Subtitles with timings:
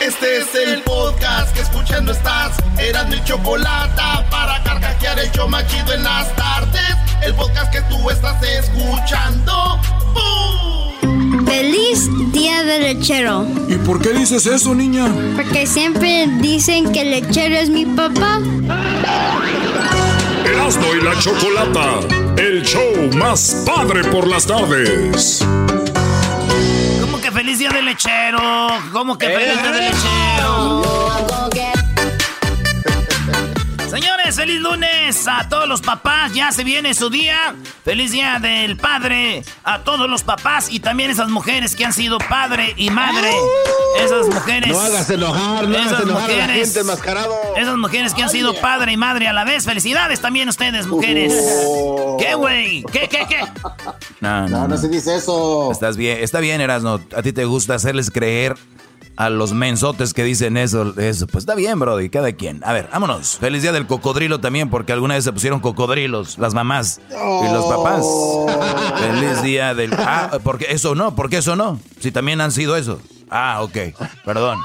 [0.00, 2.56] Este es el podcast que escuchando estás.
[2.78, 4.00] Eran mi chocolate
[4.30, 6.94] para carcajear el show machido en las tardes.
[7.20, 9.80] El podcast que tú estás escuchando.
[10.14, 11.44] ¡Bum!
[11.44, 13.44] Feliz día del lechero.
[13.68, 15.12] ¿Y por qué dices eso, niña?
[15.34, 18.38] Porque siempre dicen que el lechero es mi papá.
[20.44, 22.00] Erasmo y la Chocolata,
[22.36, 25.44] el show más padre por las tardes.
[27.38, 28.68] ¿Cómo que feliz día del lechero?
[28.92, 31.57] ¿Cómo que feliz día del lechero?
[33.90, 36.32] Señores, feliz lunes a todos los papás.
[36.34, 37.54] Ya se viene su día.
[37.84, 42.18] Feliz día del padre a todos los papás y también esas mujeres que han sido
[42.18, 43.30] padre y madre.
[43.98, 44.68] Esas mujeres.
[44.70, 46.64] No hagas enojar, no hagas esas a la mujeres.
[46.66, 47.34] gente, enmascarado.
[47.56, 49.64] Esas mujeres que han sido padre y madre a la vez.
[49.64, 51.32] Felicidades también ustedes, mujeres.
[52.18, 52.84] ¿Qué, güey?
[52.92, 53.40] ¿Qué, qué, qué?
[54.20, 55.72] No, no, No, no se dice eso.
[55.72, 57.00] Estás bien, está bien, Erasno.
[57.16, 58.54] A ti te gusta hacerles creer
[59.18, 61.26] a los mensotes que dicen eso, eso.
[61.26, 62.62] Pues está bien, Brody, cada quien.
[62.64, 63.36] A ver, vámonos.
[63.38, 67.66] Feliz día del cocodrilo también, porque alguna vez se pusieron cocodrilos, las mamás y los
[67.66, 68.06] papás.
[69.00, 69.92] Feliz día del.
[69.98, 71.80] Ah, porque eso no, porque eso no.
[71.98, 73.00] Si también han sido eso.
[73.28, 73.76] Ah, ok,
[74.24, 74.60] perdón.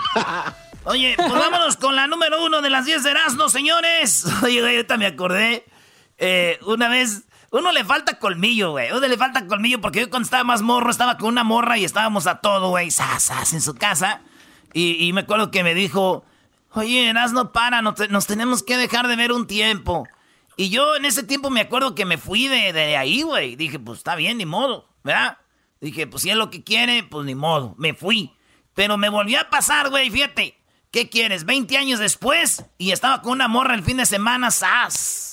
[0.83, 4.23] Oye, pues vámonos con la número uno de las 10 de Erasmo, señores.
[4.44, 5.66] Oye, güey, ahorita me acordé.
[6.19, 8.91] eh, una vez, uno le falta colmillo, güey.
[8.91, 11.85] Uno le falta colmillo porque yo cuando estaba más morro estaba con una morra y
[11.85, 14.22] estábamos a todo, güey, sas, sas, en su casa.
[14.73, 16.23] Y, y me acuerdo que me dijo,
[16.71, 17.13] oye,
[17.53, 20.07] para, no te- nos tenemos que dejar de ver un tiempo.
[20.57, 23.55] Y yo en ese tiempo me acuerdo que me fui de, de ahí, güey.
[23.55, 25.38] Dije, pues está bien, ni modo, ¿verdad?
[25.81, 27.75] Dije, pues si es lo que quiere, pues ni modo.
[27.77, 28.33] Me fui.
[28.73, 30.59] Pero me volvió a pasar, güey, fíjate.
[30.91, 31.45] ¿Qué quieres?
[31.45, 35.31] 20 años después y estaba con una morra el fin de semana, ¡zas!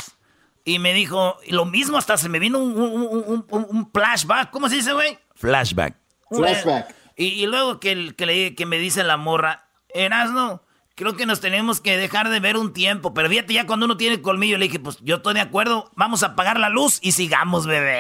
[0.64, 2.92] Y me dijo, y lo mismo, hasta se me vino un, un-
[3.26, 4.50] un- un- un flashback.
[4.50, 5.18] ¿Cómo se dice, güey?
[5.34, 5.96] Flashback.
[6.30, 6.94] Flashback.
[7.20, 10.62] Y, y luego que, el- que, le, que me dice la morra, Erasno,
[10.94, 13.12] creo que nos tenemos que dejar de ver un tiempo.
[13.12, 16.22] Pero fíjate, ya cuando uno tiene colmillo, le dije, pues yo estoy de acuerdo, vamos
[16.22, 17.98] a apagar la luz y sigamos, bebé.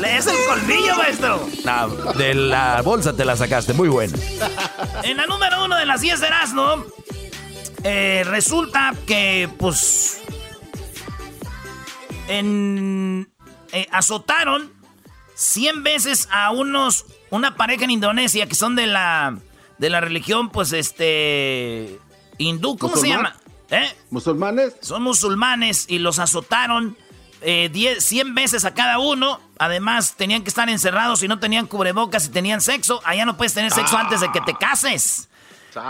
[0.00, 1.48] ¿Le es el colmillo, maestro?
[1.64, 4.16] No, de la bolsa te la sacaste, muy bueno.
[5.04, 6.84] En la número uno de las 10 de Erasmo,
[7.84, 10.22] eh, resulta que, pues,
[12.28, 13.28] en,
[13.72, 14.72] eh, azotaron
[15.34, 19.38] 100 veces a unos, una pareja en Indonesia que son de la,
[19.78, 21.98] de la religión, pues, este,
[22.38, 23.36] hindú, ¿cómo se llama?
[23.70, 23.92] ¿Eh?
[24.10, 24.74] ¿Musulmanes?
[24.80, 26.96] Son musulmanes y los azotaron
[27.42, 29.40] eh, 10, 100 veces a cada uno.
[29.58, 33.00] Además, tenían que estar encerrados y no tenían cubrebocas y tenían sexo.
[33.04, 35.28] Allá no puedes tener sexo antes de que te cases.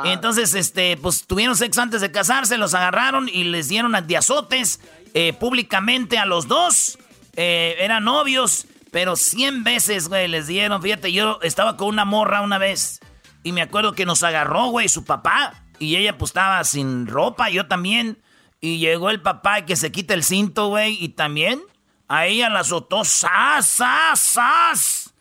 [0.05, 4.81] Entonces, este, pues tuvieron sexo antes de casarse, los agarraron y les dieron de azotes
[5.15, 6.99] eh, públicamente a los dos.
[7.37, 10.83] Eh, eran novios, pero 100 veces, güey, les dieron.
[10.83, 13.01] Fíjate, yo estaba con una morra una vez
[13.43, 15.63] y me acuerdo que nos agarró, güey, su papá.
[15.79, 18.19] Y ella pues estaba sin ropa, yo también.
[18.61, 21.61] Y llegó el papá que se quita el cinto, güey, y también
[22.09, 25.13] a ella la azotó, ¡sas, sas, sas!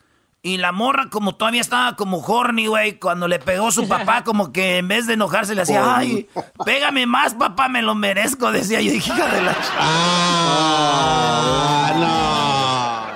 [0.42, 4.52] Y la morra como todavía estaba como horny, güey, cuando le pegó su papá, como
[4.52, 6.28] que en vez de enojarse le hacía, ¡ay,
[6.64, 8.52] pégame más, papá, me lo merezco!
[8.52, 9.56] Decía yo, dije, hija de la...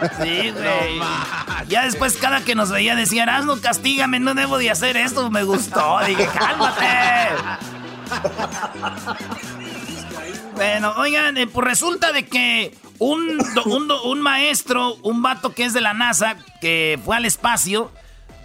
[0.00, 0.10] ch-".
[0.10, 0.24] Ah, no.
[0.24, 1.68] Sí, güey.
[1.68, 5.42] ya después cada que nos veía decía, Erasmo, castígame, no debo de hacer esto, me
[5.42, 5.98] gustó.
[6.06, 6.86] Dije, cálmate.
[10.54, 15.52] bueno, oigan, eh, pues resulta de que un, do- un, do- un maestro, un vato
[15.54, 17.90] que es de la NASA, que fue al espacio,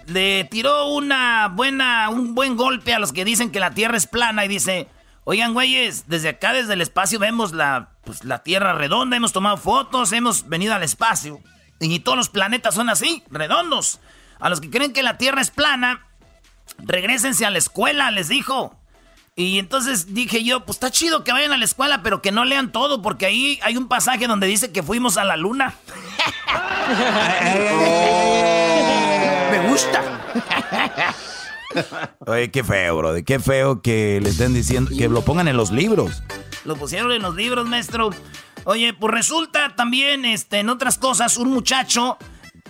[0.06, 4.06] le tiró una buena, un buen golpe a los que dicen que la Tierra es
[4.06, 4.88] plana y dice,
[5.26, 9.56] oigan, güeyes, desde acá, desde el espacio, vemos la, pues, la Tierra redonda, hemos tomado
[9.56, 11.40] fotos, hemos venido al espacio.
[11.80, 13.98] Y todos los planetas son así, redondos.
[14.38, 16.06] A los que creen que la Tierra es plana,
[16.78, 18.78] regrésense a la escuela, les dijo.
[19.34, 22.44] Y entonces dije yo, pues está chido que vayan a la escuela, pero que no
[22.44, 25.74] lean todo, porque ahí hay un pasaje donde dice que fuimos a la luna.
[29.50, 30.02] Me gusta.
[32.26, 35.70] Oye, qué feo, Brody, qué feo que le estén diciendo, que lo pongan en los
[35.70, 36.22] libros.
[36.64, 38.10] Lo pusieron en los libros, maestro.
[38.64, 42.18] Oye, pues resulta también, este, en otras cosas, un muchacho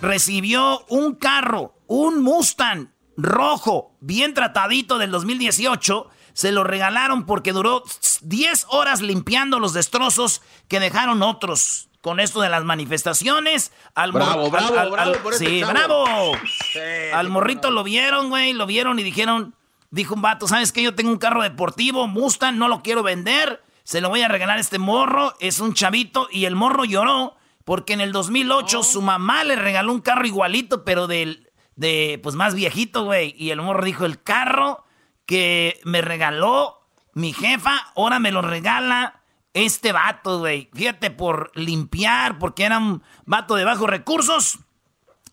[0.01, 6.09] recibió un carro, un Mustang rojo, bien tratadito del 2018.
[6.33, 7.83] Se lo regalaron porque duró
[8.21, 11.86] 10 horas limpiando los destrozos que dejaron otros.
[12.01, 15.63] Con esto de las manifestaciones, al Bravo, bravo, al- al- bravo al- por este Sí,
[15.63, 16.05] bravo.
[17.13, 19.55] Al morrito lo vieron, güey, lo vieron y dijeron,
[19.89, 20.83] dijo un vato, ¿sabes qué?
[20.83, 24.57] Yo tengo un carro deportivo, Mustang, no lo quiero vender, se lo voy a regalar
[24.57, 27.35] a este morro, es un chavito, y el morro lloró
[27.65, 32.35] porque en el 2008 su mamá le regaló un carro igualito, pero del, de, pues
[32.35, 33.33] más viejito, güey.
[33.37, 34.85] Y el morro dijo, el carro
[35.25, 39.16] que me regaló mi jefa, ahora me lo regala
[39.57, 40.69] este vato, güey.
[40.73, 44.59] Fíjate, por limpiar, porque era un vato de bajos recursos.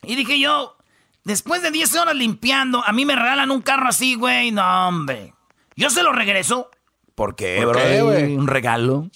[0.03, 0.77] Y dije yo,
[1.25, 4.51] después de 10 horas limpiando, a mí me regalan un carro así, güey.
[4.51, 5.35] No, hombre.
[5.77, 6.71] Yo se lo regreso.
[7.15, 7.81] ¿Por qué, bro?
[7.81, 9.09] ¿Un regalo?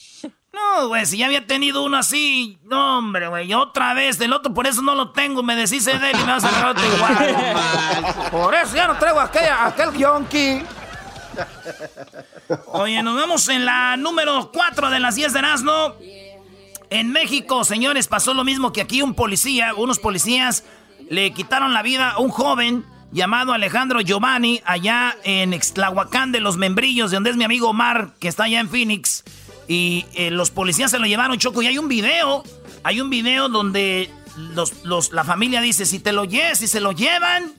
[0.52, 2.58] No, güey, si ya había tenido uno así.
[2.64, 3.52] No, hombre, güey.
[3.54, 5.42] Otra vez, del otro, por eso no lo tengo.
[5.42, 7.36] Me deshice de él y me vas a otro igual.
[8.30, 10.62] por eso ya no traigo aquel, aquel yonki.
[12.72, 15.94] Oye, nos vemos en la número 4 de las 10 de Erasmo.
[16.90, 20.64] En México, señores, pasó lo mismo que aquí un policía, unos policías
[21.10, 26.56] le quitaron la vida a un joven llamado Alejandro Giovanni allá en Extlahuacán de los
[26.56, 29.24] Membrillos, de donde es mi amigo Omar, que está allá en Phoenix.
[29.66, 32.42] Y eh, los policías se lo llevaron, Choco, y hay un video,
[32.82, 34.10] hay un video donde
[34.84, 37.52] los, la familia dice, si te lo llevas, si se lo llevan,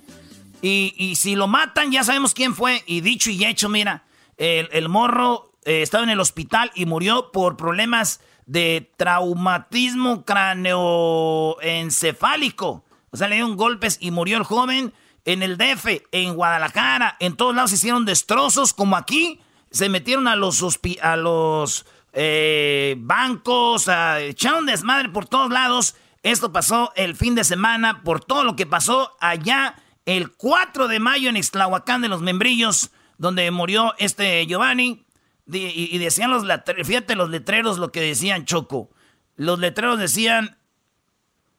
[0.62, 2.84] y, si lo matan, ya sabemos quién fue.
[2.86, 4.04] Y dicho y hecho, mira,
[4.40, 12.84] el, morro eh, estaba en el hospital y murió por problemas de traumatismo craneoencefálico.
[13.12, 14.94] O sea, le dieron golpes y murió el joven
[15.26, 17.18] en el DF, en Guadalajara.
[17.20, 19.42] En todos lados se hicieron destrozos, como aquí.
[19.70, 20.64] Se metieron a los,
[21.02, 25.96] a los eh, bancos, a, echaron desmadre por todos lados.
[26.24, 29.76] Esto pasó el fin de semana por todo lo que pasó allá
[30.06, 35.06] el 4 de mayo en Ixtlahuacán de los Membrillos, donde murió este Giovanni.
[35.52, 38.90] Y, decían los letreros, fíjate los letreros lo que decían Choco.
[39.36, 40.58] Los letreros decían,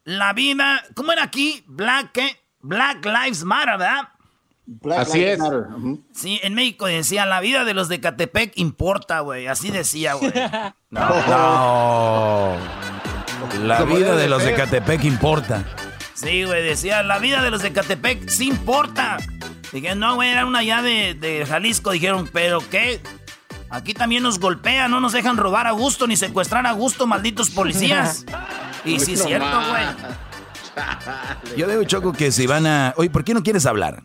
[0.03, 1.63] la vida, ¿cómo era aquí?
[1.67, 2.19] Black,
[2.61, 4.09] Black Lives Matter, ¿verdad?
[4.97, 5.39] Así es.
[6.13, 9.47] Sí, en México decía, la vida de los de Catepec importa, güey.
[9.47, 10.31] Así decía, güey.
[10.89, 12.57] no, no.
[13.63, 15.65] La vida de los de Catepec importa.
[16.13, 19.17] Sí, güey, decía, la vida de los de Catepec sí importa.
[19.71, 21.91] Dije, no, güey, era una ya de, Jalisco.
[21.91, 23.01] Dijeron, ¿pero qué?
[23.69, 27.49] Aquí también nos golpean, no nos dejan robar a gusto ni secuestrar a gusto, malditos
[27.49, 28.25] policías.
[28.85, 29.83] y sí es cierto, güey.
[31.55, 32.93] Yo digo, Choco, que si van a...
[32.97, 34.03] Oye, ¿por qué no quieres hablar?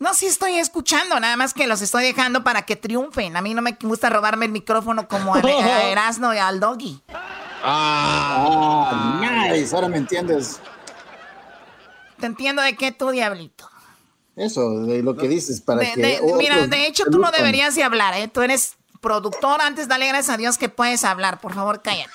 [0.00, 3.36] No, sí estoy escuchando, nada más que los estoy dejando para que triunfen.
[3.36, 5.40] A mí no me gusta robarme el micrófono como a,
[5.90, 7.02] Erasno y al Doggy.
[7.62, 10.60] Ah, nice, ahora me entiendes.
[12.18, 13.68] Te entiendo de qué tú, diablito.
[14.38, 16.20] Eso, de lo que dices, para que...
[16.36, 18.28] mira, de hecho tú no deberías de hablar, ¿eh?
[18.28, 21.40] Tú eres productor, antes dale gracias a Dios que puedes hablar.
[21.40, 22.10] Por favor, cállate.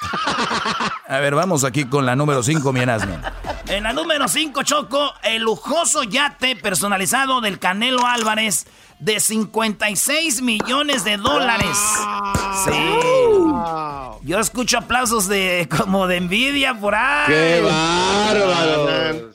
[1.08, 5.44] A ver, vamos aquí con la número 5, mi En la número 5, Choco, el
[5.44, 8.66] lujoso yate personalizado del Canelo Álvarez
[9.00, 11.78] de 56 millones de dólares.
[12.66, 12.72] Sí.
[14.22, 17.26] Yo escucho aplausos de como de envidia por ahí.
[17.28, 19.33] ¡Qué bárbaro!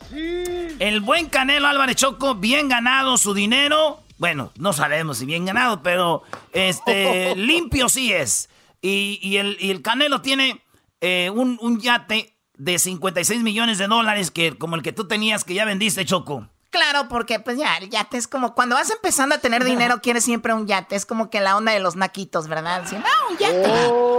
[0.89, 4.01] El buen Canelo Álvarez Choco, bien ganado su dinero.
[4.17, 8.49] Bueno, no sabemos si bien ganado, pero este limpio sí es.
[8.81, 10.63] Y, el, Canelo tiene
[10.99, 15.43] eh, un, un yate de 56 millones de dólares que como el que tú tenías
[15.43, 16.49] que ya vendiste, Choco.
[16.71, 20.23] Claro, porque pues ya, el yate es como cuando vas empezando a tener dinero, quieres
[20.23, 20.95] siempre un yate.
[20.95, 22.83] Es como que la onda de los naquitos, ¿verdad?
[23.29, 23.63] un yate.
[23.67, 24.18] Oh.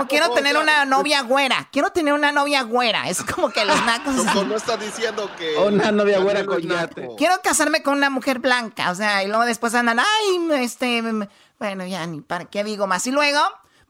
[0.00, 1.68] O quiero tener una novia güera.
[1.72, 3.08] Quiero tener una novia güera.
[3.08, 4.14] Es como que los nacos.
[4.46, 5.56] no está diciendo que.
[5.56, 7.08] Una novia güera con yate.
[7.16, 8.90] Quiero casarme con una mujer blanca.
[8.90, 11.02] O sea, y luego después andan, ay, este.
[11.58, 13.06] Bueno, ya ni para qué digo más.
[13.06, 13.40] Y luego.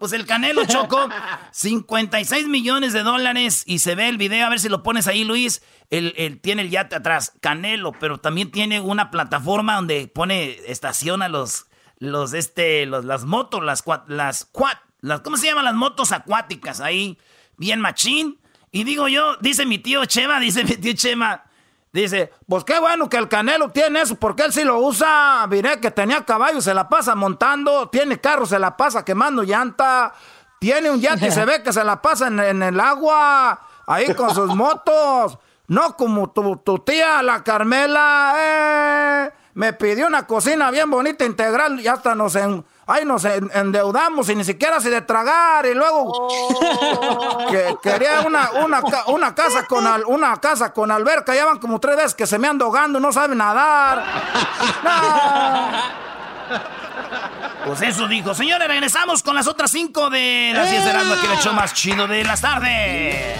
[0.00, 1.10] Pues el Canelo Choco,
[1.52, 5.24] 56 millones de dólares y se ve el video, a ver si lo pones ahí,
[5.24, 5.60] Luis.
[5.90, 11.66] Él, tiene el yate atrás, Canelo, pero también tiene una plataforma donde pone, estaciona los,
[11.98, 14.48] los, este, los, las motos, las, las,
[15.00, 16.80] las, ¿cómo se llaman las motos acuáticas?
[16.80, 17.18] Ahí,
[17.56, 18.38] bien machín.
[18.72, 21.44] Y digo yo, dice mi tío Chema, dice mi tío Chema,
[21.92, 25.44] Dice, pues qué bueno que el Canelo tiene eso, porque él sí lo usa.
[25.48, 27.88] Miré que tenía caballo, se la pasa montando.
[27.88, 30.14] Tiene carro, se la pasa quemando llanta.
[30.60, 34.54] Tiene un yate, se ve que se la pasa en, el agua, ahí con sus
[34.54, 35.38] motos.
[35.66, 41.80] No como tu, tu tía, la Carmela, eh, me pidió una cocina bien bonita, integral,
[41.80, 46.04] y hasta nos en ay, nos endeudamos y ni siquiera se de tragar y luego
[46.06, 47.46] oh.
[47.50, 48.50] que quería una,
[49.06, 52.48] una, casa con una casa con alberca, ya van como tres veces que se me
[52.48, 54.04] ando ahogando, no saben nadar.
[57.66, 58.34] Pues eso dijo.
[58.34, 61.74] Señores, regresamos con las otras cinco de las 10 de la noche, el hecho más
[61.74, 63.38] chido de las tardes.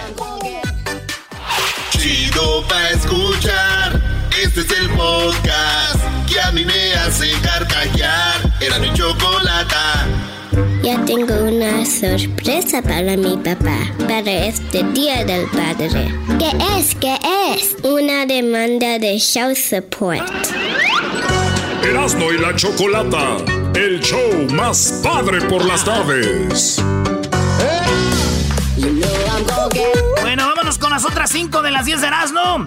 [1.89, 3.99] Chido pa' escuchar.
[4.41, 8.50] Este es el podcast que a mí me hace carcajear.
[8.61, 10.05] Era mi chocolata.
[10.83, 16.13] Ya tengo una sorpresa para mi papá, para este Día del Padre.
[16.37, 16.93] ¿Qué es?
[16.95, 17.17] ¿Qué
[17.55, 17.75] es?
[17.83, 20.21] Una demanda de show support.
[21.83, 23.37] Erasmo y la Chocolata,
[23.73, 26.79] el show más padre por las tardes.
[30.21, 32.65] Bueno, vámonos con las otras cinco de las 10 de Erasmo.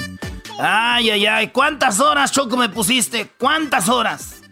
[0.58, 1.48] Ay, ay, ay.
[1.48, 3.30] ¿Cuántas horas, Choco, me pusiste?
[3.38, 4.43] ¿Cuántas horas?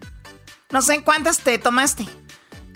[0.72, 2.06] No sé cuántas te tomaste.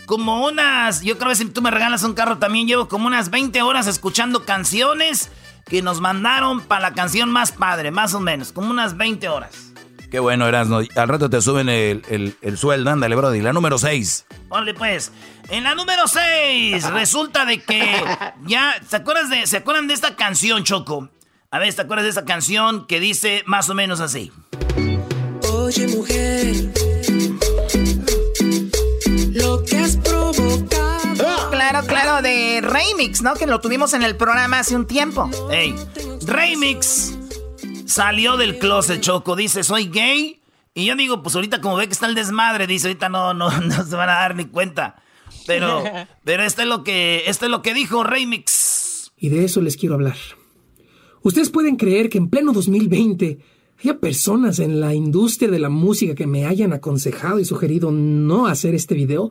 [0.04, 1.00] Como unas.
[1.00, 3.86] Yo creo que si tú me regalas un carro también llevo como unas 20 horas
[3.86, 5.30] escuchando canciones
[5.64, 8.52] que nos mandaron para la canción más padre, más o menos.
[8.52, 9.72] Como unas 20 horas.
[10.10, 10.80] Qué bueno, Erasmo.
[10.94, 12.90] Al rato te suben el, sueldo.
[12.90, 13.40] Ándale, Brody.
[13.40, 14.26] La número 6.
[14.50, 15.10] Órale, pues.
[15.48, 18.04] En la número 6 resulta de que
[18.46, 18.74] ya.
[18.86, 21.08] ¿se, acuerdas de, ¿Se acuerdan de esta canción, Choco?
[21.50, 24.30] A ver, ¿te acuerdas de esa canción que dice más o menos así?
[25.50, 26.95] Oye, mujer.
[31.84, 33.34] Claro, claro, de Remix, ¿no?
[33.34, 35.28] Que lo tuvimos en el programa hace un tiempo.
[35.50, 35.74] Ey,
[36.24, 37.18] Remix
[37.84, 39.36] salió del closet, Choco.
[39.36, 40.40] Dice, soy gay.
[40.72, 43.50] Y yo digo, pues ahorita como ve que está el desmadre, dice, ahorita no, no,
[43.60, 45.02] no se van a dar ni cuenta.
[45.46, 45.84] Pero,
[46.24, 49.12] pero este es lo que, este es lo que dijo Remix.
[49.18, 50.16] Y de eso les quiero hablar.
[51.20, 53.38] Ustedes pueden creer que en pleno 2020
[53.80, 58.46] haya personas en la industria de la música que me hayan aconsejado y sugerido no
[58.46, 59.30] hacer este video,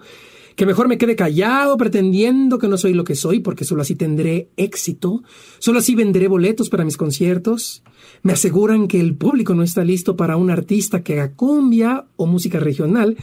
[0.56, 3.96] que mejor me quede callado pretendiendo que no soy lo que soy porque solo así
[3.96, 5.24] tendré éxito,
[5.60, 7.84] solo así vendré boletos para mis conciertos.
[8.24, 12.26] Me aseguran que el público no está listo para un artista que haga cumbia o
[12.26, 13.18] música regional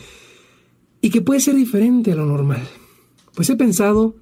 [1.01, 2.63] y que puede ser diferente a lo normal.
[3.35, 4.15] Pues he pensado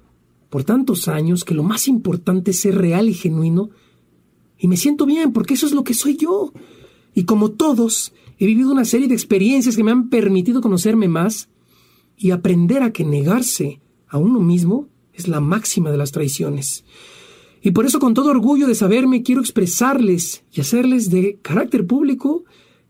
[0.49, 3.71] por tantos años que lo más importante es ser real y genuino
[4.57, 6.53] y me siento bien porque eso es lo que soy yo.
[7.13, 11.49] Y como todos, he vivido una serie de experiencias que me han permitido conocerme más
[12.21, 16.85] y aprender a que negarse a uno mismo es la máxima de las traiciones.
[17.63, 22.43] Y por eso con todo orgullo de saberme quiero expresarles y hacerles de carácter público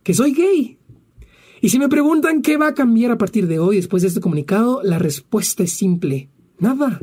[0.03, 0.77] que soy gay.
[1.61, 4.19] Y si me preguntan qué va a cambiar a partir de hoy después de este
[4.19, 6.29] comunicado, la respuesta es simple.
[6.59, 6.99] Nada.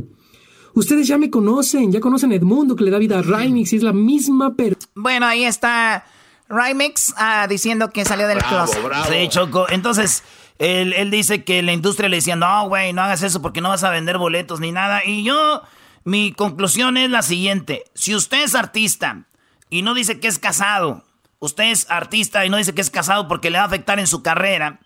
[0.74, 3.76] Ustedes ya me conocen, ya conocen a Edmundo que le da vida a Rymix y
[3.76, 4.92] es la misma persona.
[4.94, 6.04] Bueno, ahí está
[6.50, 8.82] Rymix ah, diciendo que salió del closet.
[9.08, 9.66] Sí, Choco.
[9.70, 10.22] Entonces,
[10.58, 13.84] él, dice que la industria le decía, no, güey, no hagas eso porque no vas
[13.84, 15.04] a vender boletos ni nada.
[15.04, 15.62] Y yo,
[16.04, 17.84] mi conclusión es la siguiente.
[17.94, 19.26] Si usted es artista
[19.70, 21.04] y no dice que es casado,
[21.38, 24.08] usted es artista y no dice que es casado porque le va a afectar en
[24.08, 24.80] su carrera,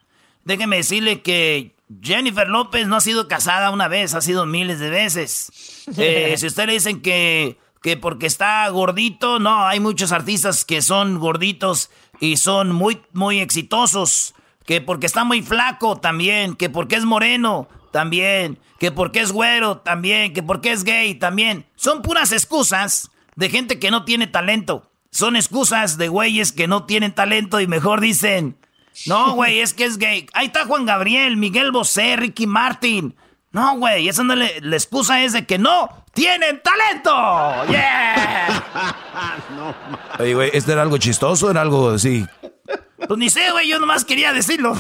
[0.45, 4.91] déjeme decirle que Jennifer López no ha sido casada una vez, ha sido miles de
[4.91, 5.53] veces.
[5.97, 10.81] Eh, si usted le dicen que, que porque está gordito, no, hay muchos artistas que
[10.81, 14.33] son gorditos y son muy, muy exitosos.
[14.65, 19.79] Que porque está muy flaco también, que porque es moreno también, que porque es güero
[19.79, 21.67] también, que porque es gay también.
[21.77, 24.91] Son puras excusas de gente que no tiene talento.
[25.11, 28.57] Son excusas de güeyes que no tienen talento y mejor dicen,
[29.07, 30.27] no, güey, es que es gay.
[30.33, 33.15] Ahí está Juan Gabriel, Miguel Bosé, Ricky Martin.
[33.53, 37.71] No, güey, esa no le, la excusa es de que no tienen talento.
[37.71, 38.65] ¡Yeah!
[39.57, 39.75] no,
[40.19, 42.27] Oye, güey, ¿este era algo chistoso o era algo así?
[43.07, 44.75] Pues ni sé, güey, yo nomás quería decirlo.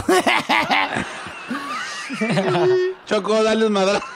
[3.07, 4.07] Choco, dale un madrazo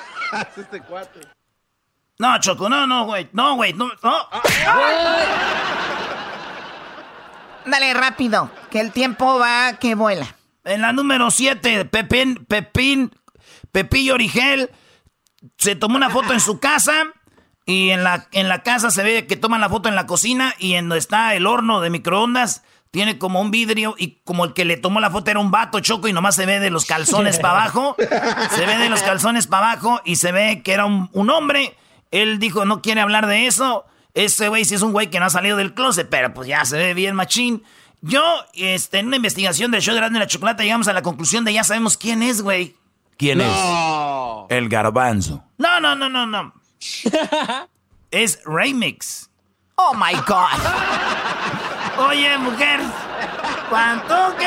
[0.57, 1.21] este cuate.
[2.19, 3.29] No, Choco, no, no, güey.
[3.33, 3.89] No, güey, no.
[4.03, 4.29] no.
[7.67, 10.37] Dale rápido, que el tiempo va que vuela.
[10.65, 13.13] En la número 7, Pepín, Pepín,
[13.73, 14.71] Pepillo Origel
[15.59, 17.13] se tomó una foto en su casa
[17.67, 20.55] y en la, en la casa se ve que toman la foto en la cocina
[20.59, 22.63] y en donde está el horno de microondas
[22.97, 25.81] tiene como un vidrio y como el que le tomó la foto era un vato
[25.81, 27.95] choco y nomás se ve de los calzones para abajo.
[27.99, 31.77] Se ve de los calzones para abajo y se ve que era un, un hombre.
[32.11, 33.85] Él dijo no quiere hablar de eso.
[34.15, 36.65] Ese güey sí es un güey que no ha salido del closet, pero pues ya
[36.65, 37.63] se ve bien machín.
[38.01, 38.23] Yo,
[38.55, 41.53] este, en una investigación del show de Grande la Chocolata, llegamos a la conclusión de
[41.53, 42.77] ya sabemos quién es, güey.
[43.19, 43.59] ¿Quién es?
[44.49, 45.45] El garbanzo.
[45.59, 46.55] No, no, no, no, no.
[48.11, 49.29] es Remix.
[49.75, 51.57] Oh my God.
[51.99, 52.81] Oye, mujer,
[53.71, 54.47] ¿cuánto que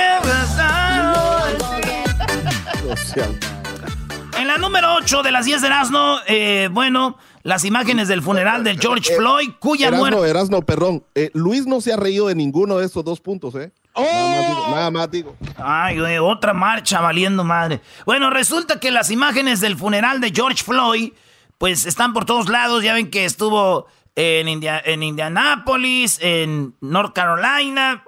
[4.39, 8.63] En la número 8 de las 10 de Erasmo, eh, bueno, las imágenes del funeral
[8.63, 10.29] de George eh, Floyd, cuya muerte.
[10.29, 11.03] Erasno, perdón.
[11.15, 13.71] Eh, Luis no se ha reído de ninguno de estos dos puntos, ¿eh?
[13.95, 17.81] Nada, más digo, Ay, otra marcha valiendo madre.
[18.05, 21.13] Bueno, resulta que las imágenes del funeral de George Floyd,
[21.57, 22.83] pues están por todos lados.
[22.83, 28.03] Ya ven que estuvo en, India, en Indianápolis, en North Carolina,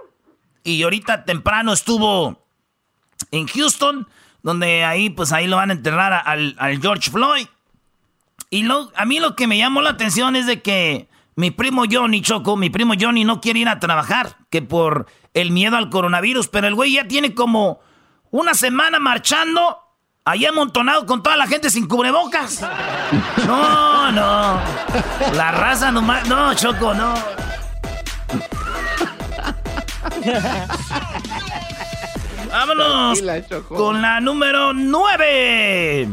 [0.63, 2.45] y ahorita temprano estuvo
[3.31, 4.07] en Houston
[4.43, 7.47] donde ahí, pues ahí lo van a enterrar al, al George Floyd.
[8.49, 11.83] Y lo, a mí lo que me llamó la atención es de que mi primo
[11.89, 15.89] Johnny Choco, mi primo Johnny no quiere ir a trabajar, que por el miedo al
[15.89, 17.79] coronavirus, pero el güey ya tiene como
[18.31, 19.77] una semana marchando,
[20.25, 22.61] ahí amontonado con toda la gente sin cubrebocas.
[23.45, 24.61] No, no.
[25.33, 27.13] La raza nomás, no, Choco, no.
[32.49, 33.21] Vámonos
[33.69, 36.09] con la número 9.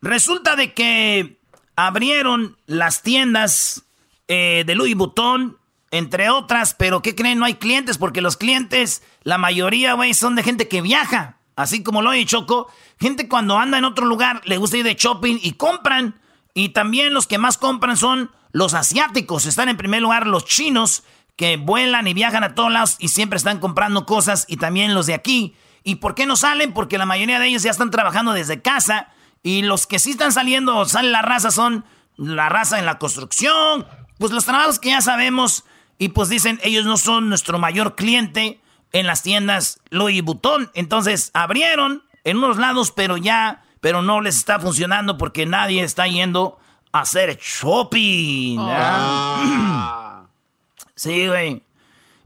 [0.00, 1.38] Resulta de que
[1.76, 3.84] abrieron las tiendas
[4.26, 5.58] eh, de Louis Vuitton,
[5.92, 7.38] entre otras, pero ¿qué creen?
[7.38, 11.38] No hay clientes porque los clientes, la mayoría, güey, son de gente que viaja.
[11.56, 12.68] Así como lo he Choco,
[12.98, 16.20] gente cuando anda en otro lugar le gusta ir de shopping y compran.
[16.54, 19.46] Y también los que más compran son los asiáticos.
[19.46, 21.02] Están en primer lugar los chinos
[21.36, 24.44] que vuelan y viajan a todos lados y siempre están comprando cosas.
[24.48, 25.54] Y también los de aquí.
[25.84, 26.72] ¿Y por qué no salen?
[26.72, 29.08] Porque la mayoría de ellos ya están trabajando desde casa
[29.42, 31.84] y los que sí están saliendo, sale la raza, son
[32.16, 33.86] la raza en la construcción,
[34.18, 35.64] pues los trabajos que ya sabemos.
[35.98, 38.60] Y pues dicen, ellos no son nuestro mayor cliente
[38.92, 40.70] en las tiendas Louis Vuitton.
[40.74, 46.06] Entonces abrieron en unos lados, pero ya, pero no les está funcionando porque nadie está
[46.06, 46.58] yendo
[46.92, 48.58] a hacer shopping.
[48.60, 50.26] Ah.
[50.94, 51.62] sí, güey.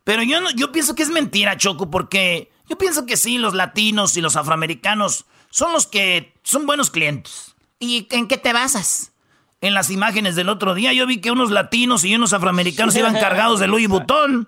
[0.04, 3.54] Pero yo, no, yo pienso que es mentira, Choco, porque yo pienso que sí, los
[3.54, 7.54] latinos y los afroamericanos son los que son buenos clientes.
[7.78, 9.12] ¿Y en qué te basas?
[9.63, 13.15] En las imágenes del otro día yo vi que unos latinos y unos afroamericanos iban
[13.15, 14.47] cargados de Louis Vuitton.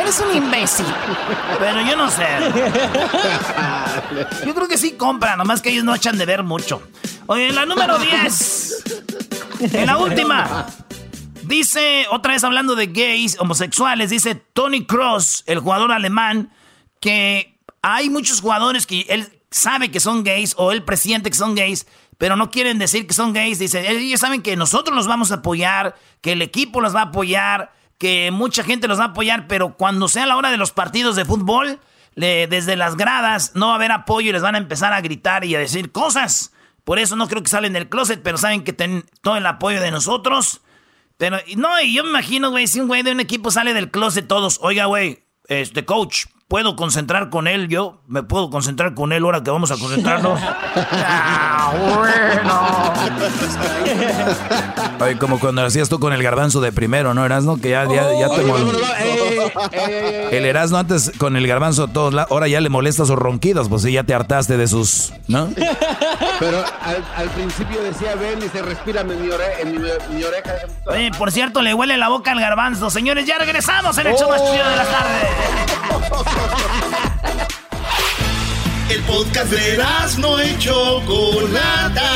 [0.00, 0.86] Eres un imbécil.
[1.60, 2.26] Pero yo no sé.
[4.44, 6.82] Yo creo que sí compran, nomás que ellos no echan de ver mucho.
[7.26, 8.84] Oye, en la número 10.
[9.60, 10.66] En la última.
[11.44, 16.50] Dice, otra vez hablando de gays, homosexuales, dice Tony Cross, el jugador alemán,
[17.00, 21.54] que hay muchos jugadores que él sabe que son gays o él presiente que son
[21.54, 21.86] gays,
[22.22, 23.58] pero no quieren decir que son gays.
[23.58, 27.04] Dice, ellos saben que nosotros los vamos a apoyar, que el equipo los va a
[27.06, 30.70] apoyar, que mucha gente los va a apoyar, pero cuando sea la hora de los
[30.70, 31.80] partidos de fútbol,
[32.14, 35.44] desde las gradas no va a haber apoyo y les van a empezar a gritar
[35.44, 36.52] y a decir cosas.
[36.84, 39.80] Por eso no creo que salen del closet, pero saben que tienen todo el apoyo
[39.80, 40.60] de nosotros.
[41.16, 43.90] Pero, no, y yo me imagino, güey, si un güey de un equipo sale del
[43.90, 49.14] closet todos, oiga, güey, este coach, puedo concentrar con él, yo me puedo concentrar con
[49.14, 50.38] él ahora que vamos a concentrarnos.
[50.76, 52.92] ah, bueno.
[55.00, 57.56] Oye, como cuando hacías tú con el garbanzo de primero, ¿no, Erasno?
[57.56, 58.42] Que ya, ya, ya te
[60.36, 63.92] El Erasno antes con el garbanzo todos, ahora ya le molesta sus ronquidos, pues sí,
[63.92, 65.48] ya te hartaste de sus, ¿no?
[66.38, 66.62] Pero
[67.16, 69.14] al, principio decía, ven y se respira en mi,
[70.22, 70.52] oreja.
[70.86, 72.90] Oye, por cierto, le huele la boca al garbanzo.
[72.90, 75.28] Señores, ya regresamos en el show más chido de la tarde.
[78.88, 79.78] El podcast de
[80.18, 82.10] no hecho Chocolata.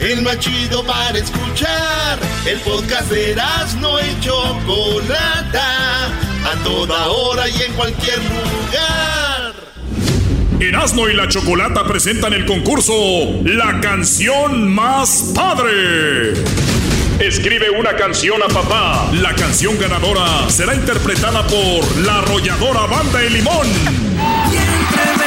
[0.00, 2.18] El más chido para escuchar.
[2.46, 3.34] El podcast de
[3.80, 4.34] no hecho
[4.66, 6.06] Chocolata.
[6.44, 9.54] A toda hora y en cualquier lugar.
[10.60, 12.92] Erasmo y la Chocolata presentan el concurso
[13.44, 16.34] La canción más padre.
[17.20, 19.10] Escribe una canción a papá.
[19.12, 23.66] La canción ganadora será interpretada por la arrolladora Banda El Limón.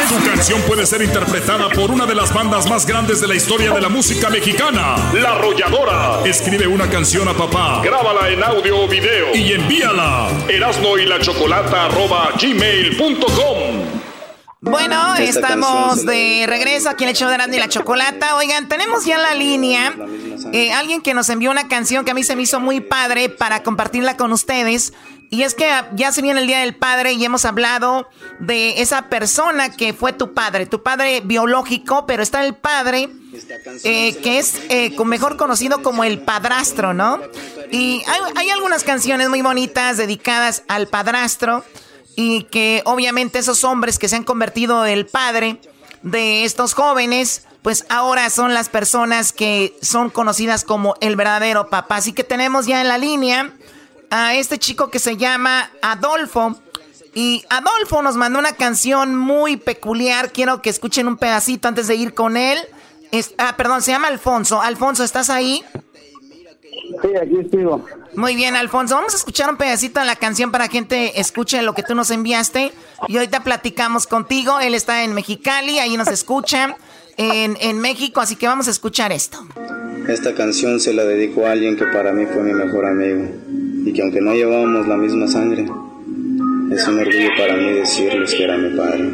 [0.09, 3.71] Su canción puede ser interpretada por una de las bandas más grandes de la historia
[3.71, 6.21] de la música mexicana, La Arrolladora.
[6.25, 10.29] Escribe una canción a papá, grábala en audio o video y envíala.
[10.49, 11.89] Erasno y la chocolata
[12.41, 14.12] gmail.com.
[14.63, 18.37] Bueno, estamos de regreso aquí en el show de Randy y la Chocolata.
[18.37, 19.93] Oigan, tenemos ya en la línea
[20.53, 23.27] eh, alguien que nos envió una canción que a mí se me hizo muy padre
[23.27, 24.93] para compartirla con ustedes.
[25.29, 28.07] Y es que ya se viene el Día del Padre y hemos hablado
[28.39, 33.09] de esa persona que fue tu padre, tu padre biológico, pero está el padre
[33.83, 37.19] eh, que es eh, mejor conocido como el padrastro, ¿no?
[37.69, 41.65] Y hay, hay algunas canciones muy bonitas dedicadas al padrastro
[42.15, 45.59] y que obviamente esos hombres que se han convertido el padre
[46.01, 51.95] de estos jóvenes, pues ahora son las personas que son conocidas como el verdadero papá.
[51.95, 53.53] Así que tenemos ya en la línea
[54.09, 56.55] a este chico que se llama Adolfo.
[57.15, 60.31] Y Adolfo nos mandó una canción muy peculiar.
[60.31, 62.59] Quiero que escuchen un pedacito antes de ir con él.
[63.37, 64.61] ah, perdón, se llama Alfonso.
[64.61, 65.63] Alfonso, ¿estás ahí?
[67.01, 67.83] Sí, aquí sigo.
[68.15, 68.95] Muy bien, Alfonso.
[68.95, 71.95] Vamos a escuchar un pedacito de la canción para que gente escuche lo que tú
[71.95, 72.71] nos enviaste.
[73.07, 74.59] Y ahorita platicamos contigo.
[74.59, 76.75] Él está en Mexicali, ahí nos escucha,
[77.17, 78.21] en, en México.
[78.21, 79.39] Así que vamos a escuchar esto.
[80.07, 83.29] Esta canción se la dedico a alguien que para mí fue mi mejor amigo.
[83.85, 88.43] Y que aunque no llevábamos la misma sangre, es un orgullo para mí decirles que
[88.43, 89.11] era mi padre.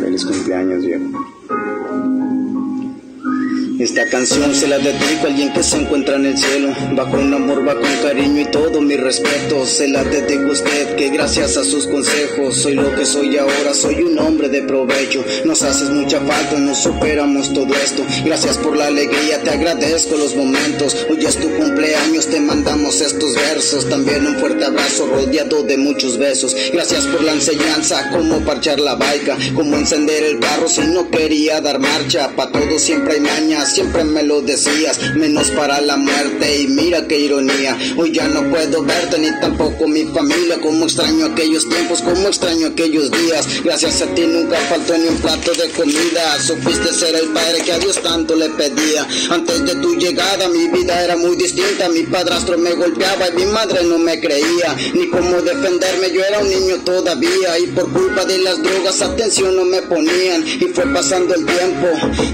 [0.00, 2.29] Feliz cumpleaños, viejo.
[3.80, 6.68] Esta canción se la dedico a alguien que se encuentra en el cielo.
[6.98, 9.64] Va con amor, va con cariño y todo mi respeto.
[9.64, 13.72] Se la dedico a usted que gracias a sus consejos soy lo que soy ahora.
[13.72, 15.24] Soy un hombre de provecho.
[15.46, 18.04] Nos haces mucha falta, nos superamos todo esto.
[18.22, 21.06] Gracias por la alegría, te agradezco los momentos.
[21.08, 23.88] Hoy es tu cumpleaños, te mandamos estos versos.
[23.88, 26.54] También un fuerte abrazo rodeado de muchos besos.
[26.70, 31.62] Gracias por la enseñanza, cómo parchar la baica, cómo encender el carro si no quería
[31.62, 32.28] dar marcha.
[32.36, 36.62] Pa' todo siempre hay mañas siempre me lo decías, menos para la muerte.
[36.62, 41.26] Y mira qué ironía, hoy ya no puedo verte ni tampoco mi familia, como extraño
[41.26, 45.70] aquellos tiempos, como extraño aquellos días, gracias a ti nunca faltó ni un plato de
[45.70, 50.48] comida, supiste ser el padre que a Dios tanto le pedía, antes de tu llegada
[50.48, 54.76] mi vida era muy distinta, mi padrastro me golpeaba y mi madre no me creía,
[54.94, 57.58] ni cómo defenderme, yo era un niño todavía.
[57.58, 60.46] Y por culpa de las drogas atención no me ponían.
[60.46, 61.86] Y fue pasando el tiempo,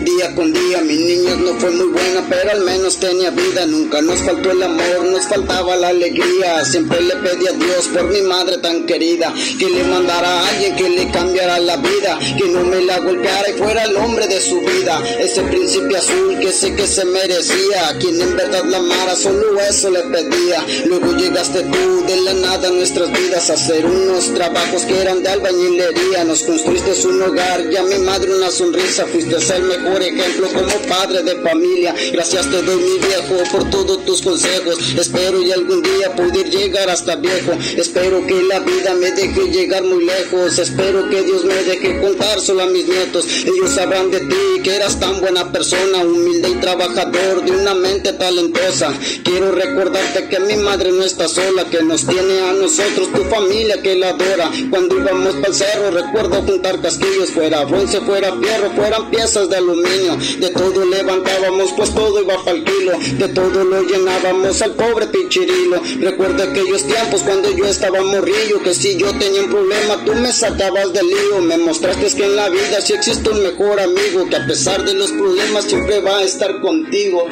[0.04, 3.66] día con día mi niño no fue muy buena, pero al menos tenía vida.
[3.66, 6.64] Nunca nos faltó el amor, nos faltaba la alegría.
[6.64, 10.76] Siempre le pedí a Dios por mi madre tan querida, que le mandara a alguien
[10.76, 14.40] que le cambiara la vida, que no me la golpeara y fuera el hombre de
[14.40, 15.02] su vida.
[15.20, 19.90] Ese príncipe azul que sé que se merecía, quien en verdad la amara, solo eso
[19.90, 20.64] le pedía.
[20.86, 25.22] Luego llegaste tú de la nada a nuestras vidas a hacer unos trabajos que eran
[25.22, 26.24] de albañilería.
[26.24, 29.06] Nos construiste un hogar y a mi madre una sonrisa.
[29.06, 31.94] Fuiste el mejor ejemplo como padre de familia.
[32.12, 34.94] Gracias te doy mi viejo por todos tus consejos.
[34.98, 37.52] Espero y algún día poder llegar hasta viejo.
[37.76, 40.58] Espero que la vida me deje llegar muy lejos.
[40.58, 43.24] Espero que Dios me deje contar solo a mis nietos.
[43.44, 48.12] Ellos sabrán de ti que eras tan buena persona, humilde y trabajador, de una mente
[48.12, 48.92] talentosa.
[49.22, 53.80] Quiero recordarte que mi madre no está sola, que nos tiene a nosotros, tu familia
[53.80, 54.50] que la adora.
[54.70, 59.56] Cuando íbamos para el cerro, recuerdo juntar casquillos, fuera bronce, fuera fierro, fueran piezas de
[59.56, 60.16] aluminio.
[60.40, 64.72] De todo le levantábamos, pues todo iba para el kilo, de todo lo llenábamos al
[64.72, 65.80] pobre pichirilo.
[66.00, 70.32] Recuerda aquellos tiempos cuando yo estaba morrillo, que si yo tenía un problema, tú me
[70.32, 71.40] sacabas del lío.
[71.42, 74.94] Me mostraste que en la vida sí existe un mejor amigo, que a pesar de
[74.94, 77.26] los problemas siempre va a estar contigo.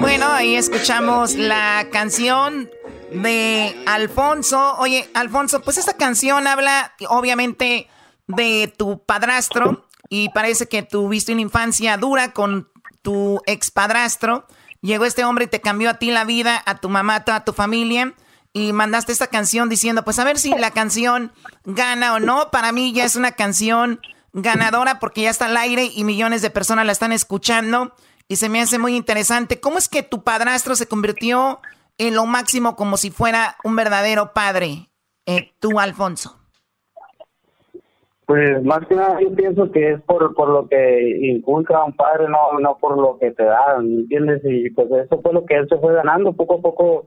[0.00, 2.70] Bueno, ahí escuchamos la canción
[3.12, 4.76] de Alfonso.
[4.78, 7.88] Oye, Alfonso, pues esta canción habla obviamente
[8.26, 12.70] de tu padrastro y parece que tuviste una infancia dura con
[13.02, 14.46] tu expadrastro.
[14.82, 17.44] Llegó este hombre y te cambió a ti la vida, a tu mamá, a toda
[17.44, 18.14] tu familia.
[18.52, 21.32] Y mandaste esta canción diciendo, pues a ver si la canción
[21.64, 22.50] gana o no.
[22.50, 24.00] Para mí ya es una canción
[24.32, 27.94] ganadora porque ya está al aire y millones de personas la están escuchando.
[28.28, 29.60] Y se me hace muy interesante.
[29.60, 31.60] ¿Cómo es que tu padrastro se convirtió
[31.98, 34.90] en lo máximo como si fuera un verdadero padre?
[35.26, 36.35] Eh, tú, Alfonso.
[38.26, 42.26] Pues más que nada yo pienso que es por, por lo que inculca un padre,
[42.28, 44.42] no, no por lo que te da, ¿entiendes?
[44.44, 47.06] Y pues eso fue lo que él se fue ganando, poco a poco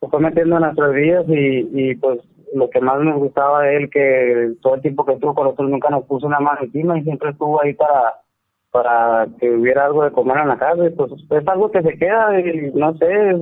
[0.00, 2.20] se fue metiendo en nuestras vidas y, y pues
[2.54, 5.70] lo que más nos gustaba de él, que todo el tiempo que estuvo con nosotros
[5.70, 8.14] nunca nos puso una mano encima y siempre estuvo ahí para
[8.70, 11.98] para que hubiera algo de comer en la casa y pues es algo que se
[11.98, 13.40] queda y no sé,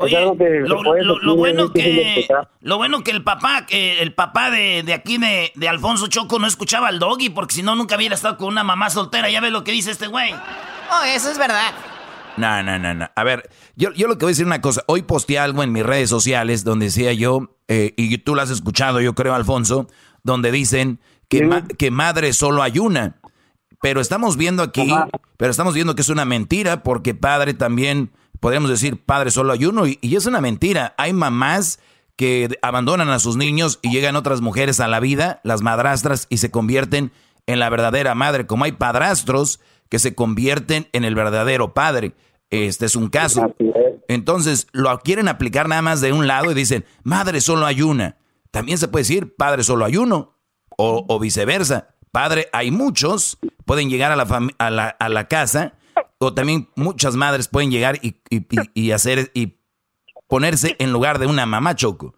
[0.00, 0.36] Oye, lo,
[1.34, 2.28] bueno que
[2.60, 6.38] lo bueno que el papá, que el papá de, de aquí de, de, Alfonso Choco
[6.38, 9.28] no escuchaba al doggy, porque si no nunca hubiera estado con una mamá soltera.
[9.28, 10.32] Ya ves lo que dice este güey.
[10.32, 11.72] Oh, eso es verdad.
[12.36, 13.10] No, no, no, no.
[13.12, 14.84] A ver, yo, yo lo que voy a decir una cosa.
[14.86, 18.50] Hoy posteé algo en mis redes sociales donde decía yo, eh, y tú lo has
[18.50, 19.88] escuchado, yo creo, Alfonso,
[20.22, 23.16] donde dicen que, que madre solo hay una.
[23.82, 24.92] Pero estamos viendo aquí,
[25.36, 29.64] pero estamos viendo que es una mentira porque padre también podríamos decir, padre, solo hay
[29.64, 30.94] uno, y, es una mentira.
[30.98, 31.80] Hay mamás
[32.16, 36.38] que abandonan a sus niños y llegan otras mujeres a la vida, las madrastras, y
[36.38, 37.12] se convierten
[37.46, 42.14] en la verdadera madre, como hay padrastros que se convierten en el verdadero padre.
[42.50, 43.54] Este es un caso.
[44.08, 48.16] Entonces, lo quieren aplicar nada más de un lado y dicen, madre, solo hay una.
[48.50, 50.34] También se puede decir, padre, solo hay uno.
[50.80, 51.88] O, viceversa.
[52.12, 53.38] Padre, hay muchos.
[53.64, 55.77] Pueden llegar a la, a la, a la casa
[56.18, 58.16] o también muchas madres pueden llegar y,
[58.74, 59.58] y, hacer y
[60.26, 62.14] ponerse en lugar de una mamá choco.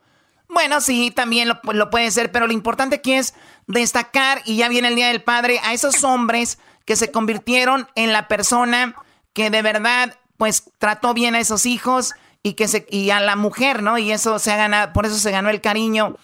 [0.48, 3.34] Bueno, sí, también lo, lo, puede ser, pero lo importante aquí es
[3.66, 8.12] destacar, y ya viene el Día del Padre, a esos hombres que se convirtieron en
[8.12, 8.96] la persona
[9.32, 13.36] que de verdad, pues, trató bien a esos hijos y que se, y a la
[13.36, 13.98] mujer, ¿no?
[13.98, 16.16] Y eso se ha ganado, por eso se ganó el cariño.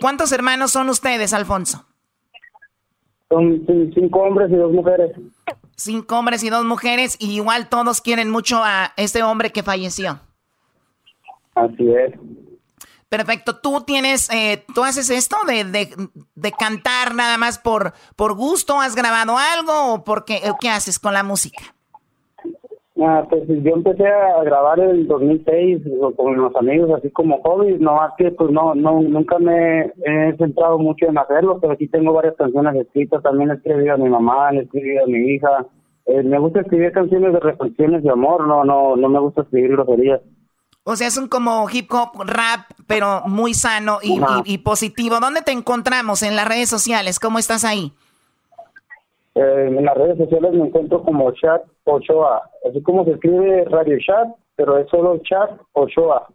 [0.00, 1.86] ¿Cuántos hermanos son ustedes, Alfonso?
[3.32, 3.64] Son
[3.94, 5.12] cinco hombres y dos mujeres
[5.82, 10.20] cinco hombres y dos mujeres, y igual todos quieren mucho a este hombre que falleció.
[11.54, 12.12] Así es.
[13.08, 13.58] Perfecto.
[13.58, 15.64] ¿Tú tienes, eh, tú haces esto de,
[16.34, 18.80] de, cantar nada más por, por gusto?
[18.80, 21.74] ¿Has grabado algo o por qué, qué haces con la música?
[23.04, 25.82] Ah, pues yo empecé a grabar en el 2006
[26.16, 30.36] con los amigos, así como hobby, no más que pues no, no, nunca me he
[30.38, 34.08] centrado mucho en hacerlo, pero sí tengo varias canciones escritas, también he escribido a mi
[34.08, 35.66] mamá, he escribido a mi hija,
[36.06, 39.72] eh, me gusta escribir canciones de reflexiones de amor, no, no, no me gusta escribir
[39.72, 40.20] groserías.
[40.84, 45.20] O sea, es un como hip hop rap, pero muy sano y, positivo.
[45.20, 46.22] ¿Dónde te encontramos?
[46.24, 47.20] En las redes sociales.
[47.20, 47.92] ¿Cómo estás ahí?
[49.34, 52.42] Eh, en las redes sociales me encuentro como Chat Ochoa.
[52.68, 56.26] Así como se escribe Radio Chat, pero es solo Chat Ochoa.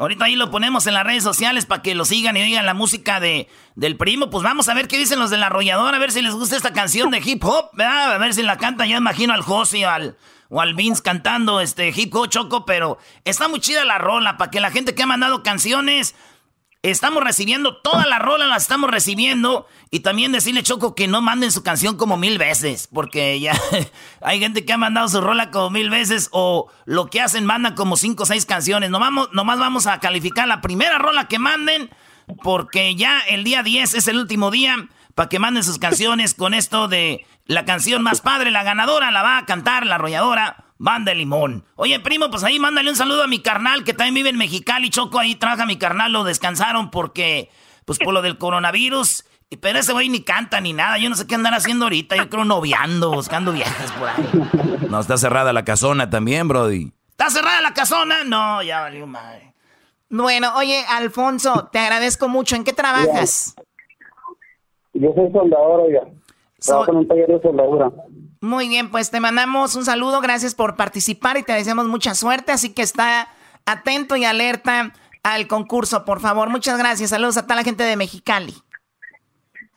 [0.00, 2.72] Ahorita ahí lo ponemos en las redes sociales para que lo sigan y oigan la
[2.72, 4.30] música de, del primo.
[4.30, 6.56] Pues vamos a ver qué dicen los de la arrolladora, a ver si les gusta
[6.56, 8.86] esta canción de hip hop, A ver si la canta.
[8.86, 10.16] Ya imagino al Josi al,
[10.48, 14.50] o al Vince cantando este hip hop choco, pero está muy chida la rola para
[14.50, 16.14] que la gente que ha mandado canciones
[16.82, 19.66] Estamos recibiendo toda la rola, la estamos recibiendo.
[19.90, 22.88] Y también decirle, Choco, que no manden su canción como mil veces.
[22.90, 23.52] Porque ya
[24.22, 26.30] hay gente que ha mandado su rola como mil veces.
[26.32, 28.88] O lo que hacen, mandan como cinco o seis canciones.
[28.88, 31.90] No vamos, nomás vamos a calificar la primera rola que manden.
[32.42, 34.88] Porque ya el día 10 es el último día.
[35.14, 38.50] Para que manden sus canciones con esto de la canción más padre.
[38.50, 40.69] La ganadora la va a cantar la arrolladora.
[40.80, 41.66] Banda de Limón.
[41.76, 44.88] Oye, primo, pues ahí mándale un saludo a mi carnal que también vive en Mexicali.
[44.88, 46.10] Choco, ahí trabaja mi carnal.
[46.10, 47.50] Lo descansaron porque,
[47.84, 49.26] pues por lo del coronavirus.
[49.60, 50.96] Pero ese güey ni canta ni nada.
[50.96, 52.16] Yo no sé qué andar haciendo ahorita.
[52.16, 54.88] Yo creo noviando, buscando viejas por ahí.
[54.88, 56.90] No, está cerrada la casona también, Brody.
[57.10, 58.24] ¿Está cerrada la casona?
[58.24, 59.52] No, ya valió madre.
[60.08, 62.56] Bueno, oye, Alfonso, te agradezco mucho.
[62.56, 63.54] ¿En qué trabajas?
[64.94, 66.00] Yo soy soldador, ya.
[66.58, 67.92] Trabajo en un taller de soldadura.
[68.42, 72.52] Muy bien, pues te mandamos un saludo, gracias por participar y te deseamos mucha suerte,
[72.52, 73.28] así que está
[73.66, 76.48] atento y alerta al concurso, por favor.
[76.48, 78.54] Muchas gracias, saludos a toda la gente de Mexicali.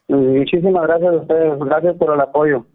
[0.08, 2.66] Muchísimas gracias a ustedes, gracias por el apoyo.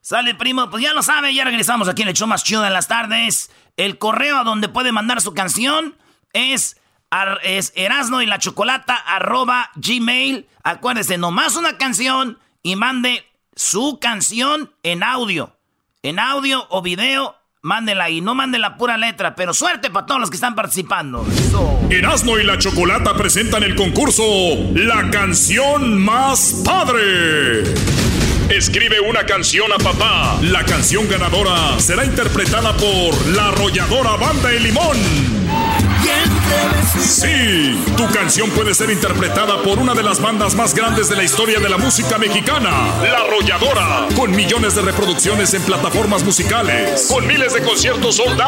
[0.00, 2.70] Sale, primo, pues ya lo sabe, ya regresamos aquí en el show más chido de
[2.70, 3.50] las tardes.
[3.76, 5.96] El correo a donde puede mandar su canción
[6.32, 6.80] es,
[7.42, 10.46] es erasno y la chocolata arroba gmail.
[10.62, 13.24] Acuérdese, nomás una canción y mande
[13.56, 15.56] su canción en audio.
[16.02, 18.20] En audio o video, mándela ahí.
[18.20, 21.26] No mande la pura letra, pero suerte para todos los que están participando.
[21.90, 24.22] Erasmo y la Chocolata presentan el concurso
[24.74, 27.64] La canción más padre.
[28.50, 30.38] Escribe una canción a papá.
[30.42, 35.45] La canción ganadora será interpretada por la arrolladora Banda de Limón.
[36.98, 41.24] Sí, tu canción puede ser interpretada por una de las bandas más grandes de la
[41.24, 42.70] historia de la música mexicana,
[43.02, 48.40] La Arrolladora, con millones de reproducciones en plataformas musicales, con miles de conciertos sold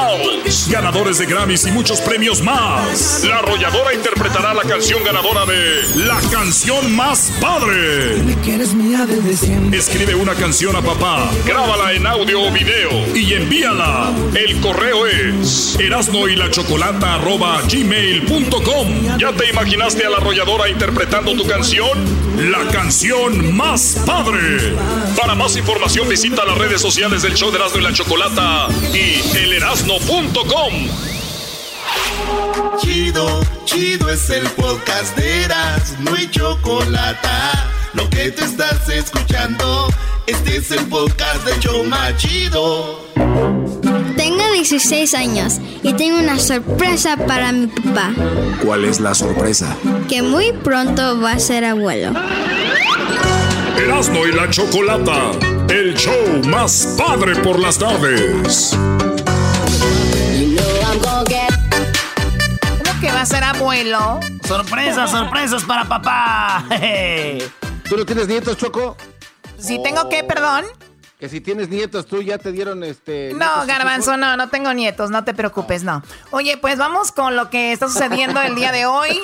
[0.71, 3.25] ganadores de Grammys y muchos premios más.
[3.25, 8.17] La Arrolladora interpretará la canción ganadora de La canción más padre.
[9.73, 14.13] Escribe una canción a papá, grábala en audio o video y envíala.
[14.35, 17.19] El correo es erasno y la chocolata
[17.88, 19.18] gmail.com.
[19.18, 21.98] ¿Ya te imaginaste a la arrolladora interpretando tu canción?
[22.51, 24.74] La canción más padre.
[25.18, 29.37] Para más información visita las redes sociales del show de Erasmo y la Chocolata y
[29.37, 30.72] elerasno.com.
[32.79, 37.70] Chido, chido es el podcast de Erasmo y Chocolata.
[37.94, 39.88] Lo que te estás escuchando,
[40.27, 43.58] este es el podcast de Choma Chido.
[44.19, 48.11] Tengo 16 años y tengo una sorpresa para mi papá.
[48.65, 49.77] ¿Cuál es la sorpresa?
[50.09, 52.11] Que muy pronto va a ser abuelo.
[53.79, 55.31] Erasmo y la Chocolata,
[55.69, 58.77] el show más padre por las tardes.
[62.77, 64.19] ¿Cómo que va a ser abuelo?
[64.49, 66.65] Sorpresas, sorpresas para papá.
[67.89, 68.97] ¿Tú no tienes nietos, Choco?
[69.61, 70.65] Si tengo que, perdón.
[71.19, 73.33] Que si tienes nietos, tú ya te dieron este.
[73.35, 76.01] No, Garbanzo, no, no tengo nietos, no te preocupes, no.
[76.31, 79.21] Oye, pues vamos con lo que está sucediendo el día de hoy.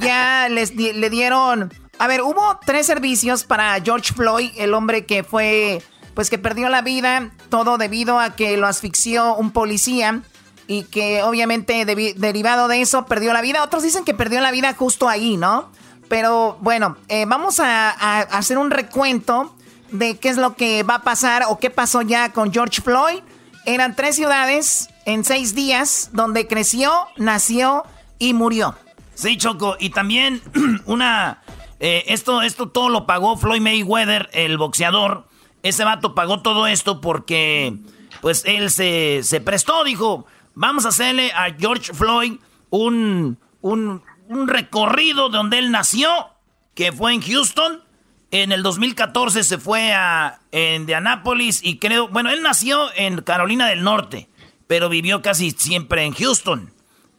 [0.00, 1.72] Ya les le dieron.
[1.98, 5.82] A ver, hubo tres servicios para George Floyd, el hombre que fue.
[6.12, 10.20] Pues que perdió la vida, todo debido a que lo asfixió un policía
[10.66, 13.62] y que obviamente derivado de eso perdió la vida.
[13.62, 15.70] Otros dicen que perdió la vida justo ahí, ¿no?
[16.08, 19.54] Pero bueno, eh, vamos a hacer un recuento
[19.92, 23.20] de qué es lo que va a pasar o qué pasó ya con George Floyd.
[23.66, 27.84] Eran tres ciudades en seis días donde creció, nació
[28.18, 28.76] y murió.
[29.14, 29.76] Sí, Choco.
[29.78, 30.42] Y también
[30.86, 31.42] una...
[31.82, 35.26] Eh, esto, esto todo lo pagó Floyd Mayweather, el boxeador.
[35.62, 37.74] Ese vato pagó todo esto porque,
[38.20, 42.34] pues, él se, se prestó, dijo, vamos a hacerle a George Floyd
[42.68, 46.28] un, un, un recorrido donde él nació,
[46.74, 47.82] que fue en Houston.
[48.32, 53.82] En el 2014 se fue a Indianapolis y creo, bueno, él nació en Carolina del
[53.82, 54.28] Norte,
[54.68, 56.72] pero vivió casi siempre en Houston.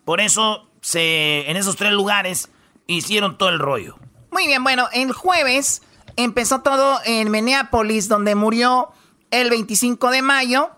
[0.06, 2.50] Por eso se, en esos tres lugares
[2.88, 3.98] hicieron todo el rollo.
[4.32, 5.82] Muy bien, bueno, el jueves
[6.16, 8.92] empezó todo en Minneapolis, donde murió
[9.32, 10.72] el 25 de mayo.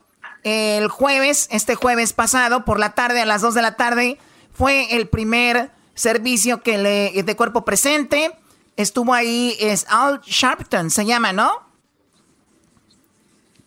[0.43, 4.17] El jueves, este jueves pasado, por la tarde, a las 2 de la tarde,
[4.51, 8.31] fue el primer servicio que le de cuerpo presente.
[8.75, 11.51] Estuvo ahí, es Al Sharpton, se llama, ¿no?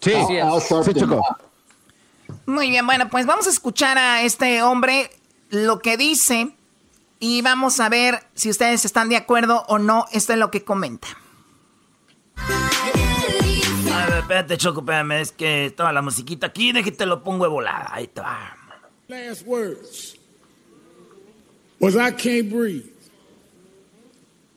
[0.00, 1.22] Sí, sí, Choco.
[2.46, 5.10] Muy bien, bueno, pues vamos a escuchar a este hombre
[5.50, 6.54] lo que dice
[7.18, 10.06] y vamos a ver si ustedes están de acuerdo o no.
[10.12, 11.08] Esto es lo que comenta.
[12.36, 17.50] A ver, espérate, Choco, espérame, es que estaba la musiquita aquí, déjate lo pongo de
[17.50, 17.88] volada.
[17.92, 18.56] Ahí está.
[19.08, 20.16] Last words
[21.78, 22.95] was I can't breathe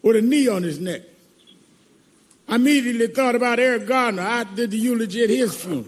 [0.02, 1.02] with a knee on his neck.
[2.48, 4.24] I immediately thought about Eric Gardner.
[4.24, 5.86] I did the eulogy at his funeral.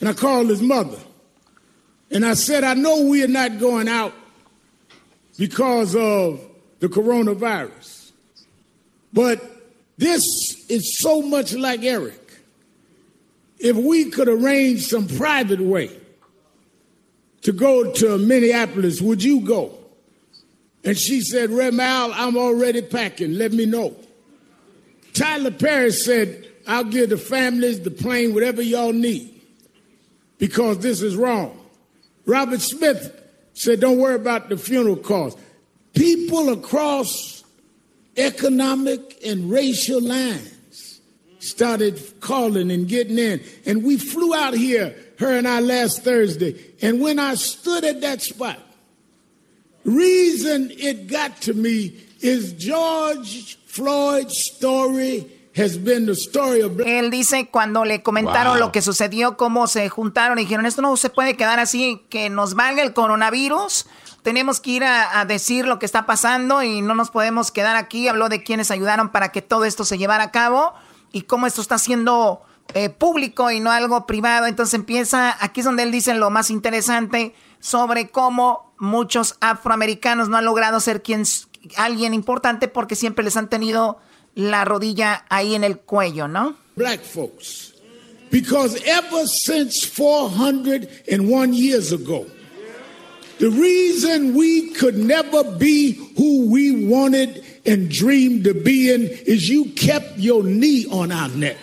[0.00, 0.98] And I called his mother.
[2.10, 4.14] And I said, I know we are not going out
[5.38, 6.40] because of
[6.80, 8.12] the coronavirus.
[9.12, 9.42] But
[9.96, 10.22] this
[10.68, 12.20] is so much like Eric.
[13.58, 15.90] If we could arrange some private way
[17.42, 19.76] to go to Minneapolis, would you go?
[20.84, 23.34] And she said, Remal, I'm already packing.
[23.34, 23.96] Let me know.
[25.12, 29.38] Tyler Perry said, I'll give the families, the plane, whatever y'all need
[30.38, 31.58] because this is wrong.
[32.24, 33.14] Robert Smith
[33.54, 35.40] said, Don't worry about the funeral costs.
[35.94, 37.44] People across
[38.16, 41.00] economic and racial lines
[41.40, 43.40] started calling and getting in.
[43.66, 46.72] And we flew out here, her and I, last Thursday.
[46.82, 48.58] And when I stood at that spot,
[49.88, 55.38] reason it got to me is George Floyd's story
[56.86, 60.96] Él dice cuando le comentaron lo que sucedió, cómo se juntaron y dijeron, esto no
[60.96, 63.86] se puede quedar así, que nos valga el coronavirus,
[64.22, 68.08] tenemos que ir a, decir lo que está pasando y no nos podemos quedar aquí.
[68.08, 70.74] Habló de quienes ayudaron para que todo esto se llevara a cabo
[71.12, 72.42] y cómo esto está siendo
[72.74, 74.46] eh, público y no algo privado.
[74.46, 80.36] Entonces empieza, aquí es donde él dice lo más interesante sobre cómo muchos afroamericanos no
[80.36, 81.24] han logrado ser quien,
[81.76, 83.98] alguien importante porque siempre les han tenido
[84.34, 86.56] la rodilla ahí en el cuello, ¿no?
[86.76, 87.74] Black folks.
[88.30, 92.26] Because ever since 401 years ago,
[93.38, 99.48] the reason we could never be who we wanted and dreamed to be in is
[99.48, 101.56] you kept your knee on our neck.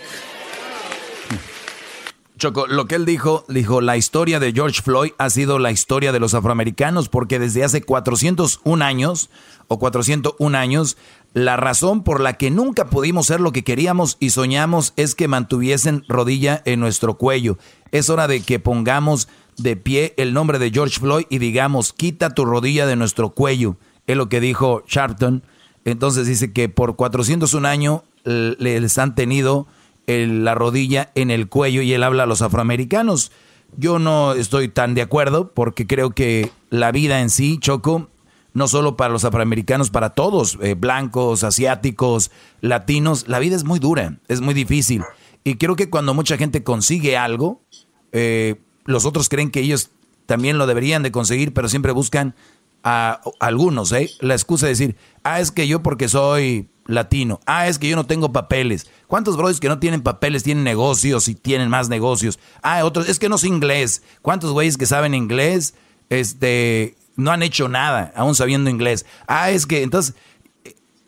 [2.37, 6.11] Choco, lo que él dijo, dijo, la historia de George Floyd ha sido la historia
[6.11, 9.29] de los afroamericanos porque desde hace 401 años
[9.69, 10.97] o 401 años
[11.33, 15.29] la razón por la que nunca pudimos ser lo que queríamos y soñamos es que
[15.29, 17.57] mantuviesen rodilla en nuestro cuello.
[17.91, 22.31] Es hora de que pongamos de pie el nombre de George Floyd y digamos, quita
[22.31, 23.77] tu rodilla de nuestro cuello.
[24.07, 25.43] Es lo que dijo Sharpton.
[25.85, 29.67] Entonces dice que por 401 años les han tenido
[30.07, 33.31] la rodilla en el cuello y él habla a los afroamericanos.
[33.77, 38.09] Yo no estoy tan de acuerdo porque creo que la vida en sí, Choco,
[38.53, 43.79] no solo para los afroamericanos, para todos, eh, blancos, asiáticos, latinos, la vida es muy
[43.79, 45.03] dura, es muy difícil.
[45.43, 47.61] Y creo que cuando mucha gente consigue algo,
[48.13, 49.91] eh, los otros creen que ellos
[50.25, 52.33] también lo deberían de conseguir, pero siempre buscan
[52.83, 54.09] a, algunos, ¿eh?
[54.21, 57.95] La excusa de decir, ah, es que yo porque soy latino, ah, es que yo
[57.95, 58.89] no tengo papeles.
[59.07, 62.39] ¿Cuántos brothers que no tienen papeles tienen negocios y tienen más negocios?
[62.61, 64.03] Ah, otros, es que no sé inglés.
[64.21, 65.73] ¿Cuántos güeyes que saben inglés,
[66.09, 69.05] este, no han hecho nada, aún sabiendo inglés.
[69.27, 70.15] Ah, es que entonces,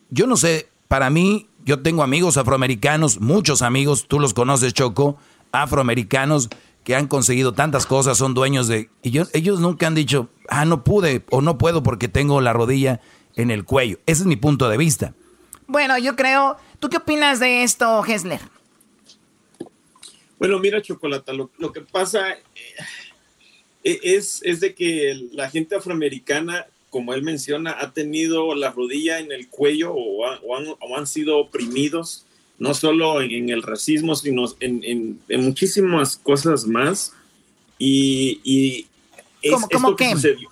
[0.10, 5.18] yo no sé, para mí, yo tengo amigos afroamericanos, muchos amigos, tú los conoces, Choco,
[5.52, 6.50] afroamericanos
[6.84, 8.90] que han conseguido tantas cosas, son dueños de...
[9.04, 13.02] Y ellos nunca han dicho, ah, no pude o no puedo porque tengo la rodilla
[13.36, 14.00] en el cuello.
[14.06, 15.14] Ese es mi punto de vista.
[15.68, 16.58] Bueno, yo creo...
[16.80, 18.40] ¿Tú qué opinas de esto, Hessler?
[20.40, 22.32] Bueno, mira, Chocolata, lo, lo que pasa...
[22.32, 22.42] Eh,
[23.84, 29.20] e, es, es de que la gente afroamericana, como él menciona, ha tenido la rodilla
[29.20, 30.26] en el cuello o,
[30.96, 32.26] han, sido oprimidos,
[32.60, 37.14] no solo en, el racismo, sino en, muchísimas cosas más.
[37.80, 38.88] Y, y
[39.42, 40.50] es ¿Cómo, que sucedió.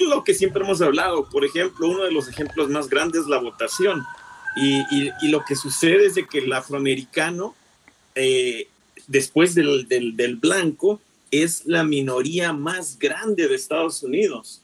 [0.00, 3.38] Lo que siempre hemos hablado, por ejemplo, uno de los ejemplos más grandes es la
[3.38, 4.02] votación.
[4.56, 7.54] Y, lo que sucede es de que el afroamericano,
[8.14, 8.68] eh,
[9.06, 14.62] después del blanco, es la minoría más grande de Estados Unidos.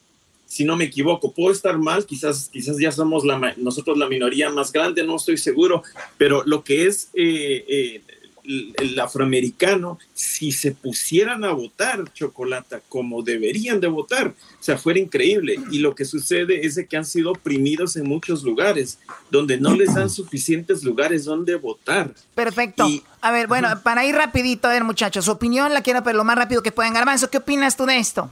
[0.49, 1.33] si no me equivoco.
[1.33, 5.39] Puedo estar mal, quizás, quizás ya somos la, nosotros la minoría más grande, no estoy
[5.39, 5.83] seguro,
[6.19, 8.03] pero lo que es eh, eh,
[8.47, 14.99] el, afroamericano, si se pusieran a votar chocolate como deberían de votar, o sea, fuera
[14.99, 15.59] increíble.
[15.71, 18.99] Y lo que sucede es de que han sido oprimidos en muchos lugares,
[19.31, 22.15] donde no les dan suficientes lugares donde votar.
[22.35, 22.89] Perfecto.
[23.21, 26.25] a ver, bueno, para ir rapidito, a ver muchachos, su opinión la quiero, pero lo
[26.25, 26.95] más rápido que puedan.
[26.95, 28.31] Garbanzo, ¿qué opinas tú de esto?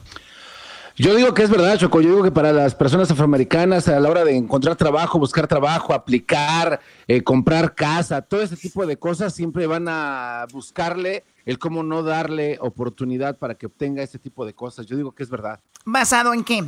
[0.97, 1.99] Yo digo que es verdad, Choco.
[1.99, 5.93] Yo digo que para las personas afroamericanas, a la hora de encontrar trabajo, buscar trabajo,
[5.93, 11.83] aplicar, eh, comprar casa, todo ese tipo de cosas, siempre van a buscarle el cómo
[11.83, 14.85] no darle oportunidad para que obtenga ese tipo de cosas.
[14.85, 15.59] Yo digo que es verdad.
[15.83, 16.63] ¿Basado en qué?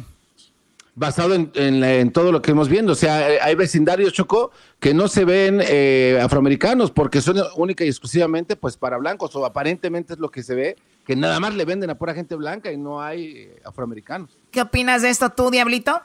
[0.98, 2.94] Basado en, todo lo que hemos viendo.
[2.94, 7.86] O sea, eh, hay vecindarios, Choco, que no se ven eh, afroamericanos porque son única
[7.86, 10.76] y exclusivamente pues para blancos o aparentemente es lo que se ve,
[11.06, 14.32] que nada más le venden a pura gente blanca y no hay eh, afroamericanos.
[14.50, 16.02] ¿Qué opinas de esto tú, Diablito?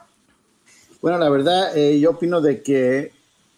[1.01, 3.11] Bueno, la verdad, yo opino de que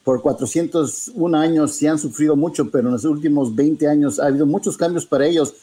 [0.04, 4.48] por 401 años sí han sufrido mucho, pero en los últimos 20 años ha habido
[4.48, 5.54] muchos cambios para ellos.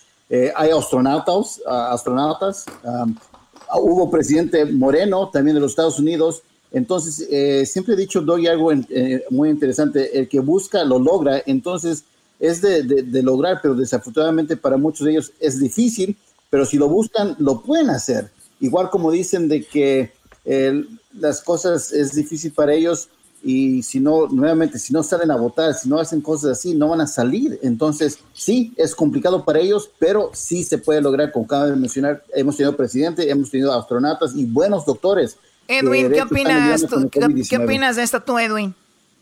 [0.54, 3.06] hay astronautas, astronautas Ah,
[3.78, 6.42] hubo presidente Moreno también de los Estados Unidos.
[6.70, 11.42] Entonces, eh, siempre he dicho, doy algo eh, muy interesante, el que busca lo logra,
[11.46, 12.04] entonces
[12.40, 16.16] es de, lograr, pero desafortunadamente para muchos de ellos es difícil,
[16.50, 18.30] pero si lo buscan, lo pueden hacer.
[18.60, 20.12] Igual como dicen de que
[21.18, 23.08] las cosas es difícil para ellos,
[23.42, 26.88] y si no, nuevamente, si no salen a votar, si no hacen cosas así, no
[26.88, 27.58] van a salir.
[27.62, 32.22] Entonces, sí, es complicado para ellos, pero sí se puede lograr, como acaba de mencionar,
[32.34, 35.36] hemos tenido presidente, hemos tenido astronautas y buenos doctores.
[35.68, 36.84] Edwin, ¿qué opinas,
[37.48, 38.74] ¿qué, opinas de esto tú, Edwin?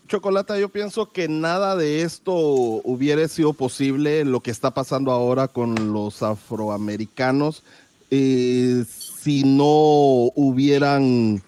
[0.08, 5.48] Chocolata, yo pienso que nada de esto hubiera sido posible lo que está pasando ahora
[5.48, 7.62] con los afroamericanos
[8.10, 11.42] eh, si no hubieran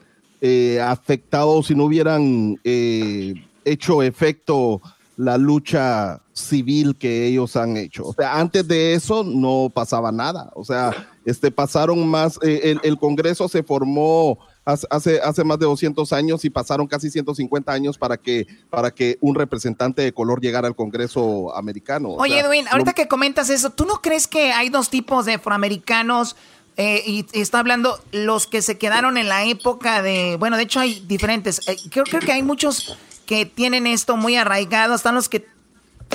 [0.45, 3.32] eh, afectado, si no hubieran eh,
[3.64, 4.82] hecho efecto
[5.16, 8.09] la lucha civil que ellos han hecho.
[8.09, 10.51] O sea, antes de eso no pasaba nada.
[10.57, 16.12] O sea, este, pasaron más, eh, el, Congreso se formó hace, hace más de 200
[16.12, 20.66] años y pasaron casi 150 años para que, para que un representante de color llegara
[20.66, 22.11] al Congreso americano.
[22.11, 26.34] Oye, Edwin, ahorita que comentas eso, ¿tú no crees que hay dos tipos de afroamericanos?
[26.76, 30.80] Eh, y, está hablando los que se quedaron en la época de, bueno, de hecho
[30.80, 32.96] hay diferentes, eh, creo, creo, que hay muchos
[33.26, 35.46] que tienen esto muy arraigado, están los que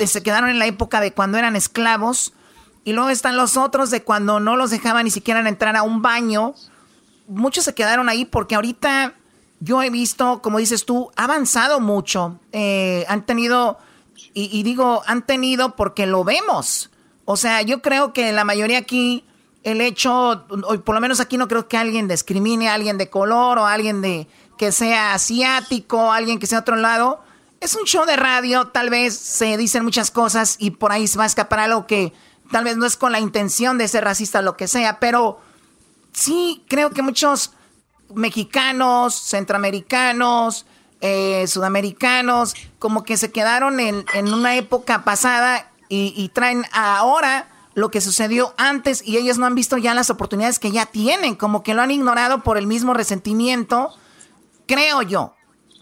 [0.04, 2.32] se quedaron en la época de cuando eran esclavos
[2.84, 6.02] y luego están los otros de cuando no los dejaban ni siquiera entrar a un
[6.02, 6.54] baño.
[7.28, 9.14] Muchos se quedaron ahí porque ahorita
[9.60, 13.78] yo he visto, como dices tú, ha avanzado mucho, eh, han tenido,
[14.32, 16.90] y digo, han tenido porque lo vemos.
[17.24, 19.24] O sea, yo creo que la mayoría aquí
[19.62, 20.46] el hecho,
[20.84, 23.72] por lo menos aquí no creo que alguien discrimine a alguien de color o a
[23.72, 27.20] alguien de que sea asiático, alguien que sea de otro lado.
[27.60, 31.18] Es un show de radio, tal vez se dicen muchas cosas y por ahí se
[31.18, 32.12] va a escapar algo que
[32.50, 35.40] tal vez no es con la intención de ser racista o lo que sea, pero
[36.12, 37.52] sí creo que muchos
[38.14, 40.66] mexicanos, centroamericanos,
[41.00, 47.48] eh, sudamericanos, como que se quedaron en, una época pasada y, y traen ahora
[47.78, 51.36] lo que sucedió antes y ellos no han visto ya las oportunidades que ya tienen,
[51.36, 53.90] como que lo han ignorado por el mismo resentimiento,
[54.66, 55.34] creo yo,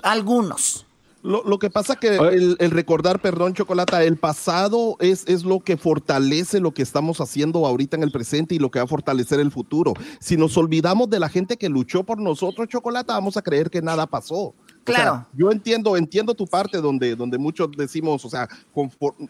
[0.02, 0.86] algunos.
[1.22, 6.60] Lo, que pasa que el, recordar, perdón, Chocolata, el pasado es, es lo que fortalece
[6.60, 9.50] lo que estamos haciendo ahorita en el presente y lo que va a fortalecer el
[9.50, 9.94] futuro.
[10.20, 13.82] Si nos olvidamos de la gente que luchó por nosotros, Chocolata, vamos a creer que
[13.82, 14.54] nada pasó.
[14.84, 15.26] Claro.
[15.32, 18.48] yo entiendo, entiendo tu parte donde, donde muchos decimos, o sea,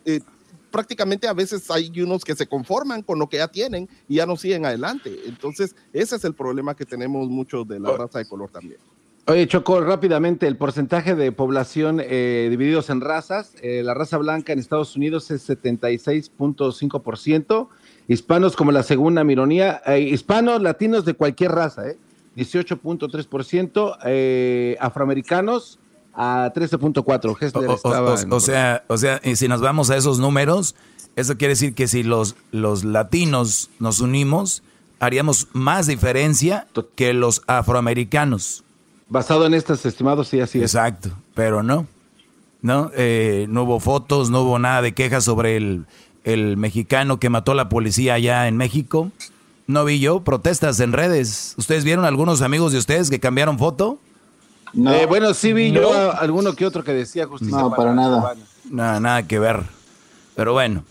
[0.04, 0.20] eh,
[0.76, 4.26] prácticamente a veces hay unos que se conforman con lo que ya tienen y ya
[4.26, 5.10] no siguen adelante.
[5.24, 7.96] Entonces, ese es el problema que tenemos muchos de la oh.
[7.96, 8.76] raza de color también.
[9.26, 14.52] Oye, Choco, rápidamente, el porcentaje de población eh, divididos en razas, eh, la raza blanca
[14.52, 17.68] en Estados Unidos es 76.5%,
[18.06, 21.96] hispanos como la segunda minoría, eh, hispanos, latinos de cualquier raza, eh,
[22.36, 25.78] 18.3%, afroamericanos
[26.16, 28.30] a 13.4.
[28.30, 30.74] O, sea, o sea, y si nos vamos a esos números,
[31.14, 34.62] eso quiere decir que si los, los latinos nos unimos,
[34.98, 38.64] haríamos más diferencia que los afroamericanos.
[39.08, 40.64] Basado en estos estimados, sí, así es.
[40.74, 41.86] Exacto, pero no.
[42.62, 45.86] No, eh, no hubo fotos, no hubo nada de quejas sobre el,
[46.24, 49.12] el mexicano que mató a la policía allá en México.
[49.66, 51.54] No vi yo protestas en redes.
[51.58, 54.00] ¿Ustedes vieron algunos amigos de ustedes que cambiaron foto?
[54.74, 57.58] Eh, bueno, sí vi yo alguno que otro que decía justicia.
[57.58, 58.34] No, para, nada.
[58.64, 59.64] Nada, nada que ver.
[60.34, 60.84] Pero bueno.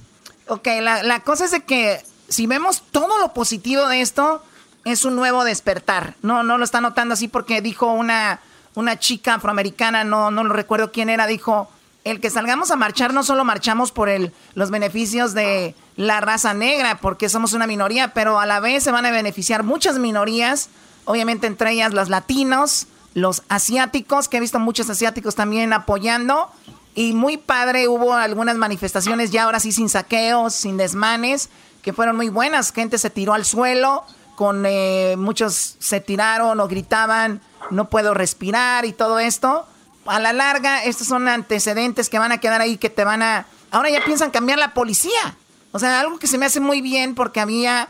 [0.48, 4.44] Ok, la, cosa es de que si vemos todo lo positivo de esto,
[4.84, 6.16] es un nuevo despertar.
[6.22, 8.40] No, no lo está notando así porque dijo una,
[8.76, 11.70] una chica afroamericana, no, no lo recuerdo quién era, dijo,
[12.04, 16.54] el que salgamos a marchar no solo marchamos por el, los beneficios de la raza
[16.54, 20.70] negra, porque somos una minoría, pero a la vez se van a beneficiar muchas minorías,
[21.06, 26.51] obviamente entre ellas los latinos, los asiáticos, que he visto muchos asiáticos también apoyando.
[26.93, 31.49] Y muy padre, hubo algunas manifestaciones ya ahora sí sin saqueos, sin desmanes,
[31.82, 32.72] que fueron muy buenas.
[32.72, 34.03] Gente se tiró al suelo,
[34.36, 37.41] con eh, muchos se tiraron o gritaban,
[37.72, 39.66] no puedo respirar y todo esto
[40.05, 43.47] a la larga, estos son antecedentes que van a quedar ahí, que te van a...
[43.72, 45.36] Ahora ya piensan cambiar la policía.
[45.72, 47.89] O sea, algo que se me hace muy bien porque había...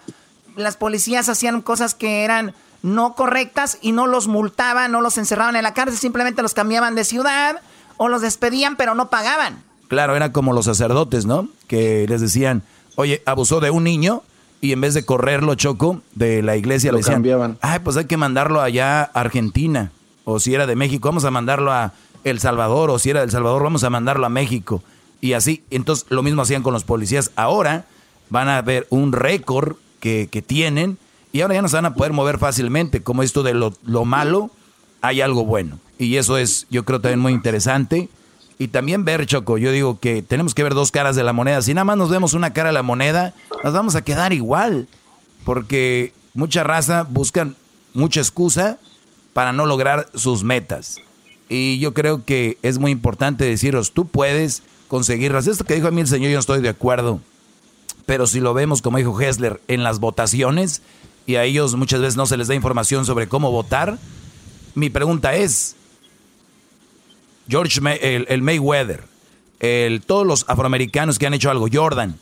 [0.56, 2.56] Las policías hacían cosas que eran
[2.86, 6.94] no correctas y no los multaban, no los encerraban en la cárcel, simplemente los cambiaban
[6.94, 7.60] de ciudad
[7.98, 9.64] o los despedían, pero no pagaban.
[9.88, 11.50] Claro, era como los sacerdotes, ¿no?
[11.68, 12.62] Que les decían,
[12.96, 14.22] oye, abusó de un niño
[14.62, 17.58] y en vez de correrlo, Choco, de la iglesia, lo le decían, cambiaban.
[17.62, 19.92] ay, pues hay que mandarlo allá a Argentina.
[20.24, 23.32] O si era de México, vamos a mandarlo a el Salvador o si era del
[23.32, 24.84] Salvador vamos a mandarlo a México.
[25.22, 27.32] Y así, entonces lo mismo hacían con los policías.
[27.36, 27.86] Ahora
[28.30, 31.00] van a ver un récord que, tienen
[31.36, 33.04] y ahora ya no se van a poder mover fácilmente.
[33.04, 34.52] Como esto de lo, lo malo,
[35.02, 35.80] hay algo bueno.
[36.00, 38.08] Y eso es, yo creo, también muy interesante.
[38.58, 41.62] Y también ver, Choco, yo digo que tenemos que ver dos caras de la moneda.
[41.62, 43.34] Si nada más nos vemos una cara de la moneda,
[43.66, 44.88] nos vamos a quedar igual.
[45.44, 47.58] Porque mucha raza buscan
[47.94, 48.78] mucha excusa
[49.34, 51.02] para no lograr sus metas.
[51.50, 55.48] Y yo creo que es muy importante deciros, tú puedes conseguirlas.
[55.48, 57.20] Esto que dijo a mí el señor, yo no estoy de acuerdo.
[58.06, 60.82] Pero si lo vemos, como dijo Hessler, en las votaciones,
[61.26, 63.98] y a ellos muchas veces no se les da información sobre cómo votar,
[64.74, 65.76] mi pregunta es,
[67.48, 69.04] George el, Mayweather,
[69.60, 72.18] el, todos los afroamericanos que han hecho algo, Jordan,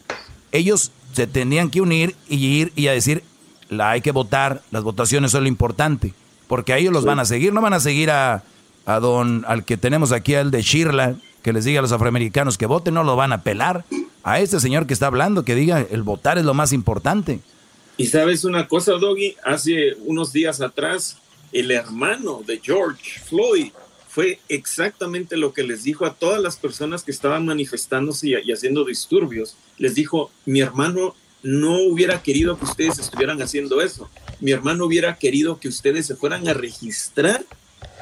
[0.52, 3.24] ellos se tendrían que unir y ir y a decir,
[3.70, 6.14] la hay que votar, las votaciones son lo importante,
[6.48, 8.44] porque a ellos los van a seguir, no van a seguir a
[8.86, 12.58] a don, al que tenemos aquí, al de Shirla, que les diga a los afroamericanos
[12.58, 13.86] que voten, no lo van a pelar.
[14.24, 17.40] A este señor que está hablando, que diga, el votar es lo más importante.
[17.98, 21.18] Y sabes una cosa, Doggy, hace unos días atrás,
[21.52, 23.72] el hermano de George Floyd
[24.08, 28.52] fue exactamente lo que les dijo a todas las personas que estaban manifestándose y, y
[28.52, 29.56] haciendo disturbios.
[29.78, 34.10] Les dijo, mi hermano no hubiera querido que ustedes estuvieran haciendo eso.
[34.40, 37.44] Mi hermano hubiera querido que ustedes se fueran a registrar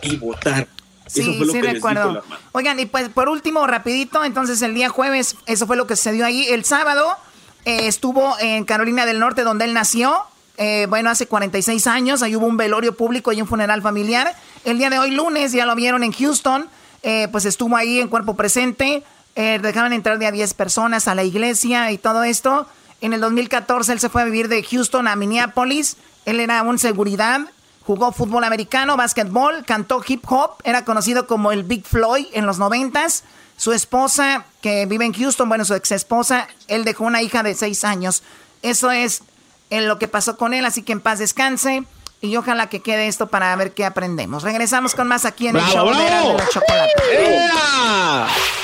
[0.04, 0.68] y votar.
[1.08, 2.24] Sí, eso fue lo sí, que recuerdo.
[2.54, 6.26] Oigan, y pues por último, rapidito, entonces el día jueves, eso fue lo que sucedió
[6.26, 6.46] ahí.
[6.46, 7.18] El sábado
[7.66, 10.24] eh, estuvo en Carolina del Norte, donde él nació.
[10.58, 14.36] Eh, bueno, hace 46 años, ahí hubo un velorio público y un funeral familiar.
[14.64, 16.68] El día de hoy, lunes, ya lo vieron en Houston,
[17.04, 19.04] eh, pues estuvo ahí en cuerpo presente.
[19.36, 22.68] dejaban entrar de a 10 personas a la iglesia y todo esto.
[23.00, 25.98] En el 2014 él se fue a vivir de Houston a Minneapolis.
[26.26, 27.42] Él era un seguridad
[27.86, 32.60] Jugó fútbol americano, básquetbol, cantó hip hop, era conocido como el Big Floyd en los
[32.60, 33.24] noventas.
[33.62, 37.54] Su esposa, que vive en Houston, bueno, su ex esposa, él dejó una hija de
[37.54, 38.24] seis años.
[38.64, 39.22] Eso es
[39.70, 41.84] en lo que pasó con él, así que en paz descanse.
[42.22, 44.42] Y ojalá que quede esto para ver qué aprendemos.
[44.42, 46.94] Regresamos con más aquí en el show de, la chocolate.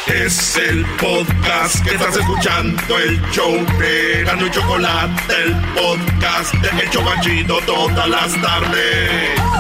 [0.08, 6.90] Es el podcast que estás escuchando, el show de y Chocolate, el podcast de El
[6.90, 9.57] Chocachito todas las tardes.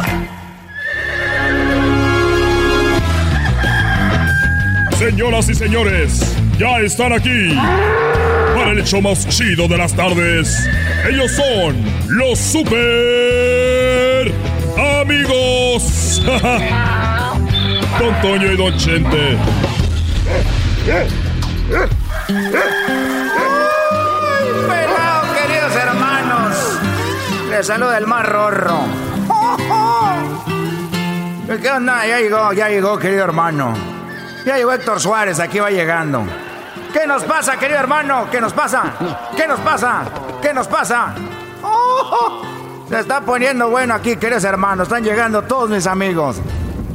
[4.98, 7.56] Señoras y señores, ya están aquí
[8.56, 10.68] para el hecho más chido de las tardes.
[11.08, 11.76] Ellos son
[12.08, 14.34] los super
[15.00, 16.24] amigos.
[18.00, 19.38] Don Toño y Don Chente.
[24.68, 26.80] ¡Pelado, queridos hermanos!
[27.52, 28.80] Les saluda el más rorro.
[31.62, 32.08] ¿Qué onda?
[32.08, 33.97] Ya llegó, ya llegó, querido hermano.
[34.48, 36.24] Ya llegó Héctor Suárez, aquí va llegando.
[36.93, 38.30] ¿Qué nos pasa, querido hermano?
[38.32, 38.93] ¿Qué nos pasa?
[39.36, 40.06] ¿Qué nos pasa?
[40.41, 41.14] ¿Qué nos pasa?
[41.62, 42.43] ¡Oh!
[42.88, 44.88] Se está poniendo bueno aquí, queridos hermanos.
[44.88, 46.38] Están llegando todos mis amigos.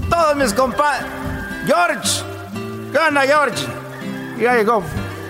[0.09, 1.05] Todos mis compadres.
[1.67, 2.25] George.
[2.91, 3.67] ¿Qué onda, George?
[4.41, 4.83] Ya llegó.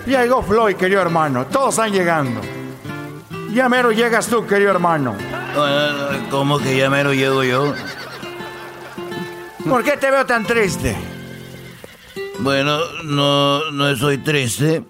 [0.05, 1.45] Ya llegó Floyd, querido hermano.
[1.47, 2.39] Todos están llegando.
[3.51, 5.13] Ya mero llegas tú, querido hermano.
[6.31, 7.73] ¿Cómo que ya mero llego yo?
[9.67, 11.12] ¿Por qué te veo tan triste?
[12.39, 14.83] Bueno, no, no estoy triste.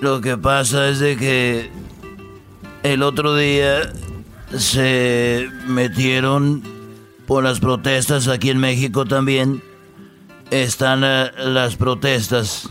[0.00, 1.70] Lo que pasa es de que
[2.82, 3.92] el otro día
[4.56, 6.62] se metieron
[7.26, 9.62] por las protestas aquí en México también.
[10.50, 12.68] Están eh, las protestas.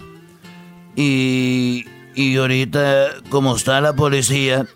[0.96, 4.68] Y, y ahorita, como está la policía,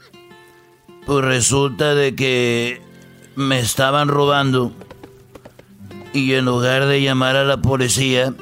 [1.06, 2.82] pues resulta de que
[3.36, 4.74] me estaban robando
[6.14, 8.34] y en lugar de llamar a la policía,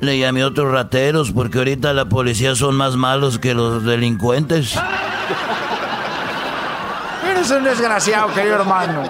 [0.00, 4.78] le llamé a otros rateros porque ahorita la policía son más malos que los delincuentes.
[7.28, 9.04] Eres un desgraciado, querido hermano.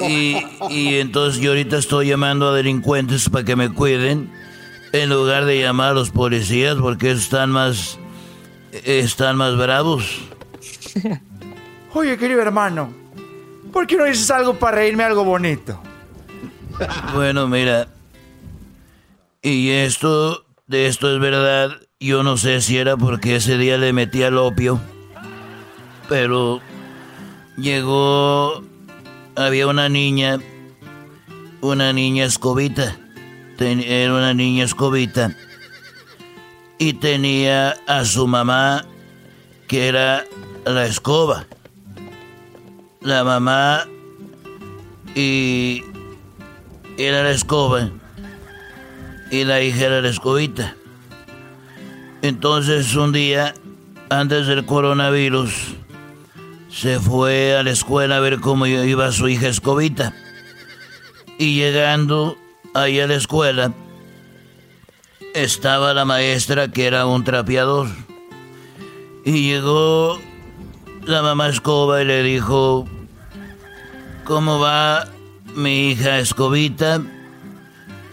[0.00, 0.36] Y,
[0.70, 4.32] y entonces yo ahorita estoy llamando a delincuentes para que me cuiden
[4.92, 7.98] en lugar de llamar a los policías porque están más
[8.84, 10.20] están más bravos.
[11.94, 12.92] Oye, querido hermano,
[13.72, 15.80] ¿por qué no dices algo para reírme algo bonito?
[17.14, 17.88] Bueno, mira.
[19.42, 21.70] Y esto, de esto es verdad.
[21.98, 24.80] Yo no sé si era porque ese día le metí al opio.
[26.08, 26.60] Pero
[27.56, 28.62] llegó.
[29.36, 30.40] Había una niña.
[31.62, 32.98] Una niña escobita.
[33.58, 35.34] era una niña escobita.
[36.78, 38.84] Y tenía a su mamá,
[39.68, 40.24] que era
[40.66, 41.46] la escoba.
[43.00, 43.86] La mamá
[45.14, 45.82] y
[46.98, 47.90] era la escoba
[49.30, 50.76] y la hija era la escobita.
[52.22, 53.54] Entonces un día,
[54.08, 55.74] antes del coronavirus,
[56.70, 60.14] se fue a la escuela a ver cómo iba su hija escobita.
[61.38, 62.36] Y llegando
[62.74, 63.72] ahí a la escuela,
[65.34, 67.88] estaba la maestra que era un trapeador.
[69.24, 70.20] Y llegó
[71.04, 72.86] la mamá escoba y le dijo,
[74.24, 75.08] ¿cómo va
[75.54, 77.02] mi hija Escobita,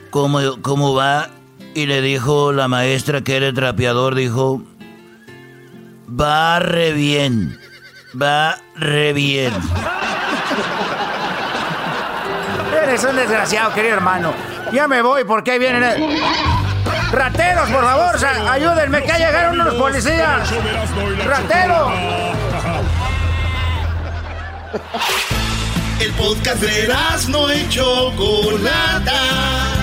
[0.10, 1.30] ¿cómo, cómo va?
[1.74, 4.62] Y le dijo la maestra que era el trapeador, dijo,
[6.10, 7.60] va re bien,
[8.20, 9.54] va re bien.
[12.84, 14.34] Eres un desgraciado, querido hermano.
[14.72, 16.18] Ya me voy porque ahí vienen...
[17.12, 18.16] ¡Rateros, por favor!
[18.50, 20.50] ¡Ayúdenme que llegaron unos policías!
[21.26, 21.92] ¡Ratero!
[26.00, 26.94] El podcast de
[27.30, 29.77] no y Chocolata.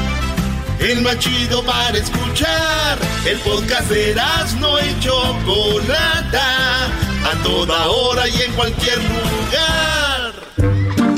[0.85, 2.99] El más chido para escuchar.
[3.25, 4.15] El podcast de
[4.61, 6.87] no y Chocolata.
[7.25, 10.35] A toda hora y en cualquier lugar.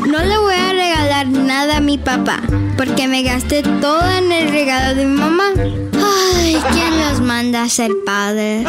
[0.06, 2.42] No le voy a regalar nada a mi papá,
[2.76, 5.48] porque me gasté todo en el regalo de mi mamá.
[5.56, 8.68] Ay, ¿quién los manda a ser padres?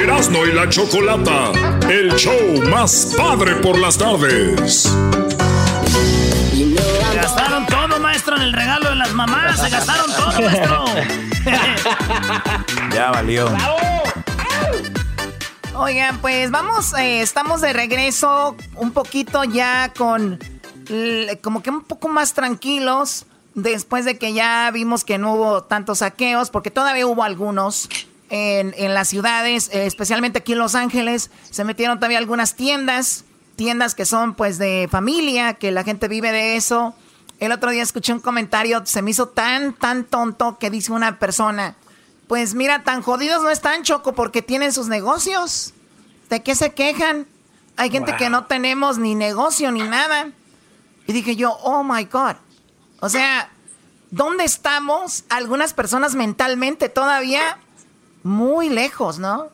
[0.00, 1.50] Erasmo y la Chocolata,
[1.90, 4.88] el show más padre por las tardes.
[7.28, 9.60] Se gastaron todo, maestro, en el regalo de las mamás.
[9.60, 10.84] Se gastaron todo, maestro.
[12.94, 13.50] ya valió.
[15.74, 20.38] Oigan, pues vamos, eh, estamos de regreso un poquito ya con
[21.42, 25.98] como que un poco más tranquilos después de que ya vimos que no hubo tantos
[25.98, 27.90] saqueos, porque todavía hubo algunos
[28.30, 33.26] en, en las ciudades, eh, especialmente aquí en Los Ángeles, se metieron todavía algunas tiendas,
[33.54, 36.94] tiendas que son pues de familia, que la gente vive de eso.
[37.38, 41.18] El otro día escuché un comentario, se me hizo tan, tan tonto que dice una
[41.18, 41.76] persona,
[42.26, 45.72] pues mira, tan jodidos no están, Choco, porque tienen sus negocios.
[46.28, 47.26] ¿De qué se quejan?
[47.76, 50.30] Hay gente que no tenemos ni negocio ni nada.
[51.06, 52.36] Y dije yo, oh my God.
[53.00, 53.50] O sea,
[54.10, 57.58] ¿dónde estamos algunas personas mentalmente todavía?
[58.24, 59.48] Muy lejos, ¿no?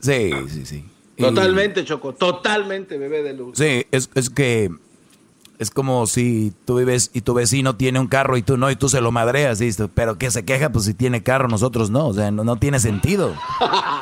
[0.00, 0.84] Sí, sí, sí.
[1.16, 3.56] Totalmente, Choco, totalmente, bebé de luz.
[3.56, 4.70] Sí, es, es que
[5.62, 8.76] es como si tú vives y tu vecino tiene un carro y tú no, y
[8.76, 9.60] tú se lo madreas,
[9.94, 12.80] pero que se queja, pues si tiene carro, nosotros no, o sea, no, no tiene
[12.80, 13.34] sentido.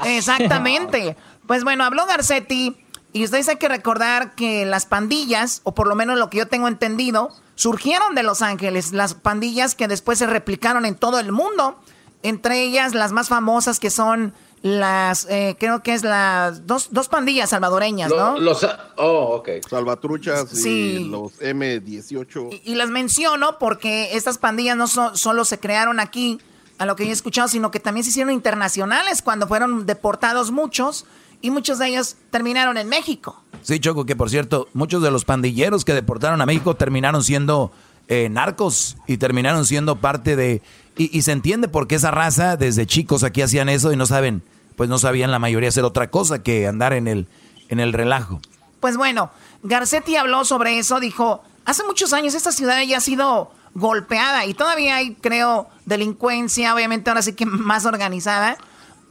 [0.07, 1.17] Exactamente.
[1.47, 2.77] Pues bueno, habló Garcetti
[3.13, 6.49] y ustedes hay que recordar que las pandillas, o por lo menos lo que yo
[6.49, 11.33] tengo entendido, surgieron de Los Ángeles, las pandillas que después se replicaron en todo el
[11.33, 11.79] mundo,
[12.23, 14.33] entre ellas las más famosas que son
[14.63, 18.39] las, eh, creo que es las dos, dos pandillas salvadoreñas, ¿no?
[18.39, 19.49] Los, oh, ok.
[19.69, 22.61] Salvatruchas y los M18.
[22.65, 26.39] Y, las menciono porque estas pandillas no solo se crearon aquí,
[26.79, 30.51] a lo que yo he escuchado, sino que también se hicieron internacionales cuando fueron deportados
[30.51, 31.07] muchos
[31.43, 33.43] y muchos de ellos terminaron en México.
[33.63, 37.71] Sí, Choco, que por cierto, muchos de los pandilleros que deportaron a México terminaron siendo
[38.09, 40.63] eh, narcos y terminaron siendo parte de
[40.97, 44.43] y, se entiende por qué esa raza desde chicos aquí hacían eso y no saben,
[44.81, 47.29] pues no sabían la mayoría hacer otra cosa que andar en el,
[47.69, 48.41] en el relajo.
[48.81, 49.31] Pues bueno,
[49.63, 54.55] Garcetti habló sobre eso, dijo, hace muchos años esta ciudad ya ha sido golpeada y
[54.55, 58.57] todavía hay, creo, delincuencia, obviamente ahora sí que más organizada,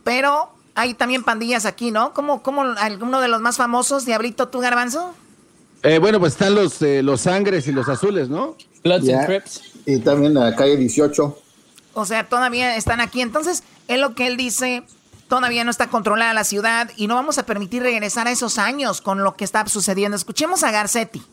[0.04, 2.16] pero hay también pandillas aquí, ¿no?
[2.16, 5.14] ¿Cómo, cómo alguno de los más famosos, Diablito, tú, Garbanzo?
[5.84, 8.56] Eh, bueno, pues están los, eh, los sangres y los azules, ¿no?
[8.84, 9.62] Bloods and Crips.
[9.86, 11.38] Y también la calle 18.
[11.94, 13.22] O sea, todavía están aquí.
[13.22, 14.84] Entonces, es lo que él dice.
[15.30, 19.00] Todavía no está controlada la ciudad y no vamos a permitir regresar a esos años
[19.00, 20.18] con lo que está sucediendo.
[20.18, 21.24] Escuchemos a Garcetti.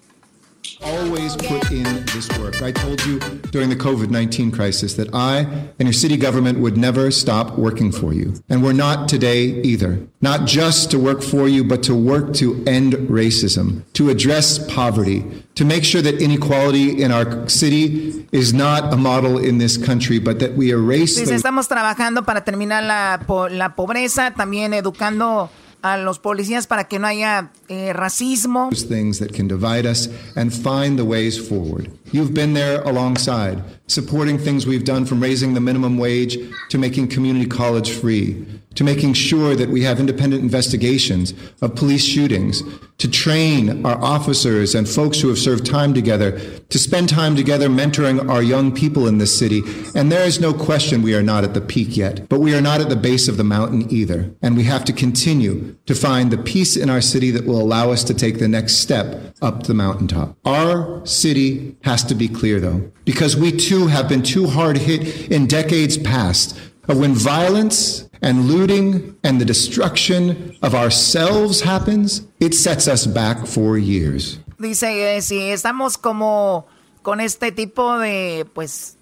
[0.83, 2.63] Always put in this work.
[2.63, 3.19] I told you
[3.51, 5.39] during the COVID 19 crisis that I
[5.79, 8.35] and your city government would never stop working for you.
[8.49, 10.07] And we're not today either.
[10.21, 15.25] Not just to work for you, but to work to end racism, to address poverty,
[15.55, 20.19] to make sure that inequality in our city is not a model in this country,
[20.19, 21.17] but that we erase.
[21.17, 25.51] Dice, estamos trabajando para terminar la, po la pobreza, también educando
[25.83, 28.71] a los policías para que no haya eh, racismo.
[28.71, 31.91] Things that can divide us and find the ways forward.
[32.13, 36.39] You've been there alongside, supporting things we've done from raising the minimum wage
[36.71, 41.33] to making community college free, to making sure that we have independent investigations
[41.63, 42.63] of police shootings,
[42.99, 47.69] to train our officers and folks who have served time together, to spend time together
[47.69, 49.63] mentoring our young people in this city.
[49.95, 52.61] And there is no question we are not at the peak yet, but we are
[52.61, 54.35] not at the base of the mountain either.
[54.43, 57.93] And we have to continue to find the peace in our city that will allow
[57.93, 60.37] us to take the next step up the mountaintop.
[60.45, 65.31] Our city has to be clear though, because we too have been too hard hit
[65.31, 66.57] in decades past
[66.89, 73.47] of when violence and looting and the destruction of ourselves happens, it sets us back
[73.47, 74.39] for years.
[74.59, 76.67] Dice, eh, si estamos como
[77.03, 78.97] con este tipo de, pues,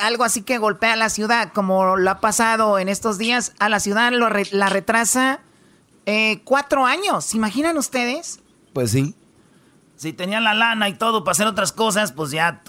[0.00, 3.68] algo así que golpea a la ciudad, como lo ha pasado en estos días, a
[3.68, 5.40] la ciudad lo re la retrasa
[6.06, 7.26] eh, cuatro años.
[7.26, 8.40] ¿Se imaginan ustedes?
[8.72, 9.14] Pues sí.
[9.96, 12.62] Si tenían la lana y todo para hacer otras cosas, pues ya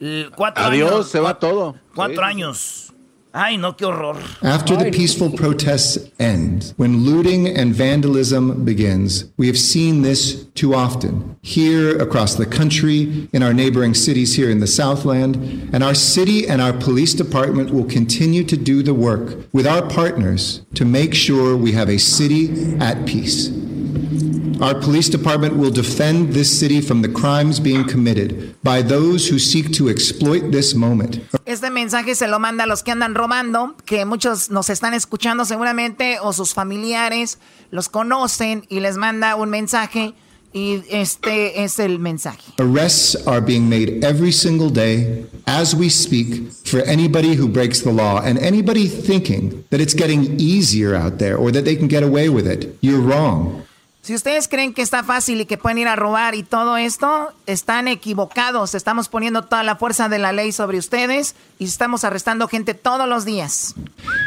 [0.00, 1.08] Eh, cuatro Adiós, años.
[1.10, 1.74] se va todo.
[1.94, 2.30] Cuatro sí.
[2.30, 2.84] años.
[3.32, 4.16] Ay, no, qué horror.
[4.42, 10.74] After the peaceful protests end, when looting and vandalism begins, we have seen this too
[10.74, 11.36] often.
[11.42, 15.36] Here across the country, in our neighboring cities here in the Southland,
[15.74, 19.82] and our city and our police department will continue to do the work with our
[19.86, 23.50] partners to make sure we have a city at peace.
[24.60, 29.38] Our police department will defend this city from the crimes being committed by those who
[29.38, 31.20] seek to exploit this moment.
[31.46, 35.44] Este mensaje se lo manda a los que andan robando, que muchos nos están escuchando
[35.44, 37.38] seguramente o sus familiares
[37.70, 40.14] los conocen y les manda un mensaje
[40.52, 42.52] y este es el mensaje.
[42.58, 47.92] Arrests are being made every single day as we speak for anybody who breaks the
[47.92, 52.02] law and anybody thinking that it's getting easier out there or that they can get
[52.02, 52.76] away with it.
[52.80, 53.62] You're wrong.
[54.08, 57.30] Si ustedes creen que está fácil y que pueden ir a robar y todo esto,
[57.44, 58.74] están equivocados.
[58.74, 63.06] Estamos poniendo toda la fuerza de la ley sobre ustedes y estamos arrestando gente todos
[63.06, 63.74] los días.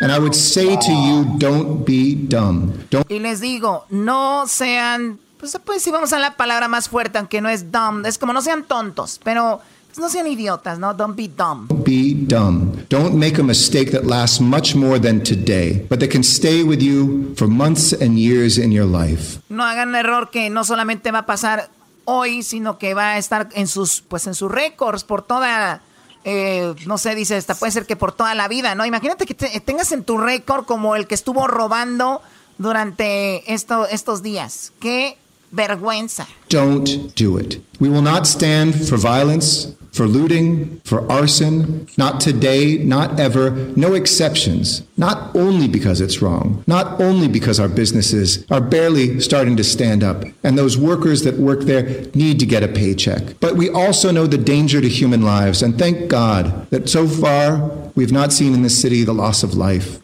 [0.02, 2.74] And I would say to you, don't be dumb.
[2.92, 7.18] Don't y les digo, no sean, pues, pues si vamos a la palabra más fuerte,
[7.18, 9.62] aunque no es dumb, es como no sean tontos, pero
[9.98, 10.94] no sean idiotas, ¿no?
[10.94, 11.68] Don't be dumb.
[11.84, 12.86] Be dumb.
[12.90, 16.82] Don't make a mistake that lasts much more than today, but that can stay with
[16.82, 19.40] you for months and years in your life.
[19.50, 21.70] No hagan un error que no solamente va a pasar
[22.06, 25.82] hoy, sino que va a estar en sus, pues en sus récords por toda,
[26.24, 28.86] eh, no sé, dice, esta puede ser que por toda la vida, ¿no?
[28.86, 32.22] Imagínate que te, tengas en tu récord como el que estuvo robando
[32.58, 34.74] durante esto, estos días.
[34.80, 35.18] ¿Qué
[35.52, 36.28] vergüenza.
[36.50, 37.62] Don't do it.
[37.80, 41.88] We will not stand for violence, for looting, for arson.
[41.98, 43.52] Not today, not ever.
[43.76, 44.84] No exceptions.
[44.98, 50.04] Not only because it's wrong, not only because our businesses are barely starting to stand
[50.04, 53.40] up and those workers that work there need to get a paycheck.
[53.40, 55.62] But we also know the danger to human lives.
[55.62, 59.56] And thank God that so far we've not seen in this city the loss of
[59.56, 60.00] life.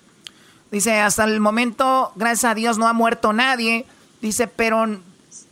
[0.71, 3.85] Dice, hasta el momento, gracias a Dios, no ha muerto nadie.
[4.21, 4.99] Dice, pero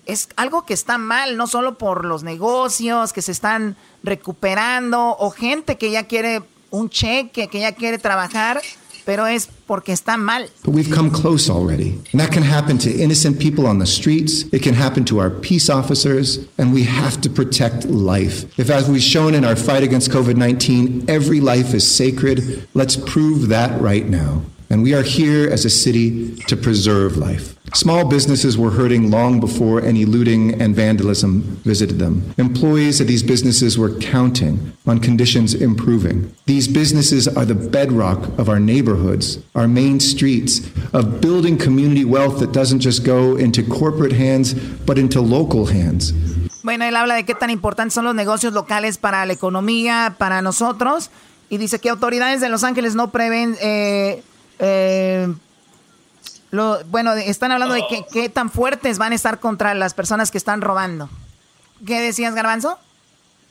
[0.06, 5.32] es algo que está mal, no solo por los negocios que se están recuperando o
[5.32, 6.42] gente que ya quiere
[6.72, 8.62] un cheque, que ya quiere trabajar,
[9.06, 10.50] pero es porque está mal.
[10.64, 12.00] But we've come close already.
[12.12, 14.44] And that can happen to innocent people on the streets.
[14.52, 16.40] It can happen to our peace officers.
[16.58, 18.46] And we have to protect life.
[18.60, 22.98] If, as we've shown in our fight against COVID 19, every life is sacred, let's
[22.98, 24.42] prove that right now.
[24.70, 27.55] And we are here as a city to preserve life.
[27.74, 32.34] Small businesses were hurting long before any looting and vandalism visited them.
[32.38, 36.34] Employees of these businesses were counting on conditions improving.
[36.46, 40.62] These businesses are the bedrock of our neighborhoods, our main streets,
[40.94, 44.54] of building community wealth that doesn't just go into corporate hands,
[44.86, 46.14] but into local hands.
[46.64, 50.42] Bueno, él habla de qué tan importantes son los negocios locales para la economía, para
[50.42, 51.12] nosotros,
[51.50, 54.24] y dice que autoridades de Los Ángeles no prevén eh,
[54.60, 55.28] eh,
[56.56, 60.32] lo, bueno, están hablando de qué, qué tan fuertes van a estar contra las personas
[60.32, 61.10] que están robando.
[61.86, 62.80] ¿Qué decías, Garbanzo?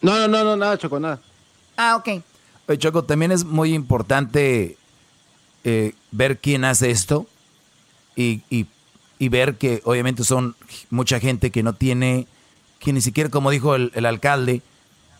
[0.00, 1.20] No, no, no, no, nada, Choco, nada.
[1.76, 2.22] Ah, ok.
[2.66, 4.76] Oye, Choco, también es muy importante
[5.64, 7.26] eh, ver quién hace esto
[8.16, 8.66] y, y,
[9.18, 10.56] y, ver que obviamente son
[10.90, 12.26] mucha gente que no tiene,
[12.78, 14.62] que ni siquiera, como dijo el, el alcalde,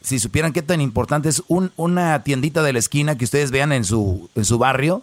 [0.00, 3.72] si supieran qué tan importante es un, una tiendita de la esquina que ustedes vean
[3.72, 5.02] en su, en su barrio,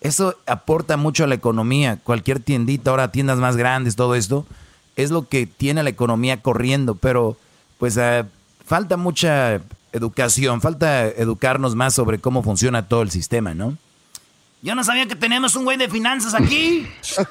[0.00, 1.98] eso aporta mucho a la economía.
[2.02, 4.46] Cualquier tiendita, ahora tiendas más grandes, todo esto,
[4.96, 7.36] es lo que tiene la economía corriendo, pero
[7.78, 8.24] pues eh,
[8.64, 9.60] falta mucha
[9.92, 13.76] educación, falta educarnos más sobre cómo funciona todo el sistema, ¿no?
[14.62, 16.86] Yo no sabía que tenemos un güey de finanzas aquí.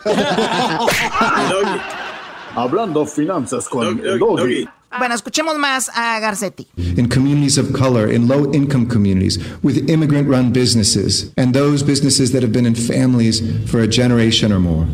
[2.55, 4.67] Hablando finanzas con Doggy.
[4.91, 4.99] Ah.
[4.99, 6.67] Bueno, escuchemos más a Garcetti.
[6.77, 12.31] In communities of color, in low income communities, with immigrant run businesses, and those businesses
[12.31, 14.85] that have been in families for a generation or more.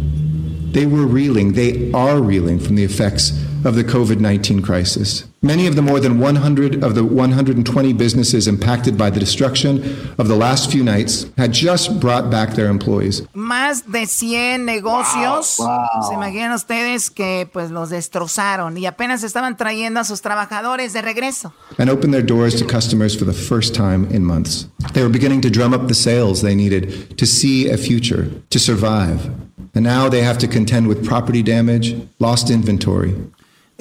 [0.71, 3.31] They were reeling, they are reeling from the effects
[3.65, 5.25] of the COVID 19 crisis.
[5.43, 9.81] Many of the more than 100 of the 120 businesses impacted by the destruction
[10.19, 13.23] of the last few nights had just brought back their employees.
[13.33, 15.57] Más de 100 negocios.
[15.57, 16.07] Wow, wow.
[16.07, 21.01] Se imaginan ustedes que pues los destrozaron y apenas estaban trayendo a sus trabajadores de
[21.01, 21.51] regreso.
[21.79, 24.67] And opened their doors to customers for the first time in months.
[24.93, 28.59] They were beginning to drum up the sales they needed to see a future, to
[28.59, 29.31] survive.
[29.73, 33.15] And now they have to contend with property damage, lost inventory,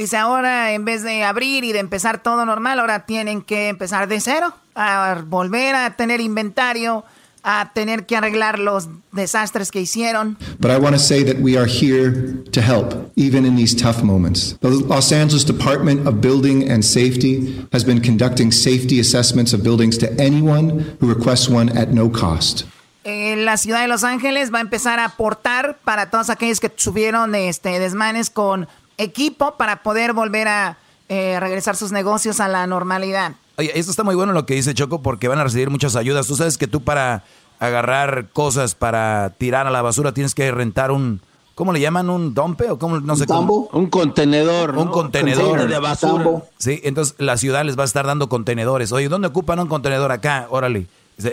[0.00, 4.08] Dice, ahora en vez de abrir y de empezar todo normal, ahora tienen que empezar
[4.08, 7.04] de cero, a volver a tener inventario,
[7.42, 10.38] a tener que arreglar los desastres que hicieron.
[10.58, 14.02] But I want to say that we are here to help, even in these tough
[14.02, 14.56] moments.
[14.60, 19.98] The Los Angeles Department of Building and Safety has been conducting safety assessments of buildings
[19.98, 22.64] to anyone who requests one at no cost.
[23.04, 26.70] Eh, la ciudad de Los Ángeles va a empezar a aportar para todos aquellos que
[26.70, 28.66] tuvieron este, desmanes con
[29.02, 30.78] equipo para poder volver a
[31.08, 33.32] eh, regresar sus negocios a la normalidad.
[33.58, 36.26] Oye, esto está muy bueno lo que dice Choco porque van a recibir muchas ayudas.
[36.26, 37.24] Tú sabes que tú para
[37.58, 41.20] agarrar cosas para tirar a la basura tienes que rentar un,
[41.54, 42.08] ¿cómo le llaman?
[42.08, 42.70] ¿Un dompe?
[42.70, 43.00] ¿O cómo?
[43.00, 43.68] No sé cómo.
[43.72, 44.76] Un contenedor.
[44.78, 45.68] Un contenedor.
[45.68, 46.42] de basura.
[46.58, 48.92] Sí, entonces la ciudad les va a estar dando contenedores.
[48.92, 50.46] Oye, ¿dónde ocupan un contenedor acá?
[50.50, 50.86] Órale.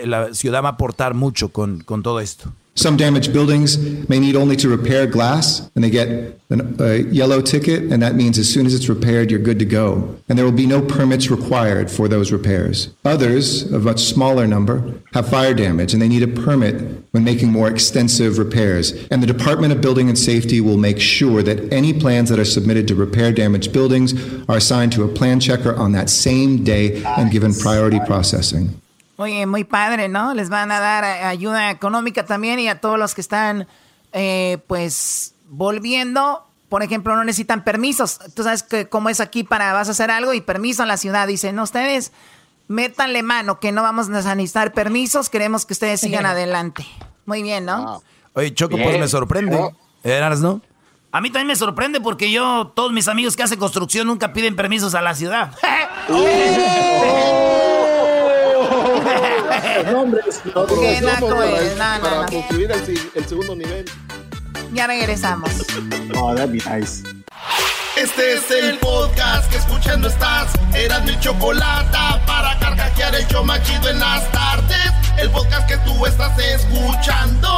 [0.04, 2.52] La ciudad va a aportar mucho con, con todo esto.
[2.78, 3.76] Some damaged buildings
[4.08, 6.38] may need only to repair glass, and they get
[6.78, 10.16] a yellow ticket, and that means as soon as it's repaired, you're good to go.
[10.28, 12.90] And there will be no permits required for those repairs.
[13.04, 17.50] Others, a much smaller number, have fire damage, and they need a permit when making
[17.50, 18.92] more extensive repairs.
[19.10, 22.44] And the Department of Building and Safety will make sure that any plans that are
[22.44, 24.14] submitted to repair damaged buildings
[24.48, 28.80] are assigned to a plan checker on that same day and given priority processing.
[29.20, 30.32] Oye, muy padre, ¿no?
[30.32, 33.66] Les van a dar ayuda económica también y a todos los que están,
[34.12, 36.46] eh, pues, volviendo.
[36.68, 38.20] Por ejemplo, no necesitan permisos.
[38.36, 40.96] Tú sabes que cómo es aquí para vas a hacer algo y permiso en la
[40.96, 41.26] ciudad.
[41.26, 42.12] Dicen, ustedes
[42.68, 46.86] métanle mano, que no vamos a necesitar permisos, queremos que ustedes sigan adelante.
[47.26, 48.00] Muy bien, ¿no?
[48.34, 49.74] Oye, Choco, pues me sorprende.
[50.04, 50.60] ¿Eras, no?
[51.10, 54.54] A mí también me sorprende porque yo, todos mis amigos que hacen construcción nunca piden
[54.54, 55.56] permisos a la ciudad.
[59.92, 60.40] nombres.
[60.54, 61.76] No, Qué naco es.
[61.76, 62.26] No, no, para no.
[62.28, 63.84] construir el, el, segundo nivel.
[64.72, 65.50] Ya regresamos.
[66.16, 67.02] Oh, that'd be nice.
[67.96, 70.52] Este es el podcast que escuchando estás.
[70.74, 74.92] Eran mi chocolate para carcajear el show machido en las tardes.
[75.16, 77.57] El podcast que tú estás escuchando.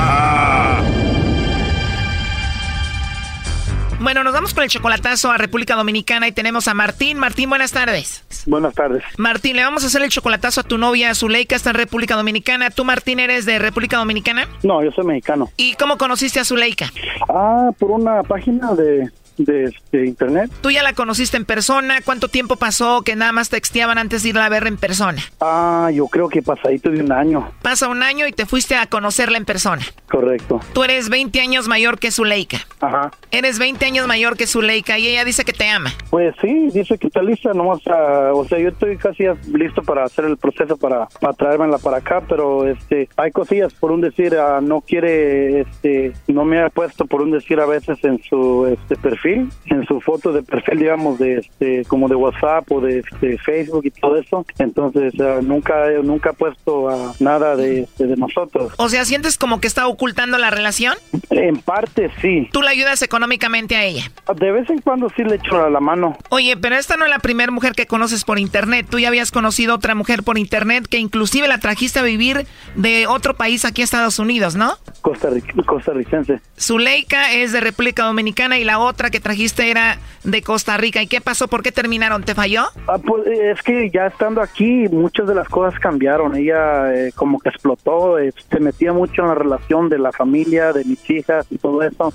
[4.01, 7.19] Bueno, nos vamos con el chocolatazo a República Dominicana y tenemos a Martín.
[7.19, 8.23] Martín, buenas tardes.
[8.47, 9.03] Buenas tardes.
[9.17, 12.71] Martín, le vamos a hacer el chocolatazo a tu novia Zuleika, está en República Dominicana.
[12.71, 14.47] ¿Tú, Martín, eres de República Dominicana?
[14.63, 15.51] No, yo soy mexicano.
[15.55, 16.91] ¿Y cómo conociste a Zuleika?
[17.29, 20.51] Ah, por una página de, de, de internet.
[20.61, 22.01] ¿Tú ya la conociste en persona?
[22.03, 25.21] ¿Cuánto tiempo pasó que nada más texteaban antes de irla a ver en persona?
[25.39, 27.51] Ah, yo creo que pasadito de un año.
[27.61, 29.81] Pasa un año y te fuiste a conocerla en persona.
[30.09, 30.59] Correcto.
[30.73, 32.57] Tú eres 20 años mayor que Zuleika.
[32.79, 33.11] Ajá.
[33.31, 35.91] Eres 20 años mayor que Zuleika y ella dice que te ama.
[36.09, 39.23] Pues sí, dice que está lista, nomás, ah, o sea, yo estoy casi
[39.53, 43.91] listo para hacer el proceso para, para traérmela para acá, pero este, hay cosillas, por
[43.91, 48.03] un decir, ah, no quiere, este, no me ha puesto por un decir a veces
[48.03, 52.15] en su este perfil perfil, en su foto de perfil, digamos, de este, como de
[52.15, 54.45] WhatsApp o de este, Facebook y todo eso.
[54.57, 58.73] Entonces, eh, nunca, nunca ha puesto a nada de, este, de nosotros.
[58.77, 60.95] O sea, ¿sientes como que está ocultando la relación?
[61.29, 62.49] En parte, sí.
[62.51, 64.11] ¿Tú le ayudas económicamente a ella?
[64.35, 66.17] De vez en cuando sí le echo la mano.
[66.29, 68.87] Oye, pero esta no es la primera mujer que conoces por internet.
[68.89, 72.45] Tú ya habías conocido otra mujer por internet que inclusive la trajiste a vivir
[72.75, 74.77] de otro país aquí a Estados Unidos, ¿no?
[75.01, 75.29] Costa
[75.65, 76.39] costarricense.
[76.59, 81.01] Zuleika es de República Dominicana y la otra que trajiste era de Costa Rica.
[81.01, 81.47] ¿Y qué pasó?
[81.47, 82.23] ¿Por qué terminaron?
[82.23, 82.63] ¿Te falló?
[82.87, 86.35] Ah, pues es que ya estando aquí muchas de las cosas cambiaron.
[86.35, 90.73] Ella eh, como que explotó, eh, se metía mucho en la relación de la familia,
[90.73, 92.13] de mis hijas y todo eso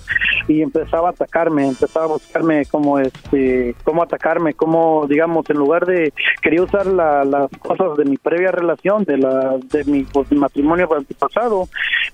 [0.49, 5.87] y empezaba a atacarme, empezaba a buscarme como este, cómo atacarme, como digamos en lugar
[5.87, 10.89] de quería usar las cosas de mi previa relación, de la de mi pues, matrimonio
[11.19, 11.69] pasado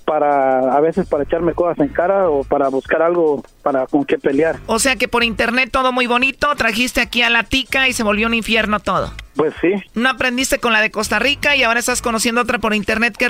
[0.05, 4.19] para a veces para echarme cosas en cara o para buscar algo para con qué
[4.19, 4.57] pelear.
[4.75, 8.03] O sea que por internet todo muy bonito, trajiste aquí a la tica y se
[8.03, 9.13] volvió un infierno todo.
[9.37, 9.73] Pues sí.
[9.95, 13.29] No aprendiste con la de Costa Rica y ahora estás conociendo otra por internet que,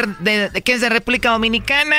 [0.63, 1.97] que es de República Dominicana.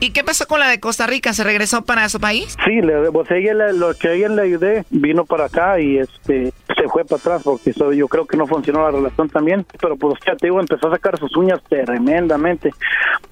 [0.00, 1.32] ¿Y qué pasó con la de Costa Rica?
[1.32, 2.56] ¿Se regresó para su país?
[2.64, 6.88] Sí, le, pues ella, lo que ella le ayudé vino para acá y este se
[6.88, 9.66] fue para atrás porque yo creo que no funcionó la relación también.
[9.80, 12.70] Pero pues ya te digo, empezó a sacar sus uñas tremendamente.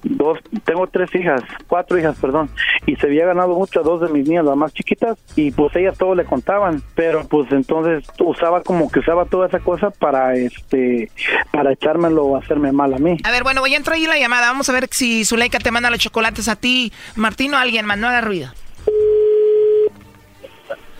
[0.03, 2.49] Dos, tengo tres hijas, cuatro hijas, perdón.
[2.85, 5.17] Y se había ganado mucho a dos de mis niñas, las más chiquitas.
[5.35, 6.81] Y pues ellas todo le contaban.
[6.95, 11.09] Pero pues entonces usaba como que usaba toda esa cosa para para este
[11.51, 13.17] para echármelo o hacerme mal a mí.
[13.23, 14.47] A ver, bueno, voy a entrar ahí la llamada.
[14.47, 17.97] Vamos a ver si Zuleika te manda los chocolates a ti, Martín o alguien más.
[17.97, 18.51] No haga ruido.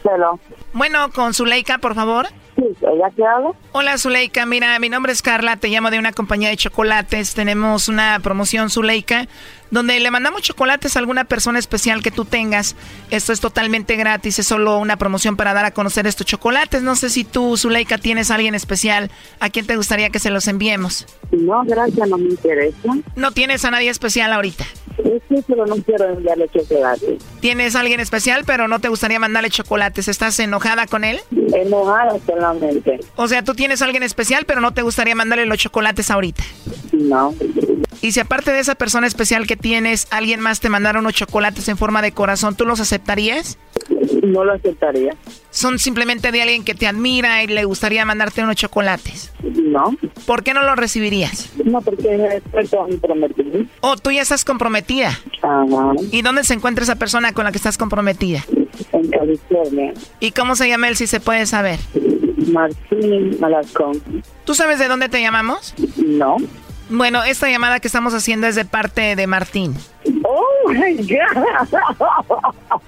[0.03, 0.39] Hello.
[0.74, 2.28] Bueno, con Zuleika, por favor.
[2.62, 3.51] Sí, ¿ella qué habla?
[3.72, 4.45] Hola, Zuleika.
[4.45, 5.57] Mira, mi nombre es Carla.
[5.57, 7.34] Te llamo de una compañía de chocolates.
[7.34, 9.28] Tenemos una promoción, Zuleika,
[9.72, 12.76] donde le mandamos chocolates a alguna persona especial que tú tengas.
[13.09, 16.84] Esto es totalmente gratis, es solo una promoción para dar a conocer estos chocolates.
[16.84, 19.09] No sé si tú, Zuleika, tienes a alguien especial
[19.39, 21.07] a quien te gustaría que se los enviemos.
[21.32, 22.95] No, gracias, no me interesa.
[23.16, 24.66] ¿No tienes a nadie especial ahorita?
[24.95, 27.23] Sí, pero no quiero enviarle chocolates.
[27.39, 30.07] ¿Tienes a alguien especial, pero no te gustaría mandarle chocolates?
[30.07, 31.19] ¿Estás enojada con él?
[31.53, 32.99] Enojada solamente.
[33.15, 36.43] O sea, tú tienes a alguien especial, pero no te gustaría mandarle los chocolates ahorita.
[36.93, 37.33] No.
[38.01, 41.67] Y si aparte de esa persona especial que tienes, alguien más te mandara unos chocolates
[41.67, 43.57] en forma de corazón, ¿tú los aceptarías?
[44.24, 45.16] No lo aceptaría.
[45.49, 49.32] ¿Son simplemente de alguien que te admira y le gustaría mandarte unos chocolates?
[49.43, 49.95] No.
[50.26, 51.52] ¿Por qué no los recibirías?
[51.66, 53.66] No, porque estoy comprometida.
[53.82, 55.20] Oh, tú ya estás comprometida.
[55.41, 55.93] Ajá.
[56.12, 58.45] ¿Y dónde se encuentra esa persona con la que estás comprometida?
[58.93, 59.93] En California.
[60.20, 61.80] ¿Y cómo se llama él, si se puede saber?
[62.52, 64.02] Martín Alarcón.
[64.45, 65.74] ¿Tú sabes de dónde te llamamos?
[65.97, 66.38] No.
[66.89, 69.76] Bueno, esta llamada que estamos haciendo es de parte de Martín.
[70.24, 71.68] Oh my God.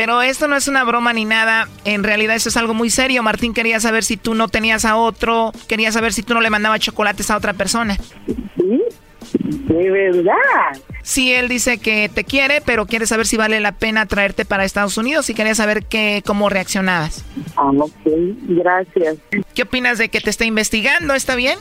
[0.00, 1.68] Pero esto no es una broma ni nada.
[1.84, 3.22] En realidad eso es algo muy serio.
[3.22, 5.52] Martín quería saber si tú no tenías a otro.
[5.68, 7.98] Quería saber si tú no le mandabas chocolates a otra persona.
[8.26, 8.82] ¿Sí?
[9.34, 10.32] ¿De verdad?
[11.02, 14.64] Sí, él dice que te quiere, pero quiere saber si vale la pena traerte para
[14.64, 17.22] Estados Unidos y quería saber qué, cómo reaccionabas.
[17.56, 17.92] Ah, ok.
[18.48, 19.18] Gracias.
[19.54, 21.12] ¿Qué opinas de que te esté investigando?
[21.12, 21.58] ¿Está bien?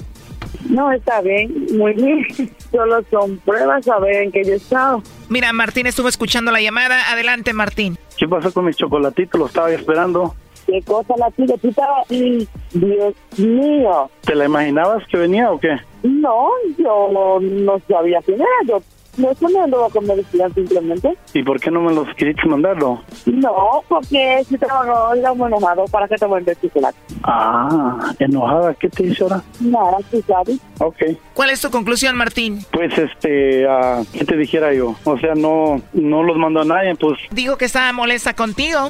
[0.70, 2.26] No, está bien, muy bien.
[2.72, 5.04] Solo son pruebas a ver en qué yo he estado.
[5.28, 7.12] Mira, Martín estuvo escuchando la llamada.
[7.12, 7.98] Adelante, Martín.
[8.20, 9.40] ¿Qué pasó con mis chocolatitos?
[9.40, 10.36] Lo estaba esperando.
[10.66, 11.32] ¿Qué cosa la
[11.64, 12.06] estabas...
[12.10, 14.10] Dios mío.
[14.26, 15.78] ¿Te la imaginabas que venía o qué?
[16.04, 18.50] No, yo no sabía quién era.
[18.68, 18.82] Yo
[19.20, 21.18] no, eso no lo con medicina simplemente.
[21.34, 23.02] ¿Y por qué no me los quisiste mandarlo?
[23.26, 26.98] No, porque si trabajo muy enojado, ¿para qué te voy a chocolate?
[27.24, 29.44] Ah, enojada, ¿qué te hizo ahora?
[29.60, 30.58] Nada, tú sabes.
[30.80, 30.98] Ok.
[31.34, 32.66] ¿Cuál es tu conclusión, Martín?
[32.72, 34.96] Pues, este, uh, ¿qué te dijera yo?
[35.04, 37.20] O sea, no, no los mandó a nadie, pues.
[37.32, 38.90] Digo que estaba molesta contigo.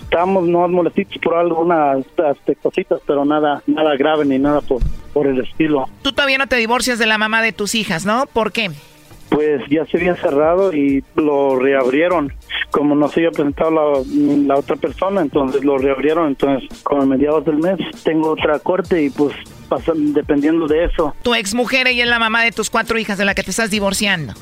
[0.00, 4.80] Estábamos no molestitos por algunas este, cositas, pero nada, nada grave ni nada por,
[5.12, 5.86] por el estilo.
[6.02, 8.26] Tú todavía no te divorcias de la mamá de tus hijas, ¿no?
[8.26, 8.70] ¿Por qué?
[9.32, 12.32] Pues ya se había cerrado y lo reabrieron.
[12.70, 14.02] Como no se había presentado la,
[14.46, 16.28] la otra persona, entonces lo reabrieron.
[16.28, 19.34] Entonces, como a mediados del mes, tengo otra corte y pues
[19.68, 21.14] pasan, dependiendo de eso.
[21.22, 23.50] Tu ex mujer, ella es la mamá de tus cuatro hijas de la que te
[23.50, 24.34] estás divorciando.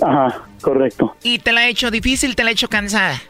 [0.00, 1.16] Ajá, correcto.
[1.22, 3.20] ¿Y te la ha hecho difícil, te la ha hecho cansada?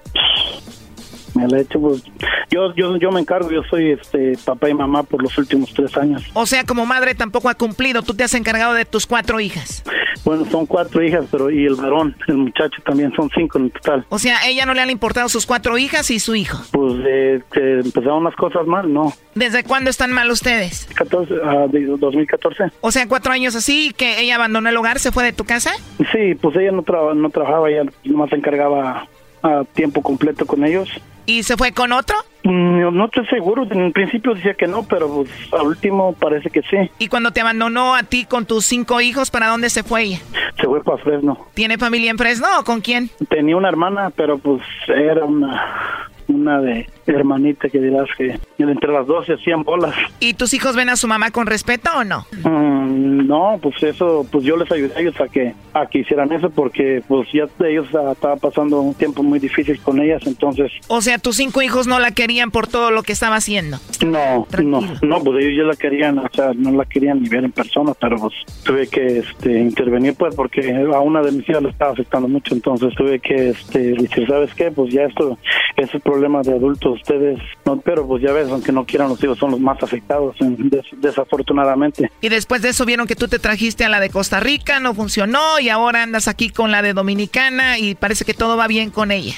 [1.35, 2.03] Me la he hecho, pues,
[2.51, 5.97] yo, yo, yo me encargo, yo soy este papá y mamá por los últimos tres
[5.97, 6.22] años.
[6.35, 9.82] O sea, como madre tampoco ha cumplido, tú te has encargado de tus cuatro hijas.
[10.24, 14.07] Bueno, son cuatro hijas, pero y el varón, el muchacho también, son cinco en total.
[14.09, 16.59] O sea, ¿a ella no le han importado sus cuatro hijas y su hijo?
[16.72, 19.12] Pues eh, que empezaron las cosas mal, ¿no?
[19.35, 20.89] ¿Desde cuándo están mal ustedes?
[20.95, 22.64] 14, uh, de 2014.
[22.80, 25.72] O sea, cuatro años así, que ella abandonó el hogar, se fue de tu casa.
[26.12, 29.07] Sí, pues ella no, traba, no trabajaba, ella nomás se encargaba
[29.45, 30.88] a tiempo completo con ellos.
[31.26, 32.16] ¿Y se fue con otro?
[32.42, 36.61] Mm, No, estoy seguro, en principio decía que no, pero pues, al último parece que
[36.62, 36.76] sí.
[36.99, 40.18] ¿Y cuando te abandonó a ti con tus cinco hijos, para dónde se fue ella?
[40.61, 41.38] Se fue para Fresno.
[41.55, 43.09] ¿Tiene familia en Fresno o con quién?
[43.30, 49.07] Tenía una hermana, pero pues era una, una de hermanita que dirás que entre las
[49.07, 49.95] dos se hacían bolas.
[50.20, 52.27] ¿Y tus hijos ven a su mamá con respeto o no?
[52.45, 56.33] Mm, no, pues eso, pues yo les ayudé a ellos a que, a que hicieran
[56.33, 60.72] eso porque pues ya ellos ah, estaban pasando un tiempo muy difícil con ellas, entonces
[60.89, 63.79] O sea, tus cinco hijos no la querían por todo lo que estaba haciendo.
[64.05, 67.45] no, no, no, pues ellos ya la querían, o sea, no la querían ni ver
[67.45, 71.62] en persona, pero pues tuve que este, intervenir pues porque a una de mis hijas
[71.62, 74.70] le estaba afectando mucho, entonces tuve que este, decir, ¿sabes qué?
[74.70, 75.39] Pues ya esto
[75.77, 79.23] es el problema de adultos, ustedes, no, pero pues ya ves, aunque no quieran los
[79.25, 82.11] hijos son los más afectados, en- des- desafortunadamente.
[82.21, 84.95] Y después de eso vieron que tú te trajiste a la de Costa Rica, no
[84.95, 88.91] funcionó y ahora andas aquí con la de Dominicana y parece que todo va bien
[88.91, 89.35] con ella.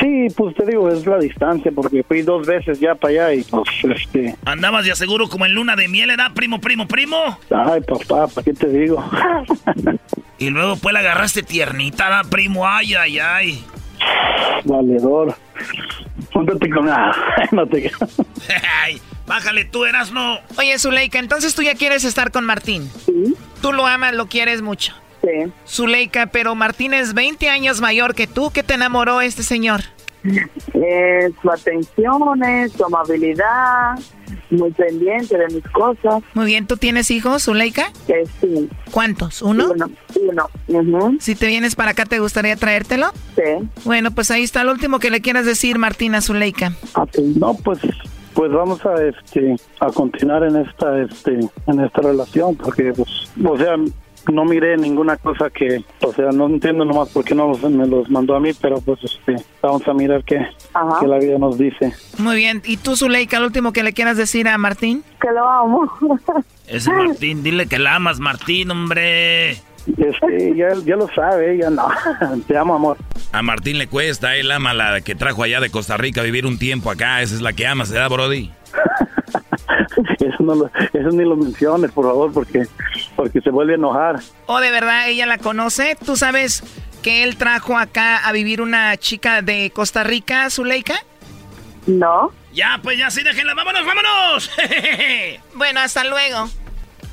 [0.00, 3.42] Sí, pues te digo, es la distancia, porque fui dos veces ya para allá y
[3.42, 4.34] pues, este...
[4.44, 7.16] Andabas de aseguro como en luna de miel, ¿era primo, primo, primo?
[7.50, 9.02] Ay, papá, ¿para qué te digo?
[10.38, 12.66] Y luego pues la agarraste tiernita, ¿da, primo?
[12.66, 13.64] Ay, ay, ay.
[14.64, 15.36] Valedor.
[16.32, 17.14] Júntate con nada,
[17.52, 17.90] no te
[18.82, 20.38] Ay, bájale tú, Erasno.
[20.56, 22.90] Oye, Zuleika, entonces tú ya quieres estar con Martín.
[23.04, 23.34] Sí.
[23.60, 24.94] Tú lo amas, lo quieres mucho.
[25.22, 25.52] Sí.
[25.66, 28.50] Zuleika, pero Martín es 20 años mayor que tú.
[28.50, 29.82] ¿Qué te enamoró este señor?
[30.24, 33.98] Eh, su atención, su amabilidad,
[34.52, 36.22] muy pendiente de mis cosas.
[36.34, 37.90] Muy bien, ¿tú tienes hijos, Zuleika?
[38.08, 38.68] Eh, sí.
[38.90, 39.42] ¿Cuántos?
[39.42, 39.72] ¿Uno?
[40.20, 40.48] Uno.
[40.68, 41.16] Uno.
[41.18, 43.12] Si te vienes para acá, ¿te gustaría traértelo?
[43.34, 43.68] Sí.
[43.84, 46.72] Bueno, pues ahí está lo último que le quieras decir, Martín, a Zuleika.
[47.36, 47.80] No, pues
[48.34, 53.58] pues vamos a este a continuar en esta este en esta relación porque pues o
[53.58, 53.76] sea
[54.30, 57.86] no miré ninguna cosa que o sea no entiendo nomás por qué no los- me
[57.86, 60.36] los mandó a mí pero pues este vamos a mirar qué,
[60.74, 60.98] Ajá.
[61.00, 62.62] qué la vida nos dice Muy bien.
[62.64, 65.02] ¿Y tú, Zuleika, lo último que le quieras decir a Martín?
[65.20, 65.90] Que lo amo.
[66.68, 69.50] Ese Martín, dile que la amas, Martín, hombre.
[69.52, 71.88] este ya, ya lo sabe ella no
[72.46, 72.96] te amo amor
[73.32, 76.46] A Martín le cuesta, él ama la que trajo allá de Costa Rica a vivir
[76.46, 77.20] un tiempo acá.
[77.22, 78.50] Esa es la que ama, ¿se da, Brody?
[80.20, 82.66] eso no lo, eso ni lo menciones por favor porque
[83.16, 85.96] porque se vuelve a enojar ¿O de verdad ella la conoce?
[86.04, 86.62] ¿Tú sabes
[87.02, 90.94] que él trajo acá a vivir una chica de Costa Rica, Zuleika?
[91.86, 92.30] No.
[92.52, 93.54] Ya, pues ya sí, déjenla.
[93.54, 94.50] ¡Vámonos, vámonos!
[95.54, 96.48] bueno, hasta luego.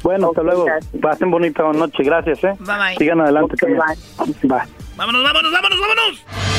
[0.03, 0.65] bueno hasta luego
[1.01, 2.95] pasen bonita noche gracias eh Bye, bye.
[2.97, 3.81] sigan adelante también
[4.43, 4.59] bye.
[4.95, 6.58] ¡Vámonos, vámonos, vámonos, vámonos!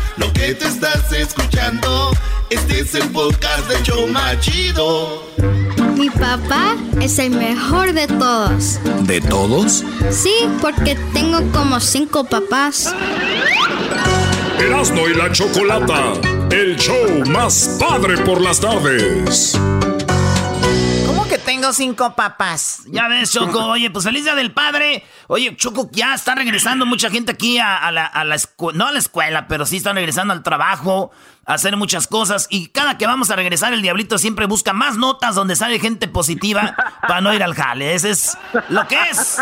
[0.17, 2.11] Lo que te estás escuchando,
[2.49, 5.23] este es el podcast de Choma Chido.
[5.95, 8.79] Mi papá es el mejor de todos.
[9.01, 9.83] ¿De todos?
[10.09, 12.93] Sí, porque tengo como cinco papás.
[14.59, 16.13] Erasno y la chocolata.
[16.51, 19.57] El show más padre por las tardes.
[21.31, 22.81] ¿Cómo que tengo cinco papás?
[22.87, 23.63] Ya ves, Choco.
[23.69, 25.05] Oye, pues feliz día del padre.
[25.27, 28.77] Oye, Choco, ya está regresando mucha gente aquí a, a la, a la escuela.
[28.77, 31.11] No a la escuela, pero sí están regresando al trabajo,
[31.45, 32.47] a hacer muchas cosas.
[32.49, 36.09] Y cada que vamos a regresar, el Diablito siempre busca más notas donde sale gente
[36.09, 36.75] positiva
[37.07, 37.93] para no ir al jale.
[37.93, 39.37] Ese es lo que es.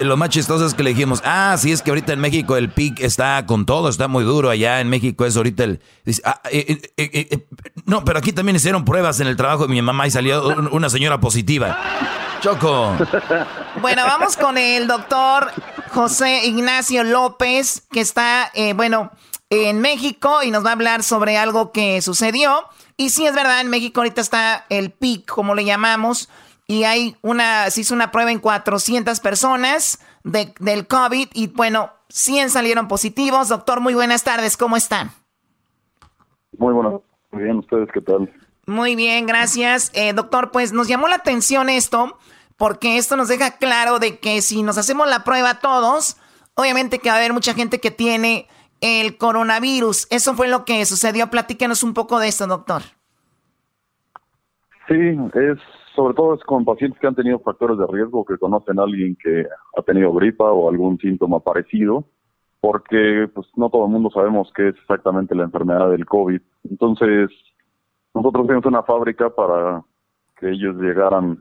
[0.00, 2.70] Lo más chistoso es que le dijimos, ah, sí, es que ahorita en México el
[2.70, 4.48] PIC está con todo, está muy duro.
[4.50, 5.80] Allá en México es ahorita el...
[6.24, 7.46] ah, eh, eh, eh,
[7.84, 10.68] no, pero aquí también hicieron pruebas en el trabajo de mi mamá y salió un-
[10.72, 11.78] una señora positiva.
[12.40, 12.96] Choco.
[13.82, 15.50] Bueno, vamos con el doctor
[15.92, 19.10] José Ignacio López, que está, bueno,
[19.50, 22.64] en México y nos va a hablar sobre algo que sucedió.
[22.96, 26.28] Y sí, es verdad, en México ahorita está el PIC, como le llamamos,
[26.68, 31.90] y hay una, se hizo una prueba en 400 personas de- del COVID y bueno,
[32.10, 33.48] 100 salieron positivos.
[33.48, 35.10] Doctor, muy buenas tardes, ¿cómo están?
[36.56, 37.02] Muy bueno.
[37.32, 38.32] Muy bien, ¿ustedes qué tal?
[38.66, 39.90] Muy bien, gracias.
[39.94, 42.18] Eh, doctor, pues nos llamó la atención esto,
[42.56, 46.16] porque esto nos deja claro de que si nos hacemos la prueba todos,
[46.54, 48.46] obviamente que va a haber mucha gente que tiene
[48.80, 50.06] el coronavirus.
[50.10, 51.30] Eso fue lo que sucedió.
[51.30, 52.82] Platícanos un poco de esto, doctor.
[54.86, 55.58] Sí, es
[55.98, 59.16] sobre todo es con pacientes que han tenido factores de riesgo, que conocen a alguien
[59.20, 59.44] que
[59.76, 62.04] ha tenido gripa o algún síntoma parecido.
[62.60, 66.40] porque pues no todo el mundo sabemos qué es exactamente la enfermedad del COVID.
[66.70, 67.30] Entonces,
[68.14, 69.82] nosotros tenemos una fábrica para
[70.38, 71.38] que ellos llegaran